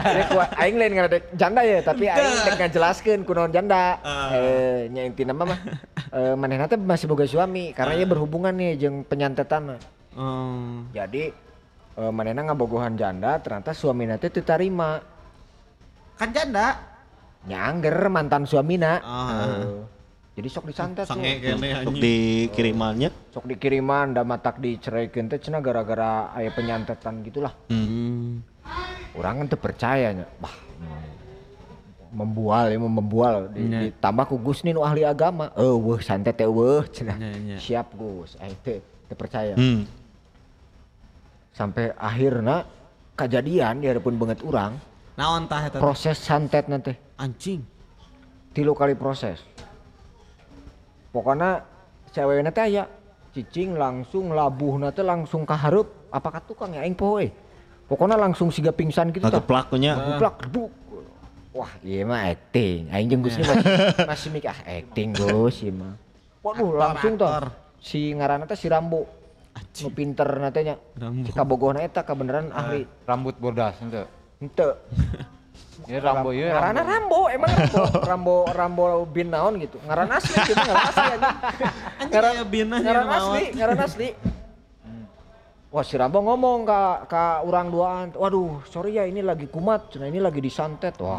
[0.00, 4.00] ini ku aing lain ngadek janda ya, tapi aing dek ngajelaskeun kunaon janda.
[4.32, 5.60] Eh nya intina mah mah
[6.08, 9.76] eh manehna teh masih boga suami karena ia berhubungan nih jeung penyantetan.
[10.16, 10.88] Oh.
[10.96, 11.36] Jadi
[12.00, 15.04] eh manehna ngabogohan janda ternyata suamina teh teu tarima.
[16.16, 16.91] Kan janda.
[17.42, 19.02] Nyangger mantan suamina.
[19.02, 19.58] Ah.
[19.60, 19.82] Eh,
[20.32, 21.52] jadi sok disantet Sange we.
[21.52, 23.08] kene Sok dikirimannya.
[23.30, 27.52] Sok dikiriman da matak diceraikeun teh cenah gara-gara aya penyantetan gitulah.
[27.68, 28.40] Hmm.
[29.12, 30.56] orang kan percayanya bah
[32.12, 33.80] membual ya membual di, Nya.
[33.88, 37.56] ditambah ku Gus nih nu ahli agama eh weh santet teh weh cenah Nya, nya.
[37.60, 39.84] siap Gus teh teu percaya Hmm.
[41.52, 42.64] sampai akhirnya
[43.12, 44.72] kejadian di hadapan banget orang
[45.12, 45.76] Naon tah eta?
[45.76, 45.80] teh?
[45.80, 47.62] proses santet nanti Anjing.
[48.52, 49.40] tilu kali proses
[51.14, 51.64] pokoknya
[52.12, 52.84] ceweknya teh aya
[53.32, 57.32] cicing langsung labuh teh langsung kahareup apakah tukang ya aing poho eh
[57.88, 59.92] pokoknya langsung siga pingsan gitu tah Ngegeplaknya.
[59.96, 60.70] Bublak, gebuk.
[61.52, 62.88] Wah, iya mah acting.
[62.88, 66.00] Aing jeung Gus ini masih, masih mikir ah acting Gus ieu mah.
[66.40, 67.28] Waduh, langsung tuh.
[67.76, 69.04] Si ngaranna teh si Rambo.
[69.84, 70.80] Nu pinter na teh nya.
[70.96, 71.28] Rambo.
[71.28, 72.88] Si kabogohna eta kebenaran ahli.
[73.04, 74.08] Rambut bodas ente.
[74.40, 74.72] Henteu.
[75.90, 76.54] Ya Rambo ya.
[76.54, 79.78] Ngarana Rambo, emang Rambo, Rambo, Rambo bin naon gitu.
[79.82, 81.30] Ngaran asli, gitu ngaran asli aja.
[82.06, 83.16] Ngaran, aya bin ngaran maot.
[83.18, 84.08] asli, ngaran asli.
[85.72, 90.04] Wah si Rambo ngomong ke ke orang duaan, waduh sorry ya ini lagi kumat, cina
[90.04, 91.18] ini lagi disantet, wah.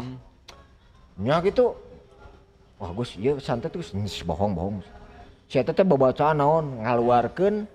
[1.18, 1.74] Nya gitu,
[2.78, 4.76] wah gus iya santet terus "Nis, bohong bohong.
[5.50, 7.66] Si teh babacaan naon ngaluarkeun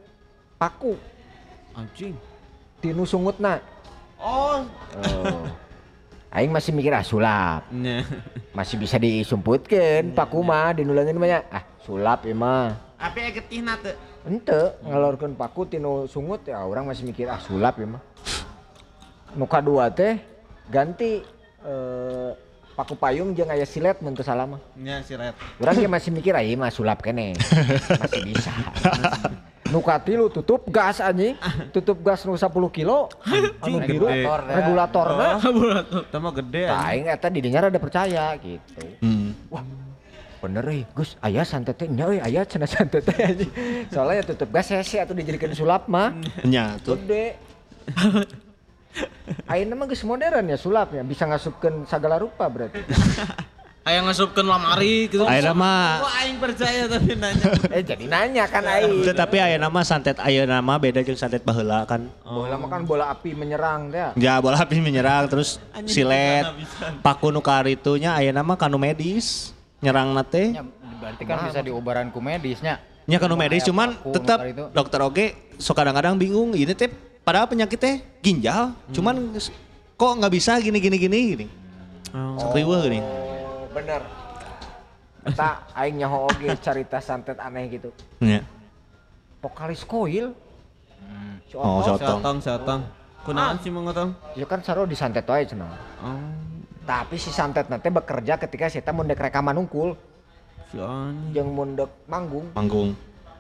[0.56, 0.96] paku
[1.76, 2.16] Anjing.
[2.80, 3.60] tinu sungutna.
[4.20, 4.64] Oh.
[5.00, 5.69] Oh.
[6.30, 7.66] Aing masih mikir ah sulap.
[7.74, 8.06] Nya.
[8.54, 13.96] masih bisa disumputkan paku mah dinulangin banyak ah sulap ya mah Tapi aya getihna teu.
[14.28, 18.04] ente ngalorkeun paku tinu sungut ya orang masih mikir ah sulap ya mah
[19.32, 20.20] nu kadua teh
[20.68, 21.24] ganti
[21.62, 22.30] eh,
[22.76, 25.34] paku payung jeung aya silet mun teu salah mah Nya si Red.
[25.58, 27.34] urang ge masih mikir ah ieu mah sulap kene
[28.04, 28.52] masih bisa
[29.70, 31.38] nu katilu tutup gas anjing.
[31.70, 33.10] Tutup gas nu 10 kilo.
[33.62, 34.56] Anu biru Regulator, ya.
[34.58, 35.28] regulatorna
[36.10, 36.88] Teu mah gede anjing.
[36.90, 38.82] aing eta didinya rada percaya gitu.
[39.02, 39.34] Hmm.
[40.40, 41.20] bener euy Gus.
[41.20, 43.52] Aya santet teh nya euy aya cenah santet teh anjing.
[43.92, 46.16] soalnya ya tutup gas hese atuh dijadikan sulap mah.
[46.48, 46.96] Nya tuh.
[46.96, 47.36] gede.
[49.52, 51.04] Ayeuna mah geus modern ya sulapnya.
[51.06, 52.82] Bisa ngasupkeun segala rupa berarti
[53.90, 55.26] Aya ngasupkeun lamari gitu.
[55.26, 57.46] Ayeuna mah Wah aing percaya tapi nanya.
[57.74, 61.90] eh jadi nanya kan aing tetapi ayeuna mah santet ayeuna mah beda jeung santet baheula
[61.90, 62.06] kan.
[62.22, 65.58] bola mah kan bola api menyerang teh Ya bola api menyerang terus
[65.90, 66.46] silet
[67.02, 70.54] paku nu karitunya ayeuna mah kanu medis nyerang teh.
[70.54, 70.62] Ya,
[71.02, 72.78] berarti kan bisa diobaran ku medisnya.
[73.10, 74.38] Nya kanu medis Aya cuman tetap
[74.70, 76.94] dokter oge so kadang-kadang bingung ini teh
[77.26, 79.34] padahal penyakit teh ginjal cuman
[79.98, 81.46] kok nggak bisa gini gini gini gini.
[82.54, 83.29] Riweuh gini.
[83.74, 84.02] Bener.
[85.28, 87.90] Eta aing nyaho oge carita santet aneh gitu.
[88.24, 88.42] Nya.
[89.40, 90.36] vokalis koil?
[91.48, 91.82] Si Oh.
[91.82, 92.82] Sotong, sotong.
[93.26, 94.16] Kunaon sih mau ngotong?
[94.38, 95.68] ya kan saro disantet wae cenah.
[96.00, 96.16] Oh.
[96.88, 99.94] tapi si santet nanti bekerja ketika si eta mundek rekaman unggul.
[101.34, 102.50] Yang mundek manggung.
[102.56, 102.98] Panggung.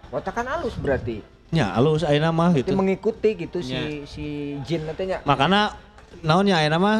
[0.09, 1.21] otak kan halus berarti.
[1.49, 2.77] Nya alus ayeuna mah itu gitu.
[2.77, 5.73] mengikuti gitu si si jin nanti nya Makanya
[6.21, 6.97] naonnya ayeuna mah?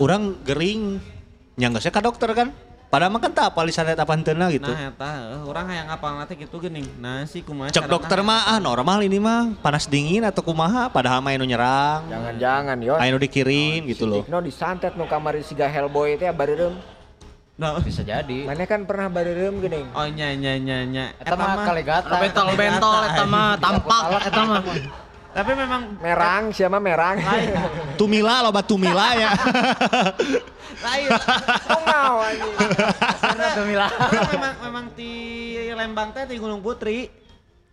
[0.00, 1.02] Urang gering
[1.56, 2.48] nya geus ka dokter kan.
[2.92, 4.68] Padahal mah kan tak apal santet apa henteu gitu.
[4.68, 6.84] Nah, eta heuh, urang hayang ngapal nanti gitu geuning.
[7.00, 11.24] Nah, si kumaha Cek dokter mah ah normal ini mah panas dingin atau kumaha padahal
[11.24, 12.04] mah anu nyerang.
[12.12, 14.28] jangan-jangan yo Anu dikirim gitu loh.
[14.28, 16.76] no disantet nu kamari siga Hellboy teh bareureum
[17.56, 17.80] Nah.
[17.80, 18.44] Bisa jadi.
[18.44, 21.04] mana kan pernah bareureum geuning Oh nya nya nya nya.
[21.16, 22.16] Eta mah kalegata.
[22.20, 24.60] Bentol-bentol eta mah tampak eta mah.
[25.32, 27.16] Tapi memang merang siapa merang
[27.96, 29.32] Tumila loba tumila ya.
[30.82, 31.08] lain.
[31.64, 32.52] Tungau anjing
[33.22, 35.12] Karena memang memang di
[35.72, 37.08] Lembang teh di Gunung Putri.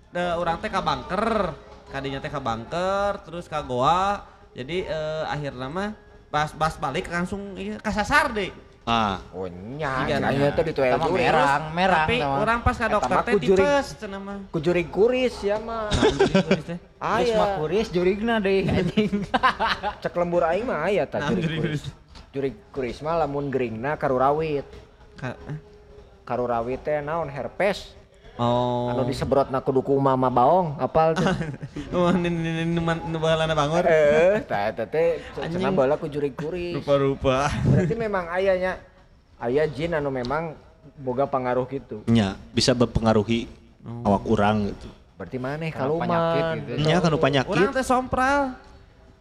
[0.10, 1.54] De urang teh ka bunker.
[1.90, 4.24] Kadinya teh ka bunker, terus ka goa.
[4.54, 5.90] Jadi eh, akhirnya mah
[6.30, 8.54] pas pas balik langsung ieu kasasar deh.
[8.90, 12.10] Ah, oh nya nya ditu Sama merang, merang.
[12.10, 12.36] Tapi sama.
[12.42, 14.38] orang pas ka Eta dokter mah teh tipes cenah mah.
[14.50, 16.78] kujuring kuris ya mah Kuris teh.
[16.82, 19.30] Geus mah aya kuris jurigna deh anjing.
[20.02, 21.84] cek lembur aing mah aya tah Nah, jurig kuris
[22.30, 24.66] jurig kuris mah lamun geringna karurawit
[25.14, 25.58] Ka- eh?
[26.26, 27.94] karurawit teh naon herpes
[28.40, 28.88] Oh.
[28.88, 31.28] anu disebrotna kudu ku mama baong apal tuh
[31.92, 33.84] Oh, ini ini ini nu bahalana bangor.
[33.84, 37.52] eh tah eta teh cenah bala ku jurig kuris Rupa-rupa.
[37.68, 38.80] berarti memang ayahnya
[39.44, 40.56] ayah jin anu memang
[40.96, 43.52] boga pengaruh gitu nya bisa mempengaruhi
[44.08, 44.88] awak urang gitu.
[45.20, 46.72] berarti maneh Karena penyakit gitu.
[46.80, 47.52] Nya kan penyakit.
[47.52, 48.56] Orang teh sompral.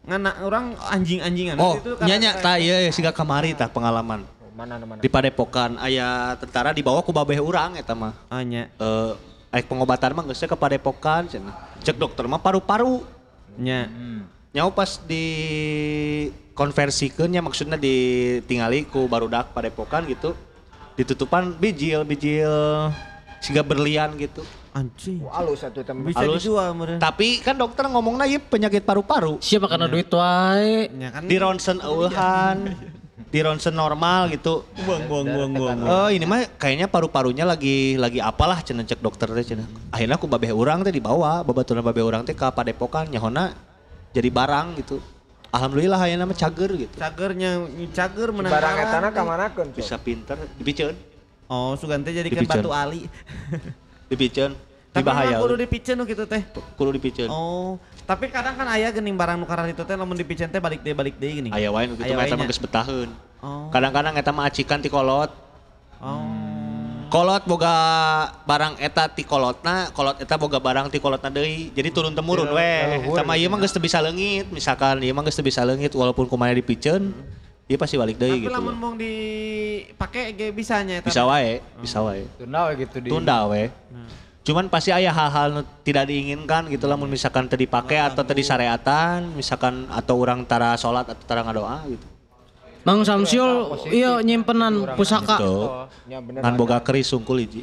[0.07, 4.23] Ngana orang anjing-anjingan Oh, itu nya nya tah ieu siga kamari tah pengalaman.
[4.59, 8.11] Mana mana Di Padepokan aya tentara dibawa ku babeh urang eta mah.
[8.27, 8.67] Oh nya.
[8.75, 9.13] Eh
[9.55, 11.55] aik pengobatan mah geus ke Padepokan cenah.
[11.87, 13.07] Cek dokter mah paru-paru.
[13.55, 13.87] Nya.
[14.51, 15.25] Nyau pas di
[16.59, 20.35] konversikeun nya maksudnya ditingali ku barudak Padepokan gitu.
[20.99, 22.91] Ditutupan bijil bijil
[23.39, 24.43] siga berlian gitu.
[24.75, 25.23] Anjing.
[25.23, 26.43] Oh, alus atuh teh Bisa Halus.
[26.45, 26.75] dijual.
[26.99, 29.39] Tapi kan dokter ngomongna ieu penyakit paru-paru.
[29.39, 30.91] Siapa karena duit wae.
[30.93, 32.75] Nya kan Di ronsen eueuhan,
[33.29, 34.65] di ronsen normal gitu.
[34.79, 35.79] buang buang buang buang.
[35.85, 39.69] Oh ini mah kayaknya paru-parunya lagi lagi apalah cenah cek dokter teh cenah.
[39.93, 43.53] Akhirnya aku babeh urang teh dibawa, babaturan babeh urang teh ke Padepokan nyahona
[44.11, 44.97] jadi barang gitu.
[45.49, 46.93] Alhamdulillah ayeuna mah cager gitu.
[46.93, 48.53] Cagernya cager menang.
[48.53, 48.89] barang kalah.
[48.93, 50.93] etana kamanakeun Bisa pinter, dipiceun,
[51.49, 52.45] Oh, sugan teh Dipiceun.
[52.45, 53.09] batu ali.
[54.09, 54.53] dipiceun,
[54.93, 55.37] Tapi dibahaya.
[55.37, 56.45] memang kudu dipiceun nu kitu teh.
[56.77, 57.29] Kudu dipiceun.
[57.29, 60.81] Oh, tapi kadang kan aya geuning barang nu karar itu teh lamun dipiceun teh balik
[60.81, 61.53] deui balik deui geuning.
[61.53, 63.13] Aya wae nu kitu Aya mah eta wae mah geus betaheun.
[63.45, 63.69] Oh.
[63.69, 65.29] Kadang-kadang eta mah acikan ti kolot.
[66.01, 66.25] Oh.
[67.13, 67.77] Kolot boga
[68.49, 71.69] barang eta ti kolotna, kolot eta boga barang ti kolotna deui.
[71.77, 72.73] Jadi turun temurun we.
[73.13, 76.25] Sama ieu mah geus teu bisa leungit, misalkan ieu mah geus teu bisa leungit walaupun
[76.33, 77.13] kumaha dipiceun.
[77.69, 78.57] Dia pasti balik deui Tapi gitu.
[78.57, 78.81] lamun loh.
[78.81, 81.13] mau dipake ge bisanya eta.
[81.13, 82.25] Bisa wae, bisa wae.
[82.41, 83.69] Tunda we gitu di Tunda we.
[84.49, 89.37] Cuman pasti aya hal-hal nu tidak diinginkan gitu lah misalkan tadi dipake atau tadi sareatan,
[89.37, 92.07] misalkan atau orang tara salat atau tara ngadoa gitu.
[92.81, 95.37] Mang Samsul iya nyimpenan pusaka.
[95.37, 95.53] Gitu.
[96.09, 96.41] Bener.
[96.41, 97.61] Ngan boga keris sungkul hiji.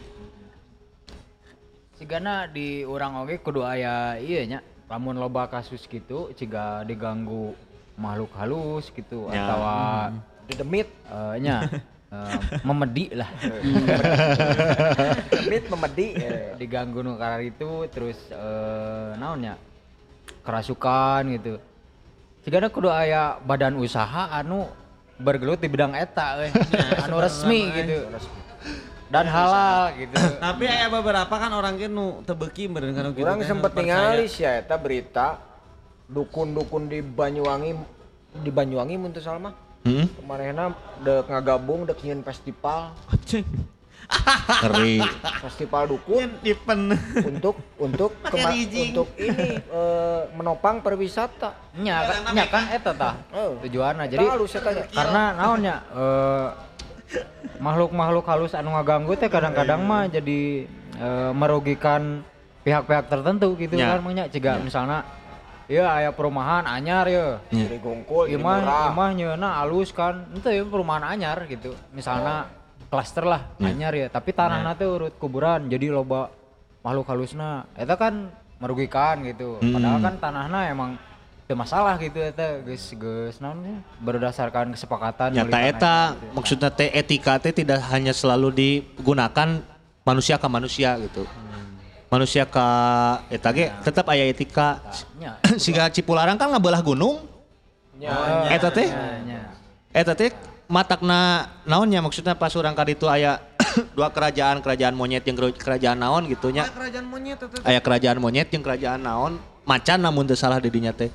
[1.97, 7.57] Sigana di orang oge kudu aya iya nya lamun loba kasus gitu ciga diganggu
[7.97, 9.41] makhluk halus gitu Ya.
[9.41, 9.59] atau
[10.45, 10.85] Dedemit.
[11.09, 11.65] eh, nya
[12.23, 13.29] eh, memedi lah
[15.31, 16.07] Dedemit memedi.
[16.15, 16.55] eh.
[16.55, 19.59] diganggu nu karar itu terus eh naonnya
[20.45, 21.57] kerasukan gitu
[22.45, 24.69] sigana kudu aya badan usaha anu
[25.17, 26.47] bergelut di bidang eta we.
[27.07, 28.05] anu resmi gitu
[29.09, 33.25] dan halal gitu Tapi aya beberapa kan orang nu teu beuki meureun kana gitu.
[33.25, 35.37] Teh, sempet ningali sih ya eta berita
[36.09, 37.77] dukun-dukun di Banyuwangi
[38.41, 39.64] di Banyuwangi mun teu salah mah.
[39.85, 40.09] Hmm?
[40.11, 43.45] Kemarinna dek ngagabung dek nyieun festival, Anjing.
[44.05, 45.01] Ngeri.
[45.41, 46.93] festival dukun event.
[47.21, 51.53] untuk untuk kema- untuk ini eh, menopang pariwisata.
[51.75, 53.57] nya kan- nya kan eta tah Oh.
[53.59, 54.25] tujuanna Jadi
[54.91, 56.47] karena naonnya eh,
[57.59, 62.25] makhluk-makhluk halus anu ngaganggu teh kadang-kadang mah jadi eh, merugikan
[62.61, 63.93] pihak-pihak tertentu gitu Ya.
[63.93, 65.05] kan mangnya ciga misalnya
[65.65, 67.41] ya aya perumahan anyar ya.
[67.49, 68.81] Jadi gongkol, Ieu jadi mah murah.
[68.81, 70.25] ieu mah nyeuna alus kan.
[70.33, 71.73] Ente ya perumahan anyar gitu.
[71.91, 72.49] Misalnya
[72.87, 74.07] klaster lah anyar ya.
[74.07, 76.29] Tapi tanahna teh urut kuburan jadi loba
[76.85, 77.65] makhluk halusna.
[77.73, 78.29] Eta kan
[78.61, 79.57] merugikan gitu.
[79.59, 80.91] Padahal kan tanahna emang
[81.45, 82.61] teu masalah gitu eta.
[82.65, 86.33] Geus geus naon ya, berdasarkan kesepakatan Nyata eta gitu.
[86.33, 89.61] maksudnya teh etika teh tidak hanya selalu digunakan
[90.05, 91.25] manusia ke manusia gitu.
[92.15, 92.67] Manusia ke
[93.27, 94.79] eta ge tetap aya etika.
[95.19, 95.35] Nya.
[95.63, 97.27] Siga Cipularang kan ngabelah gunung.
[97.99, 98.15] Ya,
[98.55, 98.87] Eta teh?
[98.87, 99.39] Nya, nya.
[99.91, 100.31] Eta teh
[100.71, 103.43] matakna naonnya maksudnya pas urang ka ditu aya
[103.99, 106.71] dua kerajaan kerajaan monyet yang kerajaan naon gitu nya?
[106.71, 107.43] Aya kerajaan monyet
[107.83, 109.33] kerajaan monyet yang kerajaan naon?
[109.67, 111.11] Macan namun teu salah di dinya teh.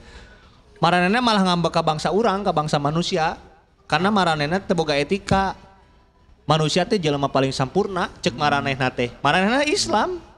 [0.85, 3.41] Maranena malah ngambek ka bangsa urang ka bangsa manusia.
[3.89, 5.57] Karena maranena teu boga etika.
[6.45, 9.09] Manusia teh jelema paling sampurna cek maranehna teh.
[9.25, 10.30] Maranehna Islam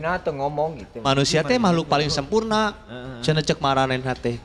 [0.00, 1.04] Nah teu ngomong gitu.
[1.04, 2.72] manusia teh makhluk paling sempurna.
[3.20, 4.40] Cenah cek maranehna teh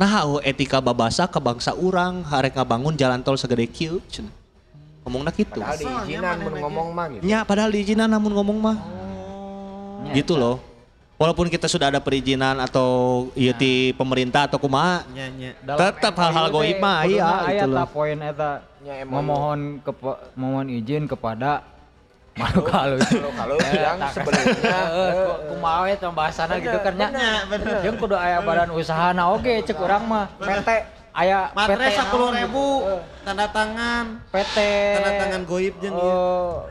[0.00, 4.32] nah oh, etika babasa ke bangsa urang harek ngabangun jalan tol segede kieu cenah.
[5.04, 5.60] Ngomongna kitu.
[5.60, 5.76] Padahal
[6.08, 7.22] diizinan mun ngomong mah gitu.
[7.28, 8.76] nya padahal diizinan namun ngomong mah.
[10.08, 10.56] Nya, gitu loh.
[11.20, 15.04] Walaupun kita sudah ada perizinan atau iya ti pemerintah atau kumaha
[15.60, 17.84] tetap hal-hal goib mah iya aya gitu loh.
[17.92, 18.64] poin eta.
[19.04, 21.60] Memohon kepa- memohon izin kepada
[22.40, 24.80] makhluk halus Kalau yang sebelumnya.
[25.00, 27.08] Eh, ku- kumaha we tong bahasana gitu kan nya
[27.80, 30.26] jeung kudu aya badan usahana oge cek urang mah.
[30.38, 30.68] PT
[31.10, 32.66] aya Matre sepuluh ribu.
[32.82, 32.94] Gitu.
[32.94, 34.04] Eh, tanda tangan.
[34.30, 34.56] PT
[34.96, 36.20] tanda tangan goib jeung ieu.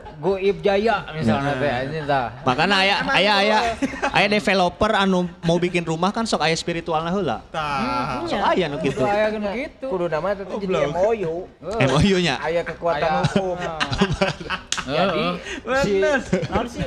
[0.00, 3.58] eh, Goib Jaya misalnya teh anjing tah makanya aya aya aya.
[4.16, 7.40] aya developer anu mau bikin rumah kan sok aya spiritualna heula.
[7.48, 8.28] Tah.
[8.28, 9.86] sok aya nu kudu gitu aya kan gitu.
[9.88, 11.34] Kudu nama itu jadi MOU.
[11.96, 13.56] MOU nya Aya kekuatan hukum.
[14.92, 15.24] jadi
[15.84, 15.92] si
[16.48, 16.84] naon sih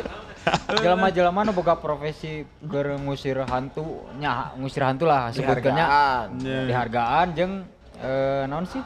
[0.82, 6.68] jelema-jelema nu boga profesi keur ngusir hantu nya ngusir hantu lah sebutkeunnya Dihargaan.
[6.68, 7.54] dihargaan jeung
[8.02, 8.84] eh, naon sih?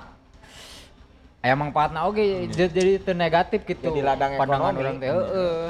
[1.41, 4.81] Aya mangpaatna oge jadi jadi teu negatif gitu Jadi ladang pandangan ekonomi.
[4.83, 5.09] urang teh.
[5.09, 5.61] Heeh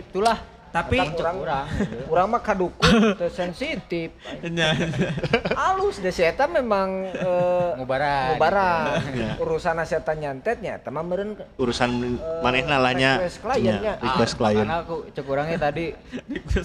[0.00, 0.38] itulah
[0.76, 1.96] Tapi Tetap cek urang gitu.
[2.12, 4.12] Urang mah kadukun teu sensitif.
[4.44, 4.76] Nya.
[5.56, 9.00] Alus deh si eta memang eh, ngubaran ngubaran.
[9.16, 9.32] Ya.
[9.40, 13.80] Urusan eta nyantetnya eta mah meureun urusan manehna lah nya request kliennya.
[13.80, 15.84] Nya, request klien Karena aku cek urangnya tadi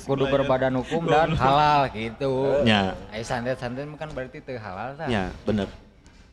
[0.03, 2.67] kudu berbadan hukum dan halal gitu.
[2.67, 5.07] nya Eh santet-santet mah kan berarti teu halal tah.
[5.07, 5.71] nya bener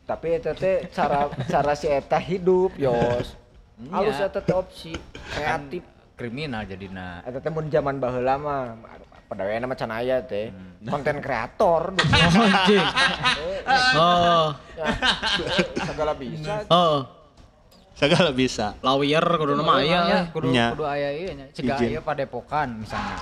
[0.09, 3.37] Tapi eta teh cara cara si eta hidup, Yos.
[3.77, 3.93] Iya.
[3.93, 4.97] Alus eta teh opsi
[5.37, 5.85] kreatif.
[6.19, 7.23] Kriminal jadina.
[7.23, 8.75] Eta teh mun zaman baheula mah
[9.31, 10.51] padawena mah can aya teh.
[10.51, 10.91] Hmm.
[10.91, 11.95] Konten kreator.
[12.43, 12.87] Anjing.
[13.95, 14.51] Oh,
[15.87, 16.67] segala bisa.
[16.67, 16.99] oh.
[17.99, 20.27] segala bisa Lawyer kudu nama aya.
[20.31, 21.47] Kudu kudu aya ieu nya.
[21.55, 23.17] Cegah aya padepokan misalnya.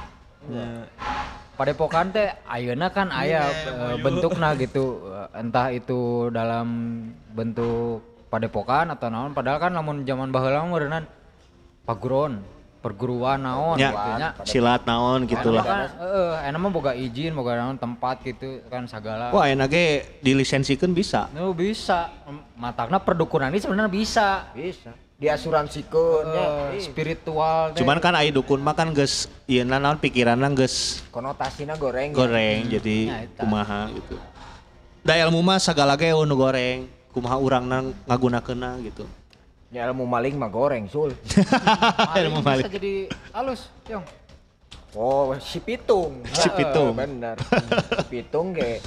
[1.57, 5.09] Padepokan teh ayeuna kan aya eh, bentukna gitu.
[5.09, 6.69] Eh, Entah itu dalam
[7.33, 11.05] bentuk padepokan atau naon padahal kan lamun zaman baheula mah
[11.87, 12.43] paguron,
[12.87, 14.29] perguruan naon nya gitu nya.
[14.41, 19.29] silat naon gitulah Kan, heeh, enak mah boga izin, boga naon tempat gitu kan segala.
[19.29, 19.85] wah enak ge
[20.21, 22.07] dilisensikan bisa Nu bisa.
[22.55, 24.47] Matakna perdukunan ini sebenarnya bisa.
[24.51, 24.95] Bisa.
[25.17, 26.45] Diasuransikeun nya.
[26.71, 27.81] Eh, spiritual teh.
[27.81, 32.09] cuman kan ai dukun mah kan geus ieu naon pikiranna geus Konotasina goreng.
[32.09, 32.15] ya.
[32.15, 33.41] goreng jadi Ya, eta.
[33.41, 34.15] kumaha gitu
[35.01, 37.65] da ilmu mah sagala ge nu goreng kumaha urang
[38.03, 39.09] ngagunakeunna gitu.
[39.67, 41.11] Ya ilmu maling mah goreng sul.
[42.15, 42.63] Ilmu Maling maling.
[42.63, 42.93] bisa jadi
[43.35, 44.05] halus, Yong.
[44.95, 46.23] Oh si Pitung.
[46.23, 46.95] Si Pitung.
[46.95, 47.35] Bener.
[47.99, 48.79] si Pitung ge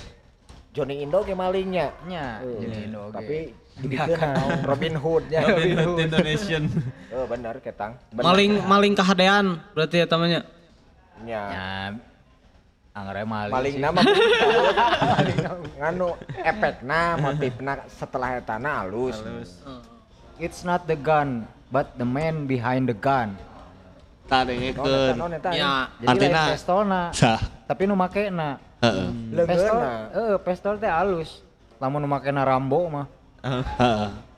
[0.72, 1.92] Johnny Indo ge malingnya.
[2.08, 3.12] Nya, Eh, jadi Indo.
[3.12, 4.16] Tapi dibikin
[4.64, 5.40] Robin Hood nya.
[5.44, 6.64] Robin Hood Indonesian.
[7.12, 8.00] Oh bener ketang.
[8.14, 8.24] Bener.
[8.24, 10.40] Maling maling kahadean berarti ya tamanya.
[11.26, 11.42] Ya.
[11.44, 11.64] Nya
[12.96, 13.52] anggarnya maling.
[13.52, 13.82] Maling sih.
[13.84, 14.00] nama
[15.12, 15.56] maling nama.
[15.76, 16.08] nganu
[16.40, 19.20] efekna motifna setelah etana halus.
[20.40, 23.36] It's not the gun, but the man behind the gun.
[24.24, 25.50] Eta.
[25.52, 25.90] Ya.
[26.48, 27.36] Pistolna, Sah.
[27.66, 28.56] tapi nu makena.
[28.80, 29.08] Heeh.
[29.44, 29.92] Pistol, Leungeunna.
[30.08, 31.44] eh pistol teh halus.
[31.76, 33.06] Lamun nu makena Rambo mah.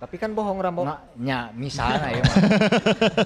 [0.00, 0.82] Tapi kan bohong Rambo.
[0.82, 2.36] Nah, nya misalnya ya mah.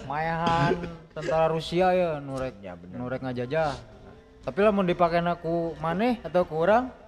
[0.11, 0.73] Mayahan
[1.17, 2.97] tentara Rusia ya nurek Ya, bener.
[2.99, 3.73] nurek ngajajah.
[4.45, 6.61] Tapi lamun dipakeun aku maneh atau ku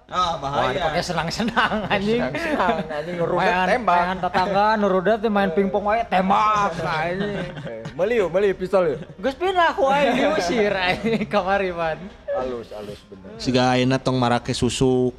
[0.09, 2.17] Ah wah dipakai senang-senang anjing.
[2.33, 3.97] Senang anjing ngerudet tembak.
[4.01, 6.73] mayan tetangga nurudet teh main pingpong wae tembak
[7.05, 7.45] anjing.
[7.93, 8.99] Meuli yuk, meuli pistol yuk.
[9.21, 12.01] Geus pindah ku aing diusir anjing kamari pan.
[12.33, 13.37] Halus, halus bener.
[13.37, 15.13] Siga ayeuna tong marake susuk.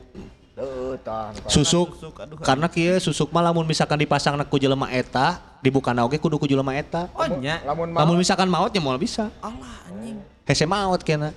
[1.46, 1.96] Susuk
[2.42, 6.74] karena kieu susuk mah lamun misalkan dipasang ku jelema eta, dibukana oge kudu ku jelema
[6.74, 7.06] eta.
[7.14, 7.62] Oh nya.
[7.62, 8.02] Lamun mau.
[8.02, 9.30] Lamun misalkan maot ya moal bisa.
[9.38, 10.18] Allah anjing.
[10.50, 11.30] Hese maot kena.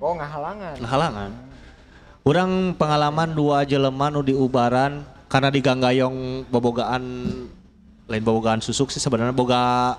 [0.00, 0.80] Oh ngahalangan.
[0.80, 1.28] Nah,
[2.24, 7.04] Urang pengalaman dua jelema nu diubaran karena diganggayong bobogaan
[8.08, 9.92] lain bobogaan susuk sih sebenarnya boga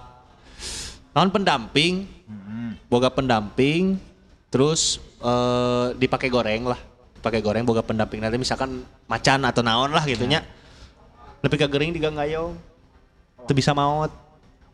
[1.13, 2.09] non pendamping
[2.89, 4.01] boga pendamping
[4.49, 6.81] terus eh, dipakai goreng lah
[7.21, 8.21] dipakai goreng boga pendamping.
[8.21, 10.41] Nanti misalkan macan atau naon lah gitunya
[11.45, 12.57] lebih ke gering diganggayong
[13.45, 14.09] itu bisa maut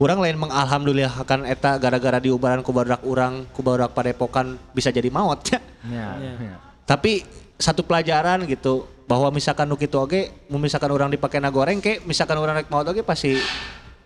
[0.02, 5.14] Urang lain mengalhamdulillah akan eta gara-gara diubaran ku barudak urang ku barudak padepokan bisa jadi
[5.14, 5.62] maut ya.
[5.86, 6.71] Ya.
[6.92, 7.24] Tapi
[7.56, 12.36] satu pelajaran gitu bahwa misalkan nu kitu oge misalkan orang dipake na goreng ke misalkan
[12.36, 13.40] orang rek maut oge pasti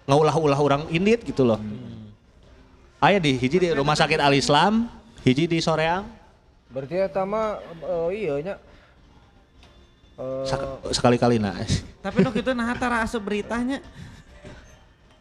[0.06, 1.58] ngaulah-ulah orang indit gitu loh.
[3.02, 4.86] Aya di hiji di rumah sakit Al Islam,
[5.26, 6.06] hiji di Soreang.
[6.70, 8.56] Berarti eta mah eh, iya nya.
[10.46, 11.58] Sak- sekali-kali nah.
[12.06, 13.82] Tapi nu kitu nah tara asup beritanya.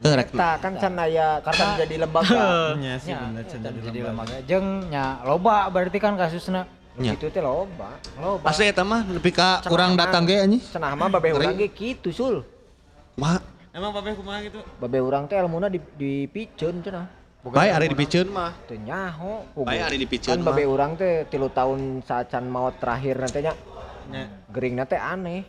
[0.05, 2.77] Eh, rek eta kan can aya kan jadi lembaga.
[2.77, 4.37] Nya sih Nya, bener cenah jadi di lembaga.
[4.37, 6.69] lembaga jeung nya loba berarti kan kasusna.
[6.95, 7.19] Nya.
[7.19, 7.99] Itu teh loba.
[8.15, 8.47] Loba.
[8.47, 10.63] Pasti eta mah nepi ka urang datang ge anjing.
[10.63, 12.47] Cenah mah babe urang ge kitu sul.
[13.19, 13.43] Mah,
[13.75, 14.63] Emang babeh kumaha gitu?
[14.79, 17.07] Babe urang teh elmuna di dipikeun cenah.
[17.45, 18.55] bae ari dipiceun mah.
[18.71, 19.43] Teu nyaho.
[19.67, 20.55] Bae ari dipikeun Kan mah.
[20.55, 23.55] babe urang teh tilu tahun saacan maut terakhir nanti nya.
[24.15, 24.25] Nya.
[24.55, 25.43] Geringna teh aneh.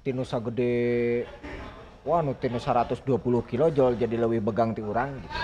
[0.00, 0.72] Tinu sagede
[2.02, 3.06] Wah, nu tinu 120
[3.46, 5.38] kilo jol jadi lebih begang ti urang gitu.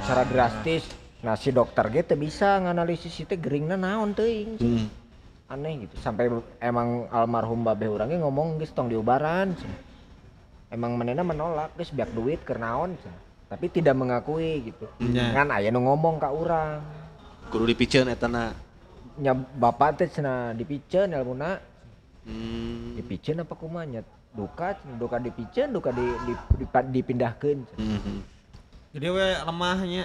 [0.00, 1.03] Secara drastis.
[1.24, 4.60] Nah, si dokter ge teu bisa nganalisis itu geringna naon teuing.
[4.60, 4.86] Hmm.
[5.48, 5.96] Aneh gitu.
[6.04, 6.28] Sampai
[6.60, 9.56] emang almarhum babeh urang ge ngomong geus tong diubaran.
[10.68, 13.20] Emang manehna menolak geus biak duit keur naon cenah.
[13.48, 14.84] Tapi tidak mengakui gitu.
[15.00, 15.32] Nya.
[15.32, 16.84] Kan aya nu ngomong ka urang.
[17.48, 18.52] Kudu dipiceun eta na.
[19.16, 21.56] Nya bapak teh cenah dipiceun elmuna.
[22.28, 23.00] Hmm.
[23.00, 24.02] Dipiceun apa kumaha nya?
[24.34, 27.58] Duka, duka dipiceun, duka di, di, di- dipindahkeun.
[27.64, 27.80] cenah.
[27.80, 28.16] Mhm.
[28.92, 30.04] Jadi we lemahnya.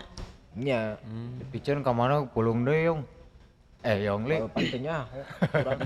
[0.53, 0.97] Nya.
[1.39, 3.01] Dipikeun ka mana pulung deui yong.
[3.81, 4.37] Eh yong li.
[4.37, 4.95] Kalau pantenya
[5.55, 5.79] urang.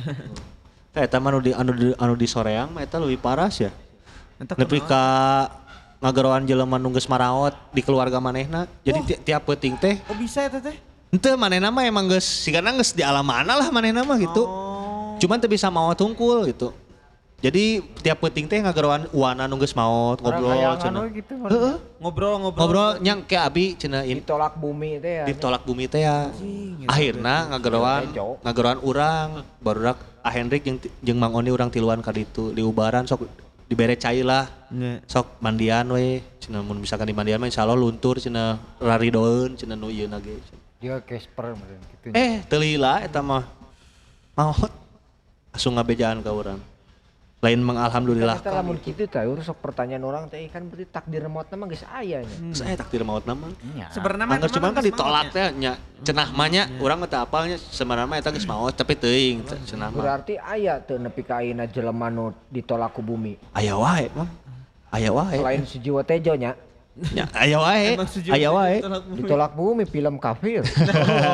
[0.94, 3.74] Eh, Eta mah anu di anu di, anu di Soreang mah eta leuwih paras ya.
[4.38, 5.04] Entah Nepi ka
[6.00, 8.70] ngageroan jelema nu geus maraot di keluarga manehna.
[8.82, 10.78] Jadi ti- tiap peuting teh Oh bisa eta teh?
[11.10, 14.44] henteu manehna mah emang geus sigana geus di alam mana lah manehna mah gitu.
[14.44, 15.14] Oh.
[15.18, 16.74] Cuman teu bisa maot hungkul gitu.
[17.44, 21.04] Jadi tiap peuting teh ngageroan uana nu geus maot ngobrol cenah.
[21.04, 21.36] we gitu.
[21.44, 21.76] Heeh.
[22.00, 22.60] Ngobrol ngobrol.
[22.64, 25.26] Ngobrol nyang ke abi cenah in- Ditolak bumi teh ya.
[25.28, 26.32] ditolak bumi teh ya.
[26.88, 28.40] Akhirnya ngageroan Bejo.
[28.48, 29.30] ngageroan urang
[29.60, 33.28] barudak Ah Hendrik jeung ti- jeung Mang Oni urang tiluan ka ditu di ubaran sok
[33.68, 34.48] dibere cai lah.
[35.04, 39.92] Sok mandian we cenah mun misalkan di mandian mah insyaallah luntur cenah raridoeun cenah nu
[39.92, 40.40] ieu ge.
[40.80, 40.96] Dia
[41.36, 41.60] meureun
[41.92, 42.08] gitu.
[42.16, 43.44] Eh teu lila eta mah.
[44.32, 44.72] Maot.
[45.52, 46.72] Langsung ngabejaan ka urang.
[47.44, 48.40] Lain mengalhamdulillah.
[48.40, 51.84] Ternyata lamun kitu teh urang sok pertanyaan orang teh kan berarti takdir mautna mah geus
[51.92, 52.38] aya nya.
[52.56, 53.52] Saya takdir maut nama.
[53.76, 53.92] Nya.
[53.92, 55.76] Sebenarnya mah cuman kan ditolak teh nya
[56.08, 59.92] cenah mah nya urang teh apalnya sebenarnya mah eta geus maot tapi teuing teh cenah
[59.92, 60.00] mah.
[60.00, 63.36] Berarti aya teu nepi ka ayeuna jelema nu ditolak ku bumi.
[63.52, 64.30] Aya wae mah.
[64.96, 65.36] Aya wae.
[65.36, 66.56] Selain Sujiwo Tejo nya
[66.94, 67.98] Nya aya wae.
[68.30, 68.78] Aya wae.
[69.18, 69.90] ditolak bumi.
[69.90, 70.62] film kafir.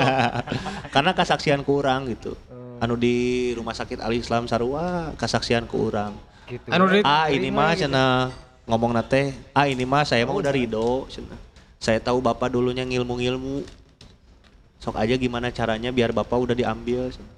[0.95, 2.40] Karena kesaksian ku urang gitu.
[2.80, 3.16] Anu di
[3.54, 6.16] rumah sakit Al Islam Sarua kesaksian ku urang.
[6.48, 6.64] Gitu.
[6.72, 8.32] Anu di Ah ini mah cenah
[8.64, 11.36] ngomong nate, ah ini mah saya mah udah ridho cenah.
[11.80, 13.64] Saya tahu bapak dulunya ngilmu-ngilmu.
[14.80, 17.12] Sok aja gimana caranya biar bapak udah diambil.
[17.12, 17.38] cenah.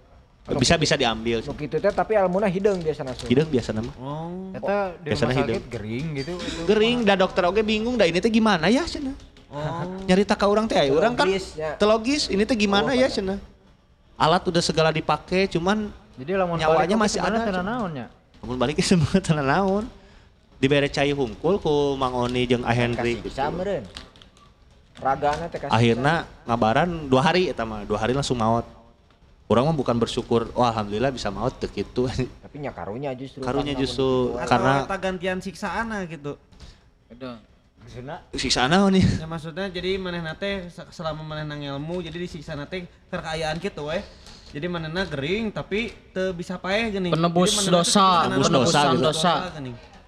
[0.52, 3.30] bisa bisa diambil Nu kitu teh tapi almuna hideung biasa nasu.
[3.30, 4.50] hideung biasa nama Oh.
[4.52, 6.34] Eta di rumah sakit gering gitu.
[6.34, 6.62] itu.
[6.66, 9.14] gering dah dokter oke bingung dah ini teh gimana ya cenah
[9.54, 9.86] Oh.
[10.10, 11.78] nyari taka orang teh orang kan Telogis, ya.
[11.78, 13.38] telogis ini teh gimana ya cenah
[14.22, 17.66] alat udah segala dipakai cuman Jadi lamun Nyawanya balik masih ada, Cen.
[17.66, 18.06] naonnya.
[18.38, 19.86] namun baliknya semua tenan naon
[20.58, 23.82] dibere cai hungkul ku Mang Oni jeung Ah Henry meureun.
[24.98, 25.74] Ragana teh kasih.
[25.74, 26.16] akhirnya
[26.46, 28.62] ngabaran dua hari eta mah dua hari langsung maut
[29.50, 32.06] orang mah bukan bersyukur wah alhamdulillah bisa maut teu kitu
[32.46, 33.42] Tapi nya karunya justru.
[33.42, 36.38] karunya justru karena eta gantian siksaana gitu.
[37.10, 37.42] Ada.
[38.36, 42.88] Siksa naon nih Ya maksudnya jadi manehna teh se- selama manehna ilmu jadi disiksa teh
[43.10, 44.00] kekayaan gitu we.
[44.52, 47.12] Jadi manehna gering tapi teu bisa paeh geuning.
[47.12, 49.34] Penebus dosa, penebus dosa, dosa, dosa.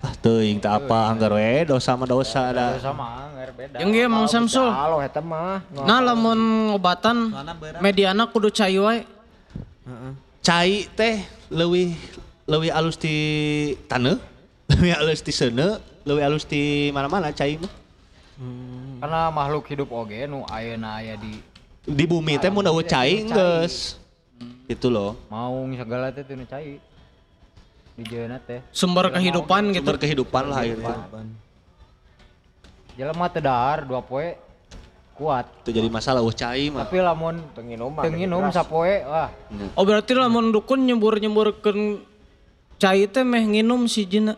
[0.04, 3.80] ah teuing teh apa anggar we dosa mah dosa da Sama anggar beda.
[3.80, 4.68] Yang ge Mang Samsul.
[4.68, 5.64] Halo eta mah.
[5.72, 7.32] Nah lamun ngobatan
[7.80, 9.08] mediana kudu cai wae.
[9.84, 10.12] Heeh.
[10.44, 11.96] cai teh leuwih
[12.44, 13.16] leuwih alus di
[13.88, 14.20] taneuh
[14.72, 17.72] leuwih alus di seuneu leuwih alus di mana-mana cai mah
[19.00, 21.40] Karena makhluk hidup oge nu ayeuna aya di
[21.84, 24.00] di bumi teh mun eueuh cai geus
[24.68, 26.80] itu loh maung segala teh teu nu cai.
[27.94, 28.58] Di jeuna teh.
[28.74, 29.86] Sumber kehidupan gitu.
[29.86, 30.82] sumber kehidupan lah itu
[32.98, 34.34] Jelema teu dahar dua poe
[35.14, 35.46] kuat.
[35.62, 38.04] itu jadi masalah eueuh cai mah Tapi lamun Teu nginum mah.
[38.04, 39.30] teu nginum sapoe wah
[39.78, 42.02] Oh berarti lamun dukun nyembur-nyemburkeun
[42.82, 44.34] cai teh meh nginum si jina.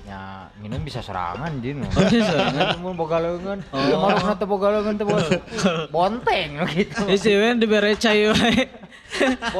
[0.00, 1.84] Nya nginum bisa serangan jin.
[1.92, 2.80] Oh, bisa serangan.
[2.80, 3.60] Mun boga leungeun.
[3.76, 5.28] Ya marosna teu boga leungeun teh bos.
[5.94, 7.04] Bonteng gitu.
[7.12, 8.72] Isi we dibere cai wae.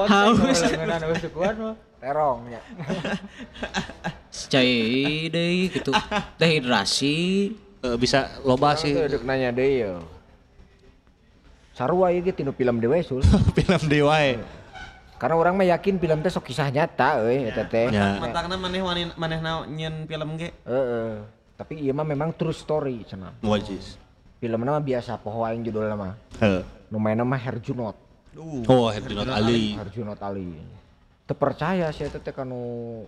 [0.08, 0.40] Haus.
[0.64, 1.76] Leungeunana geus kuat mah.
[2.00, 2.60] terong nya.
[4.48, 5.92] Cai deui gitu.
[6.40, 7.16] Dehidrasi.
[7.82, 10.00] Eh, bisa loba sih Teu deuk nanya deui ya.
[11.76, 13.20] Sarua ieu ge tinu film dewe sul.
[13.52, 14.40] film dewa ya.
[15.22, 17.94] Karena orang mah yakin film teh sok kisah nyata euy eta teh.
[17.94, 18.18] Ya.
[18.18, 20.50] Mantangna maneh wani manehna nyeun film ge.
[20.66, 21.22] Heeh.
[21.54, 23.30] Tapi ieu mah memang true story cenah.
[23.38, 24.02] Wajis.
[24.42, 26.18] Filmna mah biasa poho aing judulna mah.
[26.42, 26.66] Heeh.
[26.90, 27.94] Nu mainna mah Herjunot.
[28.66, 29.78] Oh, Herjunot Ali.
[29.78, 30.58] Herjunot Ali.
[31.22, 33.06] Teu percaya sih eta teh kanu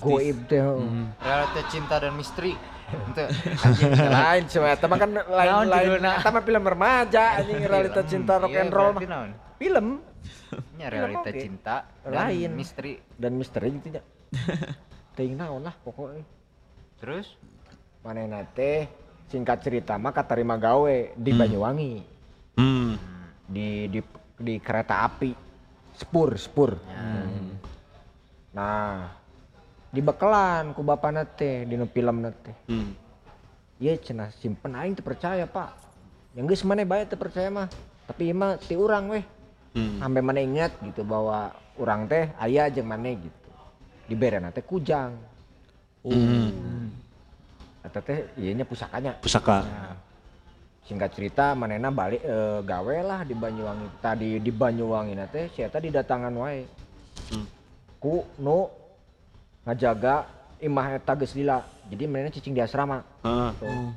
[0.00, 0.64] goib teh.
[0.64, 1.04] heeh.
[1.20, 2.56] Realita cinta dan misteri.
[2.88, 3.28] Ente.
[4.16, 6.10] lain cuma eta mah kan lain Naon lain judulna?
[6.24, 9.02] eta mah film remaja anjing realita cinta rock Iya, and roll mah?
[9.62, 9.86] Film.
[10.74, 11.38] Nya realita oke.
[11.38, 12.50] cinta dan Lain.
[12.50, 12.98] misteri.
[13.14, 14.02] dan misteri gitu nya
[15.14, 16.26] teuing naon lah pokoknya.
[16.98, 17.38] Terus?
[18.02, 18.90] Manehna teh
[19.30, 21.94] singkat cerita mah katarima gawe di Banyuwangi.
[22.58, 23.00] Hmm.
[23.48, 24.00] di di
[24.36, 25.30] di kereta api.
[25.92, 26.72] Spur spur
[28.52, 29.08] nah
[29.88, 32.92] di bekelan ku bapana teh di nu film teh Hmm.
[33.80, 35.74] Iya cenah simpen aing teu percaya pak.
[36.36, 37.68] Yang geus mana bae teu percaya mah.
[38.06, 39.24] Tapi mah ti urang weh
[39.72, 40.04] Hmm.
[40.04, 41.48] sampai mana ingat gitu bahwa
[41.80, 43.50] urang teh aya jeung mana gitu
[44.04, 45.16] diberena teh kujang
[46.02, 46.90] Hmm.
[47.80, 49.62] eta teh ieu nya pusakanya Pusaka.
[50.82, 55.62] singkat cerita manena balik eh, gawe lah di Banyuwangi tadi di Banyuwangi na teh si
[55.62, 56.66] eta didatangan wae
[57.30, 57.46] Hmm.
[57.96, 58.66] ku nu
[59.62, 60.26] ngajaga
[60.58, 62.98] imah eta geus lila jadi manena cicing di asrama.
[63.22, 63.94] Tuh.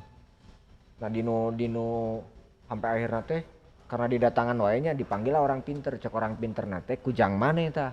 [1.02, 2.22] Nah dino dino
[2.64, 3.42] sampai akhirnya teh
[3.86, 7.92] karena didatangan wae nya dipanggil lah orang pinter cek orang pinter nate kujang mana tah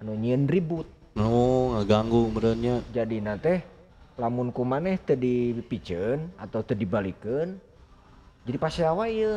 [0.00, 2.84] anu nyieun ribut Oh, ngaganggu merenya.
[2.92, 3.64] jadi nate
[4.20, 7.56] lamun ku maneh teu dipikeun atau teu dibalikeun
[8.44, 9.36] jadi pas wae ieu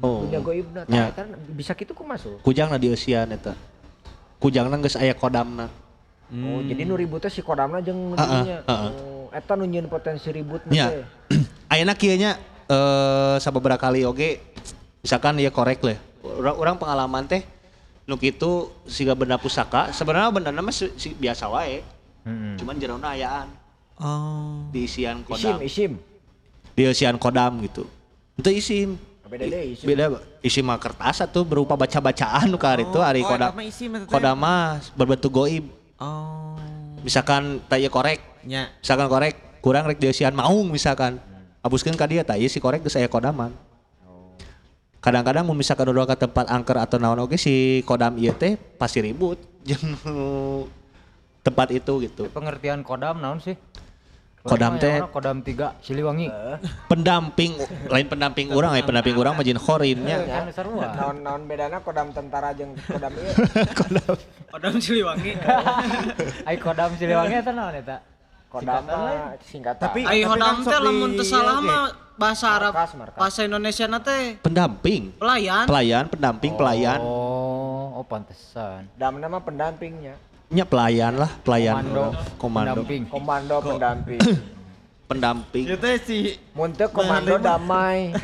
[0.00, 0.24] Oh.
[0.24, 3.52] punya goibna tah eta bisa kitu ku masuk Kujangna di eusian eta.
[4.40, 5.68] Kujangna geus aya kodamna.
[6.30, 8.90] oh jadi nu ributnya si kodamna jeung dinya heeh.
[8.96, 11.04] oh eta nu potensi ribut teh
[11.74, 14.40] Ayeuna kieu nya eh sababaraha kali oge
[15.00, 15.98] misalkan ya korek lah.
[16.20, 17.42] Urang, urang pengalaman teh
[18.04, 21.80] nu kitu siga benda pusaka sebenarnya benda mah si, si- biasa wae.
[22.56, 23.48] Cuman jerona ayaan
[24.00, 24.64] Oh.
[24.72, 25.58] di isian isim kodam.
[25.60, 25.92] isim
[26.72, 27.84] Di isian kodam gitu.
[28.40, 28.96] Itu isim.
[29.30, 30.04] beda deh isim Beda
[30.42, 33.52] isim mah kertas atuh berupa baca-bacaan nu ka hari itu hari oh, kodam.
[33.52, 34.10] eta mah isim eta teh.
[34.10, 35.70] Kodam mah berbentuk goib.
[36.02, 36.56] Oh.
[37.04, 38.72] Misalkan tanya korek, Nya.
[38.82, 41.20] misalkan korek kurang rek dieusian maung misalkan.
[41.60, 43.52] Ka dieu tah ieu si korek geus aya kodaman.
[45.00, 49.40] Kadang-kadang misalkan udah ke tempat angker atau naon oge si kodam ieu teh pasti ribut
[49.68, 49.96] jeung
[51.40, 52.28] tempat itu gitu.
[52.28, 53.56] pengertian kodam naon sih?
[54.40, 56.28] Kodam teh- kodam tiga Siliwangi.
[56.88, 57.60] Pendamping
[57.92, 60.16] lain pendamping urang aya pendamping urang mah jin khorinnya.
[60.24, 63.32] Kan naon naon bedana kodam tentara jeung kodam ieu
[64.52, 65.32] Padahal Siliwangi.
[66.48, 68.00] Ai kodam Siliwangi eta naon eta?
[68.50, 71.82] Kodam mah singkatan Tapi- Ai hodam kan teh lamun teu salah mah
[72.18, 73.16] bahasa Arab, Markas, markas.
[73.16, 75.14] bahasa Indonesia na teh Pendamping.
[75.16, 75.64] pelayan.
[75.64, 76.98] Pelayan, pendamping, pelayan.
[77.00, 77.96] Oh.
[77.96, 78.90] oh pantesan.
[78.92, 80.18] Dam nama pendampingnya.
[80.50, 82.04] Nya pelayan lah, pelayan Komando.
[82.36, 83.02] komando, Pendamping.
[83.06, 84.20] Komando pendamping.
[85.10, 85.66] pendamping.
[85.66, 88.14] Itu si Muntah komando damai.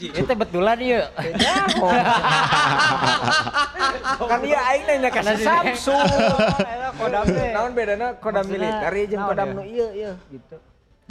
[0.00, 1.12] Itu betulan iya.
[1.12, 1.88] Nyaho.
[4.24, 6.00] kan iya aing nanya ka si Samsung.
[7.00, 10.56] Kodam naon bedana kodam militer jeung kodam nu ieu ieu gitu.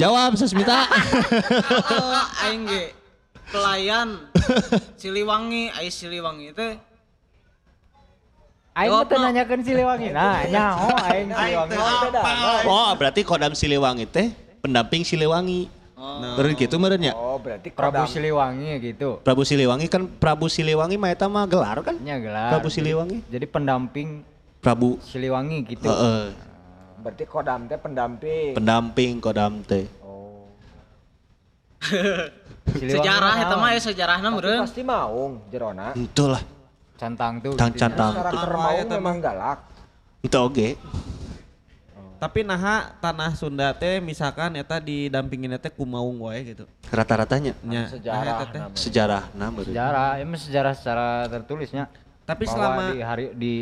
[0.01, 0.89] Jawab Sasmita.
[0.89, 2.83] Oh, aing ge
[3.53, 4.25] pelayan
[4.97, 6.73] Siliwangi, ai Siliwangi teh
[8.71, 9.19] Aing mah no.
[9.27, 10.09] nanyakeun Siliwangi.
[10.15, 11.75] Nah, nyaho aing Siliwangi.
[11.75, 12.21] Beda.
[12.65, 15.67] oh, berarti Kodam Siliwangi teh pendamping Siliwangi.
[16.01, 16.33] Oh.
[16.33, 17.13] Beureun kitu meureun nya.
[17.13, 18.09] Oh, berarti Prabu kodam.
[18.09, 19.21] Siliwangi gitu.
[19.21, 21.93] Prabu Siliwangi kan Prabu Siliwangi mah eta mah gelar kan?
[22.01, 22.57] Nya gelar.
[22.57, 23.21] Prabu Siliwangi.
[23.29, 24.25] Jadi pendamping
[24.61, 25.85] Prabu Siliwangi gitu.
[25.85, 26.33] Heeh.
[27.01, 28.57] Berarti kodam teh pendamping.
[28.57, 29.85] pendamping Kodam teh.
[30.01, 30.49] Oh.
[32.81, 34.65] Sejarah eta mah ya sejarahna meureun.
[34.65, 35.93] pasti maung jerona.
[35.93, 36.41] Itu lah.
[36.97, 37.53] Cantang tuh.
[37.57, 37.77] Gitu.
[37.77, 38.13] cantang.
[38.17, 39.59] Karakter maung memang galak.
[40.25, 40.77] Itu oge.
[42.21, 46.69] Tapi naha tanah Sunda teh misalkan eta didampingin teh ku maung wae gitu.
[46.93, 47.89] Rata-ratanya Nya.
[47.89, 48.61] Sejarah nah, teh.
[48.77, 49.73] sejarah nah meureun.
[49.73, 51.89] Sejarah, emang sejarah secara tertulisnya.
[52.21, 53.55] Tapi Bahwa selama di hari di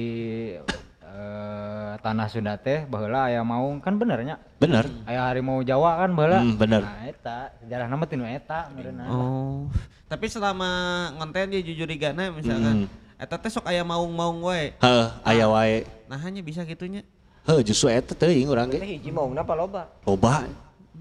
[0.99, 4.44] eh, tanah Sunda teh baheula aya maung kan benernya.
[4.60, 4.91] Bener.
[5.07, 6.44] Aya harimau Jawa kan baheula.
[6.44, 6.84] Hmm, bener.
[6.84, 9.07] Nah, eta sejarah nama tinu eta meureunna.
[9.07, 9.72] Oh.
[10.11, 10.68] Tapi selama
[11.15, 14.76] ngonten dia jujur igana misalkan eta teh sok aya maung-maung wae.
[14.84, 15.88] Heeh, aya wae.
[16.11, 17.07] Nah hanya bisa gitunya.
[17.44, 18.86] Heuh, justru eta teuing urang Teh ge.
[18.95, 19.82] hiji maungna apa loba?
[20.03, 20.45] Loba.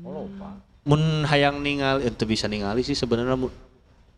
[0.00, 0.56] Oh, loba.
[0.82, 3.36] Mun hayang ningali itu bisa ningali sih sebenarnya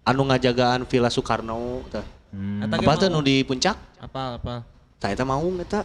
[0.02, 2.06] anu ngajagaan Villa Soekarno tah.
[2.30, 2.62] Hmm.
[2.62, 3.10] Eta Apa maung.
[3.10, 3.74] nu di puncak?
[3.98, 4.54] Apa apa?
[4.96, 5.82] Tah eta maung eta.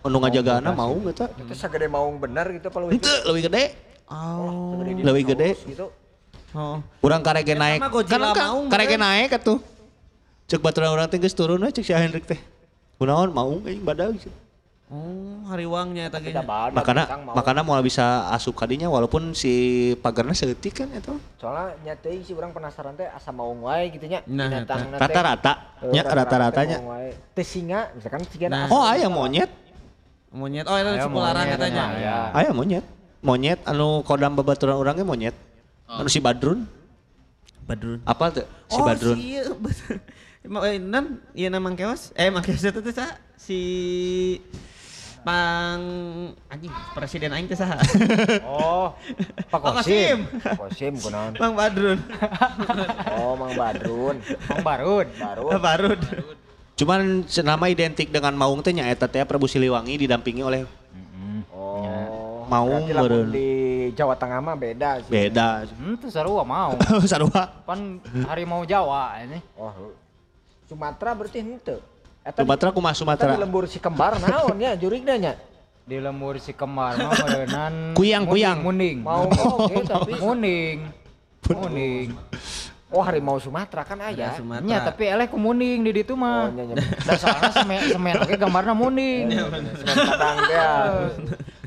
[0.00, 1.26] Anu ngajagaana maung eta.
[1.34, 3.64] Itu sagede maung bener gitu apa leuwih Henteu leuwih gede.
[4.06, 4.78] Oh.
[4.78, 5.50] Segede Leuwih gede.
[5.66, 5.86] gitu.
[6.54, 6.78] Oh.
[7.02, 7.82] Urang kareke naik.
[7.82, 9.26] mah Godzilla Kan kareke bener.
[9.26, 9.58] naik atuh.
[10.46, 12.38] Cek baturan urang teh geus turun we cek si Hendrik teh.
[12.96, 14.30] Kunaon maung aing badag gitu.
[14.88, 17.36] Oh, hariwangnya badak Makana tukang maung.
[17.36, 21.12] makana moal bisa asup kadinya walaupun si pagarna seutik kan eta.
[21.36, 24.24] Soalnya nyateuing sih orang penasaran teh asa maung wae gitu nya.
[24.24, 25.52] Nah, Binatang Rata-rata
[25.92, 26.80] nya rata-ratanya.
[27.36, 28.72] Teh singa misalkan singa Nah.
[28.72, 29.52] Oh aya monyet.
[30.32, 30.64] Monyet.
[30.64, 31.84] Oh, larang monyet, katanya.
[31.92, 32.16] aya.
[32.32, 32.84] Aya monyet.
[33.20, 35.36] Monyet anu kodam babaturan urang ge monyet.
[35.84, 36.64] Anu si Badrun.
[37.68, 38.00] Badrun.
[38.08, 39.16] Apa tuh si oh, Badrun?
[39.20, 39.52] si ieu.
[40.40, 42.16] Emang eh, nan ieu na Mangkeos.
[42.16, 43.60] Eh Mangkeos itu teh sa si
[45.28, 45.82] Pang
[46.48, 47.76] anjing presiden aing teh saha?
[48.48, 48.96] Oh,
[49.52, 50.24] Pak Kosim.
[50.40, 51.36] Pak Kosim kunaon?
[51.36, 52.00] Bang Badrun.
[53.20, 54.16] Oh, Mang Badrun.
[54.24, 55.04] Mang Barud.
[55.20, 55.52] Baru.
[55.60, 56.00] Barud.
[56.80, 60.64] Cuman senama identik dengan Maung teh nya eta teh Prabu Siliwangi didampingi oleh
[61.52, 62.48] Oh.
[62.48, 63.28] Maung berarti lamun meureun.
[63.28, 63.50] di
[63.92, 65.12] Jawa Tengah mah beda sih.
[65.12, 65.68] beda.
[65.76, 66.72] Hmm, tuh sarua mau.
[67.10, 67.52] Sarua.
[67.68, 69.44] Pan harimau Jawa ini.
[69.60, 69.92] Oh.
[70.64, 71.84] Sumatera berarti henteu.
[72.28, 73.32] Eta Sumatera kumaha Kita di Sumatera?
[73.40, 75.32] lembur si kembar naon ya jurigna nya.
[75.88, 78.58] Di lembur si kembar mah meureunnan Kuyang, munding, kuyang.
[78.60, 78.96] Munding.
[79.00, 80.78] Mau oke tapi Munding.
[81.48, 82.08] Munding.
[82.88, 84.32] Oh harimau Sumatera kan aya.
[84.36, 84.64] Sumatera.
[84.64, 86.48] Nya tapi eleh ku munding di ditu Oh mah.
[86.52, 86.76] nya nya.
[87.04, 89.28] Da soalna semen semen oge gambarna munding.
[89.32, 90.70] Semen dia.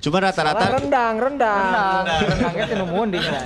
[0.02, 1.61] Cuma rata-rata rendang, rendang.
[2.02, 3.41] Rendang, rendang ge tinu munding ya.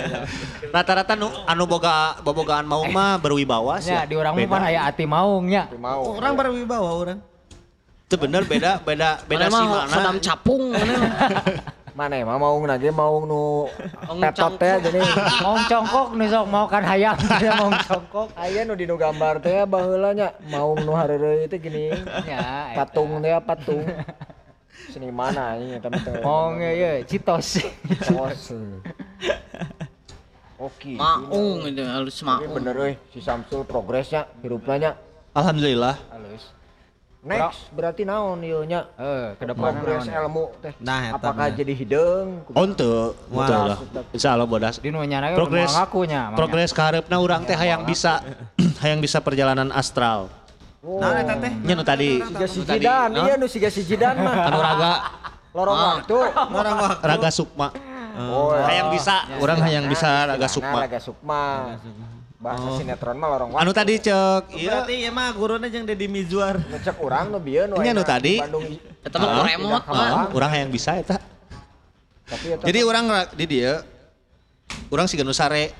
[0.71, 3.91] rata-rata nu anu boga bobogaan Maung mah berwibawa sih.
[3.91, 5.67] Nya di urang mah aya ati maung nya.
[5.75, 6.15] Mau.
[6.15, 7.19] Orang berwibawa orang.
[8.05, 9.95] Itu bener beda beda beda Mana si mah mana.
[9.97, 10.63] Kodam capung
[11.95, 13.71] mana emang mau nage mau nu
[14.19, 14.99] petot teh jadi
[15.39, 17.15] Maung congkok nih sok mau kan hayam
[17.63, 18.27] maung congkok.
[18.35, 21.95] aya nu di nu gambar teh baheula nya mau nu hareureuy teh gini.
[22.27, 22.83] Nya eta.
[22.83, 23.87] Patung teh patung.
[24.91, 26.19] Seniman anjing eta teh.
[26.19, 27.63] Maung ieu citos.
[28.03, 28.51] Tos.
[30.59, 30.99] Oke.
[30.99, 32.53] Maung itu halus Tapi maung.
[32.59, 34.91] bener euy si Samsul progresnya hirupna nya.
[35.31, 35.95] Alhamdulillah.
[36.11, 36.54] Halus.
[37.25, 38.85] Next berarti naon ieu nya?
[38.95, 40.77] Eh, ke depan Progres ilmu teh.
[40.77, 42.45] Nah, Apakah jadi hideung?
[42.47, 42.85] Oh ente,
[43.25, 43.79] betul lah.
[44.13, 44.77] Insya Allah bodas.
[44.77, 46.29] Di nu nyana Progres, ngakunya.
[46.37, 48.21] progres kaharepna urang teh hayang bisa,
[48.85, 50.29] hayang bisa perjalanan astral.
[50.79, 51.49] Nah, eta teh.
[51.65, 54.45] Nya nu tadi, Siga si nu tadi, Jidan, iya nu siga si Jidan mah.
[54.45, 54.93] anu raga,
[55.49, 56.17] Lorong waktu.
[56.53, 57.01] Orang waktu.
[57.01, 57.67] raga sukma.
[58.15, 60.77] Oh, Hayang bisa, urang hayang bisa raga sukma.
[60.77, 61.43] Raga Sukma.
[62.35, 63.63] Bahasa sinetron mah lorong waktu.
[63.63, 66.59] Anu tadi cek, iya, Berarti ieu mah guruna jeung Deddy Mizwar.
[66.59, 68.33] ngecek urang nu bieu nu Nya nu ayeuna tadi.
[68.33, 68.63] di Bandung.
[69.01, 69.45] Eta mah Ah.
[69.45, 70.27] remote mah.
[70.29, 71.15] urang hayang bisa eta.
[72.25, 73.73] Tapi eta Jadi urang ra- di dia,
[74.89, 75.71] urang siga nu sare.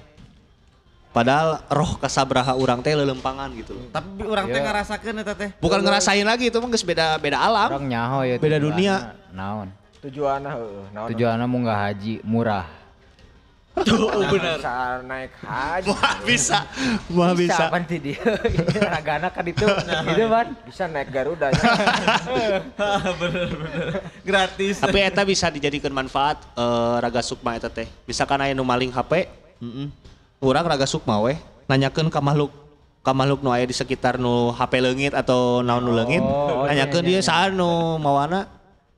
[1.12, 3.88] Padahal roh kasabraha urang teh lelempangan gitu loh.
[3.90, 5.50] Tapi orang teh ngarasakeun eta teh.
[5.58, 7.68] Bukan ngerasain lagi itu mah geus beda beda alam.
[7.70, 8.36] Orang nyaho ya.
[8.36, 8.68] Beda tujuanna.
[8.70, 8.96] dunia.
[9.32, 9.68] Naon?
[9.98, 11.08] tujuanna heueuh naon.
[11.10, 12.68] Tujuannya mau nggak haji murah.
[13.88, 14.56] Tuh bener.
[14.56, 15.88] Bisa naik haji.
[15.92, 16.60] Wah bisa,
[17.12, 17.68] wah bisa.
[17.68, 18.24] Pan ti dia.
[18.80, 19.68] Ragana kan itu.
[20.08, 20.48] Gitu ban.
[20.64, 21.52] Bisa naik Garuda.
[21.52, 21.62] ya.
[23.22, 23.90] bener bener.
[24.24, 24.80] Gratis.
[24.80, 27.88] Tapi eta bisa dijadikan manfaat eh, raga sukma eta teh.
[28.08, 29.28] Misalkan aya nu maling HP,
[29.60, 29.88] Heeh.
[30.40, 31.36] urang raga sukma weh
[31.66, 32.54] nanyakeun ka makhluk
[33.06, 36.66] ka makhluk nu aya di sekitar nu HP leungit atau naon nu leungit, Oh, oh,
[36.66, 37.26] nanyakeun iya, dia iya.
[37.26, 38.55] saan nu mawana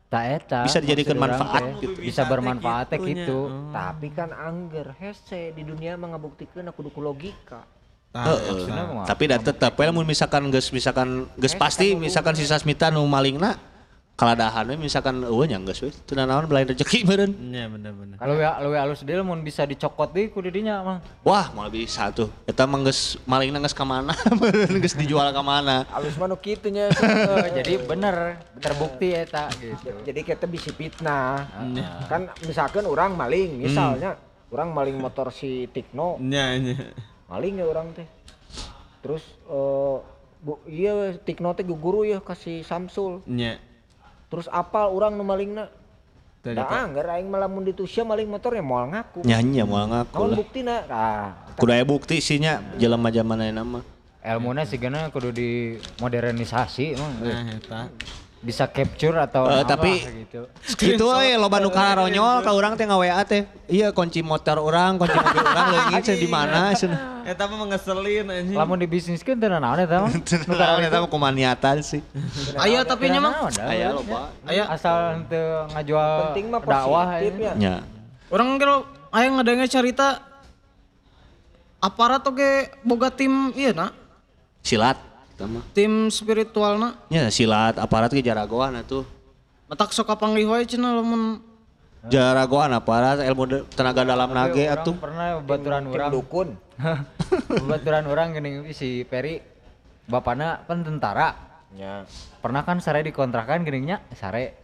[0.08, 0.60] Tak eta.
[0.64, 1.84] Bisa dijadikan manfaat teh.
[1.84, 2.00] gitu.
[2.00, 3.28] Bisa bermanfaat teh Gitunya.
[3.28, 3.40] gitu.
[3.76, 7.68] Tapi kan angger hese di dunia mah ngabuktikan aku duku logika.
[8.16, 8.64] Heeh.
[8.64, 9.06] Cenah mah.
[9.06, 13.60] Tapi da tetep we lamun misalkan geus misalkan geus pasti misalkan si Sasmita nu malingna
[14.18, 17.38] kaladahan misalkan eueuh nya geus we teu naon belain rezeki meureun.
[17.38, 18.16] Iya bener bener.
[18.18, 20.98] Kalau ya lu alus deui mun bisa dicokot deui ku didinya mah.
[21.22, 22.26] Wah, mau bisa tuh.
[22.50, 24.18] Eta mah geus malingna geus ka mana?
[24.42, 25.86] Meureun geus dijual ka mana?
[25.94, 26.90] Alus mah nu kitu nya.
[27.62, 29.94] Jadi bener terbukti eta gitu.
[30.02, 31.46] Jadi kita bisa fitnah.
[32.10, 34.18] Kan misalkan orang maling, misalnya
[34.50, 36.90] orang maling motor si Tikno, Iya iya.
[37.30, 38.08] maling ya orang teh.
[39.06, 39.98] Terus eh
[40.42, 43.22] bu, iya Tikno teh guru ya kasih Samsul.
[43.30, 43.62] Iya.
[44.28, 45.72] Terus apal orang nu malingna.
[46.44, 49.24] Tadi Da anggar aing malah mun ditusya maling motornya moal ngaku.
[49.26, 50.38] Nyanyi mau ngaku Naon lah.
[50.38, 50.76] buktina?
[50.88, 51.28] Ah,
[51.58, 53.84] Kudu aya bukti sinya jelema zaman ayeuna mah.
[54.22, 55.50] Ilmuna sigana kudu di
[55.98, 57.12] modernisasi emang.
[57.24, 57.82] Nah eta.
[58.48, 60.48] Bisa capture atau Eh, apa tapi- gitu.
[60.80, 63.44] Itu we loba nu kararonyol ka urang teh ngaWA teh.
[63.68, 67.00] Iya kunci motor urang, kunci mobil urang leungit cenah di mana cenah.
[67.28, 68.56] Eta mah ngeselin anjing.
[68.56, 70.16] Lamun dibisniskeun teu naon eta mah.
[70.48, 72.00] Nu Naon eta mah kumaha niatan sih.
[72.56, 73.52] Aya tapi nya mah.
[73.60, 74.32] Aya loba.
[74.48, 74.64] Aya.
[74.72, 77.28] Asal teu ngajual penting mah dakwah ya.
[77.28, 77.54] ya.
[77.60, 77.76] Nya.
[78.32, 80.24] Orang kalau aya ngadenge cerita
[81.78, 83.92] aparat oge boga tim ieu na,
[84.64, 84.96] Silat
[85.38, 85.62] eta mah.
[85.72, 86.98] tim spiritualna.
[87.14, 89.06] Nya silat aparat ge jaragoan atuh.
[89.70, 91.46] Matak sok kapanggih wae cenah lamun
[92.08, 94.96] Jaragoan aparat ilmu tenaga dalam nage Orang atuh.
[94.96, 96.48] pernah baturan Tim orang dukun.
[97.70, 99.38] baturan orang gini si Peri
[100.06, 101.46] bapakna kan tentara
[101.76, 102.08] Ya.
[102.40, 104.56] pernah kan sare dikontrakan gininya sare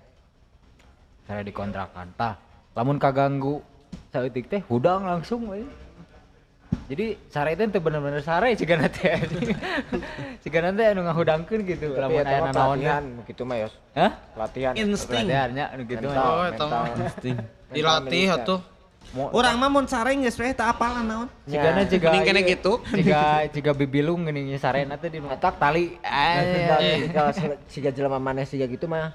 [1.27, 2.39] sare dikontrakan tah
[2.71, 3.59] lamun kaganggu
[4.09, 5.67] saeutik teh hudang langsung we.
[6.85, 9.01] Jadi sare itu bener-bener sare jika nanti
[10.39, 13.73] jika nanti anu ngahudangkeun gitu Tapi lamun aya mah nanaon pelatihan gitu mah yos.
[13.93, 14.73] hah Pelatihan.
[14.75, 15.25] Insting.
[15.25, 16.13] pelatihannya anu gitu Oh,
[16.43, 16.67] eta mental.
[16.69, 16.87] mah.
[16.99, 17.35] Insting.
[17.69, 18.59] dilatih atuh.
[19.13, 21.27] Urang mah mun sareng geus we eta apalan naon?
[21.45, 22.73] Jigana jiga Mending kena ieu, gitu.
[22.89, 25.99] jiga jiga bibilung geuning sarena teh di Matak tali.
[25.99, 27.29] Eh, kalau
[27.67, 29.13] siga jelema maneh siga gitu mah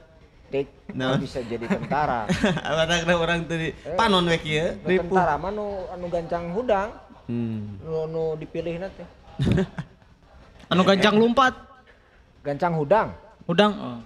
[0.49, 1.19] tik Naon?
[1.19, 2.25] bisa jadi tentara.
[2.69, 4.77] Abadak urang teh di panon we kieu.
[4.77, 5.03] Nu Ripuh.
[5.11, 6.89] tentara mah nu anu gancang hudang,
[7.29, 7.77] Hmm.
[7.85, 9.09] nu nu dipilih teh.
[10.73, 11.53] Anu ganjang lumpat.
[12.41, 13.09] Gancang hudang.
[13.45, 13.73] Udang.
[13.77, 14.01] Oh.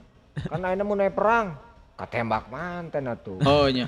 [0.50, 1.54] Kan ayeuna mun aya perang,
[1.94, 3.38] katembak manten atuh.
[3.46, 3.86] Oh nya.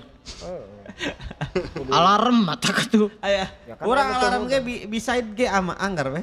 [1.98, 3.10] Alarm mata tuh.
[3.18, 3.50] Aya.
[3.66, 6.22] Ya kan Urang aya alarm ge bi- beside ge ama anggar we.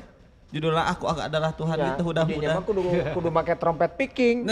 [0.52, 2.56] Judulnya aku agak adalah Tuhan Ya, itu udah-udah.
[2.60, 2.82] mah kudu
[3.16, 4.48] kudu make trompet picking.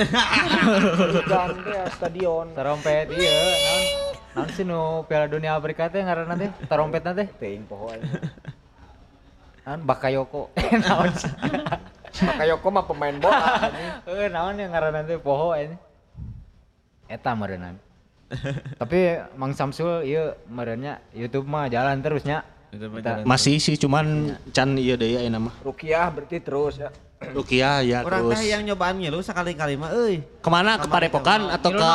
[1.31, 2.52] Dan teh stadion.
[2.56, 3.36] Terompet iya
[4.35, 8.06] naon naon sih nu Piala Dunia Afrika teh ngaranna teh terompetna teh Teuing poho aja.
[9.65, 10.53] naon Bakayoko
[10.85, 11.31] naon sih
[12.19, 13.69] Maka Yoko mah pemain bola.
[14.10, 15.77] Eh naon yang ngaranna teh poho ini
[17.10, 17.73] eta meureunnan
[18.81, 22.45] tapi Mang Samsul ieu meureunnya YouTube mah jalan terusnya.
[23.26, 25.53] Masih sih cuman can ieu deui ayeuna mah.
[25.65, 26.93] Rukiah berarti terus ya.
[27.19, 28.39] Rukiah ya Urang terus.
[28.39, 30.23] teh yang nyobaan ngilu sekali-kali mah euy.
[30.39, 31.89] Ke mana ke Padepokan atau ke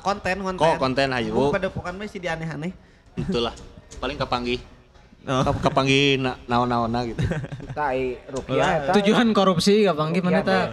[0.00, 0.56] Konten konten.
[0.56, 1.30] Kok konten hayu?
[1.30, 2.72] Mun Padepokan mah sih di aneh-aneh.
[3.14, 3.52] itulah
[3.98, 4.60] paling kepanggih
[5.28, 5.44] Oh.
[5.44, 7.20] Ke- kepanggih na naon-naonna gitu.
[7.76, 8.00] Tai
[8.32, 8.92] Rukiah eta.
[8.96, 10.48] Tujuan korupsi kapanggih mana ta?
[10.48, 10.64] teh,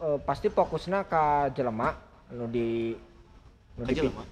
[0.00, 1.22] eh, pasti fokusnya ke
[1.52, 1.92] jelema
[2.26, 2.96] anu di
[3.76, 4.24] nu di Kaja lama.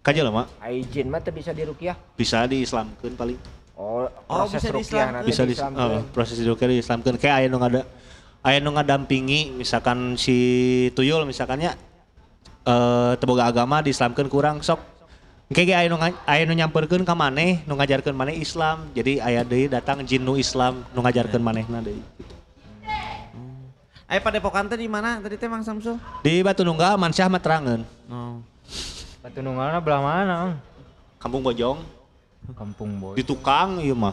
[0.00, 1.96] Kaja lama Aijin mah bisa di Rukiah.
[2.16, 3.36] bisa diislamkeun paling.
[3.74, 5.12] Oh, Oh, proses bisa Rukiah diislamkeun.
[5.12, 7.82] nanti Bisa di oh, proses rukiah diislamkeun kayak aya nu ngada
[8.44, 10.36] aya nu ngadampingi misalkan si
[10.92, 11.72] tuyul misalkannya
[12.64, 14.80] eh teboga agama diislamkeun kurang sok
[15.54, 18.90] nu nga- aya nu nyamperkeun ka maneh, nu ngajarkeun maneh Islam.
[18.96, 22.00] Jadi aya deui datang jin nu Islam nu ngajarkeun manehna deui.
[24.08, 26.00] Aya Padepokan teh di mana tadi teh Mang Samsul?
[26.24, 27.82] Di Batu Nunggal Mansyah mah terangeun.
[28.08, 28.40] Oh.
[29.24, 30.60] batu nunggalna belah mana?
[31.16, 31.80] Kampung Bojong
[32.52, 34.12] kampung boy di tukang ieu mah.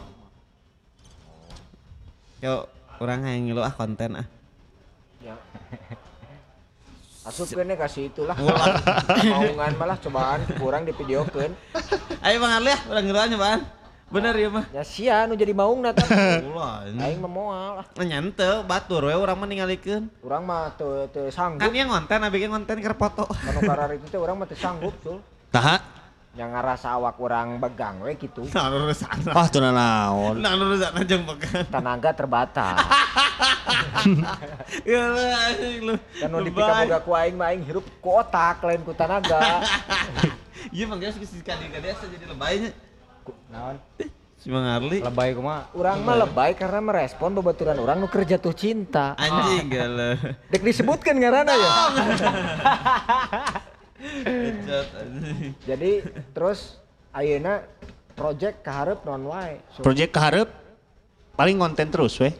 [2.39, 2.63] Yo,
[3.01, 4.27] orang yang ngilu ah konten ah.
[5.17, 5.33] Ya.
[7.29, 8.33] Asupkeun kasih itulah.
[9.25, 11.53] Maungan malah cobaan kurang di videokeun.
[12.25, 13.61] Ayo Bang Arli ah, urang ngilu nyobaan.
[14.11, 14.65] Bener ya mah.
[14.75, 16.03] Ya sia nu jadi maung na teh.
[16.43, 16.83] Ulah.
[16.83, 17.85] Aing mah moal lah.
[17.95, 20.11] Nyante batur we urang mah ningalikeun.
[20.19, 21.63] Urang mah teu teu sanggup.
[21.63, 23.25] Kan yang konten abi ge konten keur foto.
[23.31, 25.23] Kanu karar itu teh urang mah teu sanggup sul.
[25.55, 25.79] Nah,
[26.31, 28.47] yang ngarasa awak orang begang we gitu.
[28.55, 28.71] Nah.
[29.35, 30.39] Wah tuh naon.
[30.39, 31.63] Nah urusan aja pekan.
[31.67, 32.77] Tenaga terbatas.
[34.87, 35.03] Ya
[35.83, 35.93] lu.
[36.17, 39.39] Kan nu dipika boga ku aing mah aing hirup ku otak lain ku tenaga.
[40.71, 42.69] Iya si kadi-kadi asa jadi lebaynya.
[43.49, 43.81] Naon?
[44.37, 45.01] Si Mang Arli.
[45.01, 45.69] Lebay kumaha?
[45.73, 49.17] Urang mah lebay karena merespon babaturan urang nu keur jatuh cinta.
[49.17, 50.17] Anjing gala.
[50.49, 51.71] Dek disebutkan ngaranna ya.
[55.69, 55.91] Jadi
[56.33, 56.81] terus
[57.13, 57.65] ayeuna
[58.17, 59.61] project kaharep non wae.
[59.77, 60.49] So, Project keharap
[61.37, 62.33] paling konten terus weh.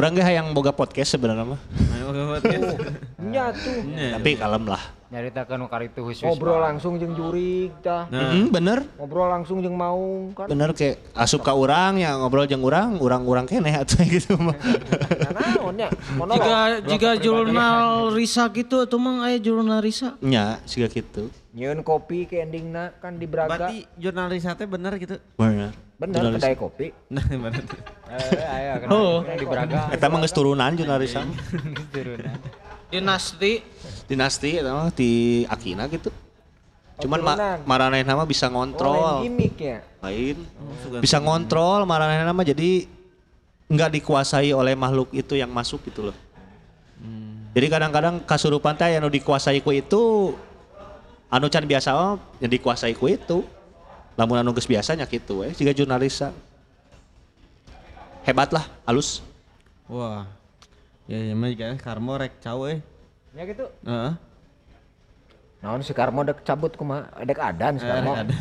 [0.00, 1.60] Urang ge hayang boga podcast sebenarnya mah.
[1.92, 2.72] Ayo ke podcast.
[3.20, 3.84] nya tuh.
[4.16, 4.80] Tapi kalem lah.
[5.12, 6.24] Nyaritakeun nu karitu khusus.
[6.24, 8.08] Ngobrol langsung jeung jurig tah.
[8.08, 8.32] Nah.
[8.32, 8.80] Mm, bener.
[8.96, 10.48] Ngobrol langsung jeung maung kan.
[10.48, 14.56] Bener kayak asup ka urang ya ngobrol jeung urang, urang-urang keneh atuh gitu mah.
[14.56, 15.92] Nah, naon nya?
[16.16, 16.48] Monolog.
[16.48, 20.16] Jika jika jurnal Risa gitu tuh mang aya jurnal Risa.
[20.24, 21.28] Nya, siga kitu.
[21.52, 23.52] Nyieun kopi ke endingna kan di Braga.
[23.52, 25.20] Berarti jurnalis teh bener gitu.
[25.36, 25.76] Bener.
[26.00, 26.88] Bener kedai kopi.
[27.12, 27.99] Nah bener.
[28.10, 29.22] Eh, kan Oh.
[29.22, 29.94] di Braga.
[29.94, 30.74] Eta mah geus turunan.
[32.90, 33.52] Dinasti
[34.10, 36.10] Dinasti eta mah di Akina gitu.
[37.00, 37.32] Cuman ma
[38.12, 39.14] mah bisa Oh, lain ngontrol.
[39.24, 39.78] gimmick ya.
[40.02, 40.36] Lain.
[40.98, 42.90] Bisa ngontrol maranehna mah jadi
[43.70, 46.16] nggak dikuasai oleh makhluk itu yang masuk gitu loh.
[47.50, 50.34] Jadi kadang-kadang kasurupan teh anu dikuasai ku itu
[51.30, 53.46] anu can biasa mah yang dikuasai ku itu.
[54.18, 56.34] Lamun anu geus biasanya gitu we, jiga jurnalisa.
[58.24, 59.24] Hebat lah, halus.
[59.88, 60.28] Wah.
[61.10, 62.78] Ya ya mah kan karmo rek cau euy.
[63.34, 63.66] Ya gitu.
[63.82, 64.12] Heeh.
[65.60, 67.10] Naon si Karmo dek cabut kumaha?
[67.20, 68.16] Dek adan si Karmo.
[68.16, 68.32] Ada.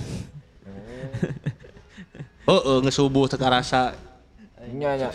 [2.49, 3.93] Heeh, geus subuh teu karasa.
[4.69, 5.09] Nya nya.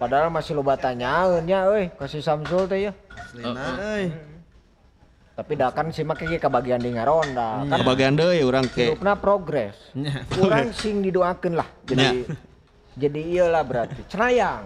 [0.00, 2.92] Padahal masih loba tanyaeun nya euy kasih Samsul teh ya.
[3.34, 4.33] Lina euy.
[5.34, 7.66] Tapi dah kan si mah kayak kebagian di ngaronda.
[7.66, 8.94] Kan Kebagian deui urang ke.
[8.94, 9.74] hidupna progres.
[9.98, 10.22] Nya.
[10.30, 11.66] Kurang sing didoakeun lah.
[11.82, 12.22] Jadi
[12.94, 14.06] jadi iyalah berarti.
[14.06, 14.62] Cenayang.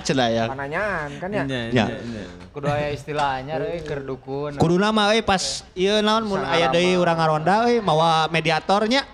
[0.00, 0.48] Cenayang.
[0.56, 1.44] Pananyaan kan ya.
[1.68, 1.86] Ya.
[2.56, 4.56] Kudu aya istilahnya euy keur dukun.
[4.56, 9.04] Kudu nama euy pas ieu naon mun aya deui urang ngaronda euy mawa mediatornya.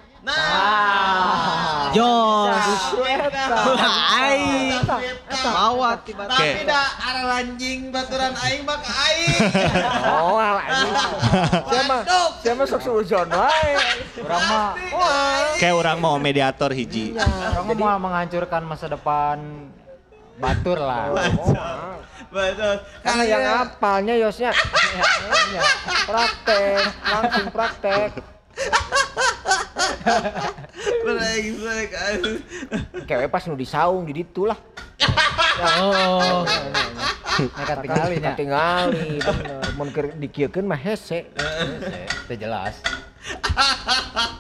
[1.94, 2.82] Jos.
[4.16, 4.74] Aing.
[5.46, 6.66] Bawa tiba Oke.
[6.66, 9.38] Tidak ada anjing baturan aing bak aing.
[10.06, 10.42] Oh,
[11.86, 12.00] mah
[12.42, 13.70] saya mah sok sujon wae.
[14.18, 14.74] Urang mah
[15.62, 17.14] Kayak orang mau mediator hiji.
[17.14, 19.70] urang mah mau menghancurkan masa depan
[20.42, 21.14] batur lah.
[22.26, 22.76] Betul.
[23.00, 24.50] Karena yang apalnya Yosnya.
[24.52, 25.62] Iya,
[26.10, 28.10] praktek, langsung praktek.
[31.06, 32.38] Aduh.
[33.06, 34.58] Kayak pas nu disaung di ditu lah.
[35.82, 36.46] Oh.
[37.36, 38.32] Nekat tinggalinya.
[38.32, 39.60] Tingali, bener.
[39.76, 41.28] Mun keur dikiekeun mah hese.
[42.30, 42.80] Teu jelas.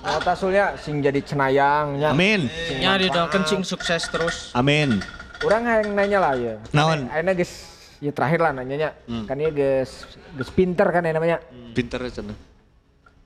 [0.06, 2.14] Oh tasulnya sing jadi cenayangnya.
[2.14, 2.46] Amin.
[2.78, 4.54] Nya didoakeun sing sukses terus.
[4.54, 5.02] Amin.
[5.44, 6.56] Urang hayang nanya lah ya.
[6.72, 7.12] Naon?
[7.12, 7.52] Ayeuna geus
[8.00, 8.96] ya terakhir lah nanyanya.
[9.28, 10.06] Kan ieu geus
[10.38, 11.42] geus pinter kan ya namanya.
[11.76, 12.38] Pinter cenah.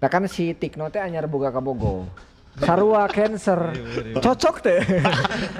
[0.00, 2.08] Nah kan si Tikno teh anyar boga ka Bogo.
[2.59, 3.72] Sarua cancer.
[4.18, 4.82] Cocok teh.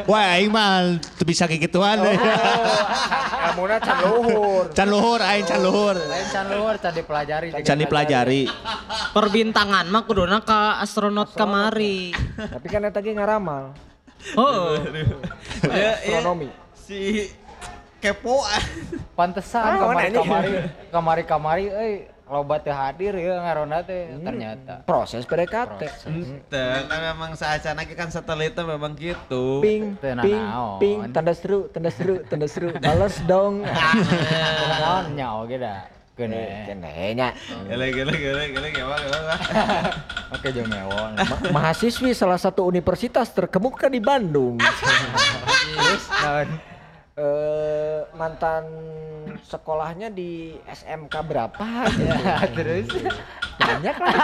[0.05, 1.97] Wah, aing mah teu bisa kayak gituan.
[1.97, 2.11] Oh,
[3.51, 4.65] Amuna can luhur.
[4.75, 5.97] Can luhur, aing can luhur.
[5.97, 7.49] Lain can luhur can dipelajari.
[7.63, 8.51] Can dipelajari.
[9.11, 12.13] Perbintangan mah kuduna ka astronot kamari.
[12.37, 13.73] Tapi kan eta ge ngaramal.
[14.35, 14.77] Oh.
[15.61, 15.93] Ya, ya.
[16.17, 16.49] Astronomi.
[16.75, 17.29] Si
[18.01, 18.41] kepo.
[19.13, 20.17] Pantesan Ah, kamari mana ini?
[20.17, 20.53] kamari
[20.89, 21.95] kamari kamari euy
[22.31, 24.87] loba teu hadir ya ngaronda teh ternyata.
[24.87, 25.83] Proses PDKT.
[26.07, 29.59] Ente, kan memang saacana ge kan satelitnya memang gitu.
[29.59, 30.79] Ping, ping, nanaon.
[30.79, 32.71] ping, tanda seru, tanda seru, tanda seru.
[32.79, 33.67] Bales dong.
[34.71, 35.91] Naon nya oge da.
[36.15, 36.71] Kene.
[36.71, 37.35] Kene nya.
[37.67, 39.37] Gele gele gele gele gele gele.
[40.39, 41.19] Oke jeung mewon.
[41.19, 44.55] Ma- mahasiswi salah satu universitas terkemuka di Bandung.
[47.21, 48.65] Eh, mantan
[49.45, 52.17] sekolahnya di SMK berapa gitu.
[52.17, 52.87] Ya, terus
[53.61, 54.15] banyak lah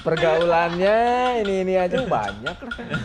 [0.00, 0.96] pergaulannya
[1.40, 2.98] ini ini aja banyak lah ya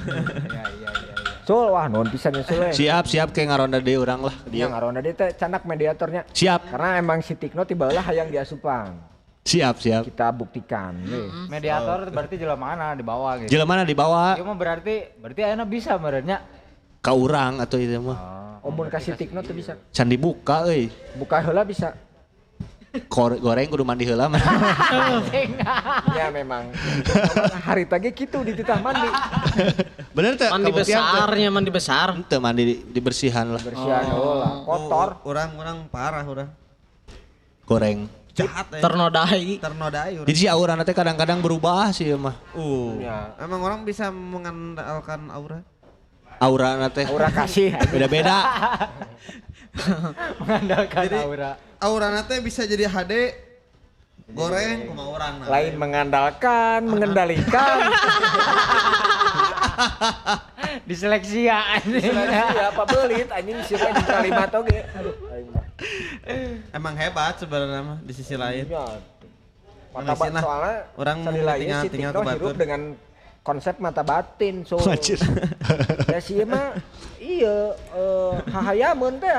[0.51, 1.15] iya iya iya.
[1.45, 2.73] Sul, wah non pisannya Sul eh.
[2.73, 4.65] Siap, siap kayak ngaronda deui urang lah Dia dia.
[4.67, 8.91] ngarona dia teh canak mediatornya Siap, karena emang si Tikno tiba lah hayang diasupang
[9.39, 10.03] siap, siap.
[10.03, 11.29] kita buktikan weh.
[11.47, 13.53] Mediator berarti jelema mana di bawah gitu.
[13.53, 16.41] Jelema mana dibawa Ieu mah berarti berarti ayeuna bisa merenya.
[17.05, 18.17] Ka urang atau itu mah.
[18.65, 20.89] Omun kasih Tikno tuh bisa Can dibuka euy.
[21.13, 21.93] buka heula bisa
[23.05, 24.39] Kor- goreng kudu mandi heula mah.
[26.17, 26.71] ya memang
[27.61, 29.05] hari tadi gitu di titah mandi
[30.15, 30.49] Bener teh?
[30.49, 32.15] Mandi besarnya mandi besar.
[32.25, 33.61] Teu mandi di- dibersihan lah.
[33.61, 36.49] bersihan heula kotor Orang orang parah orang.
[37.65, 38.09] Goreng.
[38.31, 38.81] jahat ya.
[38.81, 39.59] Ternodai.
[39.59, 40.27] Ternodai urang.
[40.27, 42.35] Jadi si aura nanti kadang-kadang berubah sih ya mah.
[42.51, 43.31] Uh, Ya.
[43.39, 45.63] emang orang bisa mengandalkan aura?
[46.39, 48.37] Aura nanti Aura kasih beda-beda.
[50.39, 51.51] Mengandalkan Jadi- aura.
[51.83, 53.13] Aura nanti bisa jadi HD
[54.25, 55.47] goreng kuma orang nah.
[55.53, 57.77] lain mengandalkan, mengendalikan.
[60.89, 62.09] Diseleksi ya anjing.
[62.09, 64.81] Iya, apa belit anjing siapa di kalimat oge.
[64.97, 65.65] Aduh, aing mah.
[66.73, 68.65] Emang hebat sebenarnya mah di sisi lain.
[68.65, 68.85] Iya.
[69.95, 72.81] Mata nah, soalnya orang tinggal- tinggal ke hidup dengan
[73.45, 74.81] konsep mata batin so.
[74.81, 75.21] Anjir.
[76.09, 76.73] ya sih mah
[77.21, 79.29] iya eh hahayamun teh.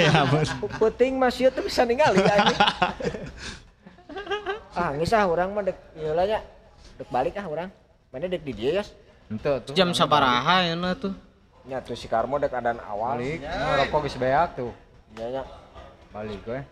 [0.00, 0.48] Ya ampun.
[0.80, 2.60] Penting mah sieun teh bisa ningali anjing.
[4.80, 6.40] ah geus ah urang mah dek ieu lah nya.
[6.96, 7.68] Dek balik ah urang.
[8.08, 8.88] Mana dek di dieu ya?
[9.28, 9.76] Ente tuh.
[9.76, 11.12] Jam sabaraha ya na tuh.
[11.68, 13.20] Nya tuh si Karmo dek adan awal.
[13.20, 13.44] Balik.
[13.44, 14.72] Nah, rokok geus beak tuh.
[15.20, 15.42] Nya nya.
[16.08, 16.64] Balik we.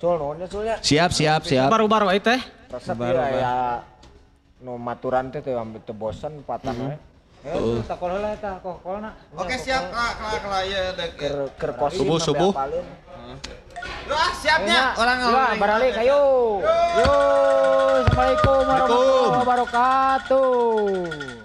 [0.00, 0.80] Sul nuhunnya sul nya.
[0.80, 1.68] Siap, siap, siap.
[1.68, 2.40] Baru-baru wae teh.
[2.72, 3.54] Resep ya ya
[4.64, 6.96] nu maturan teh teh ambil teu bosen patah we.
[7.44, 9.12] Eh, tuh takol heula eta, kokolna.
[9.36, 11.10] Oke siap kak kak kak ya dek.
[11.20, 12.52] Keur keur kosim Subuh, subuh.
[14.08, 16.20] Wah siapnya orang Yuk, baralik ayo.
[16.96, 17.12] Yo,
[18.00, 21.43] Assalamualaikum warahmatullahi wabarakatuh.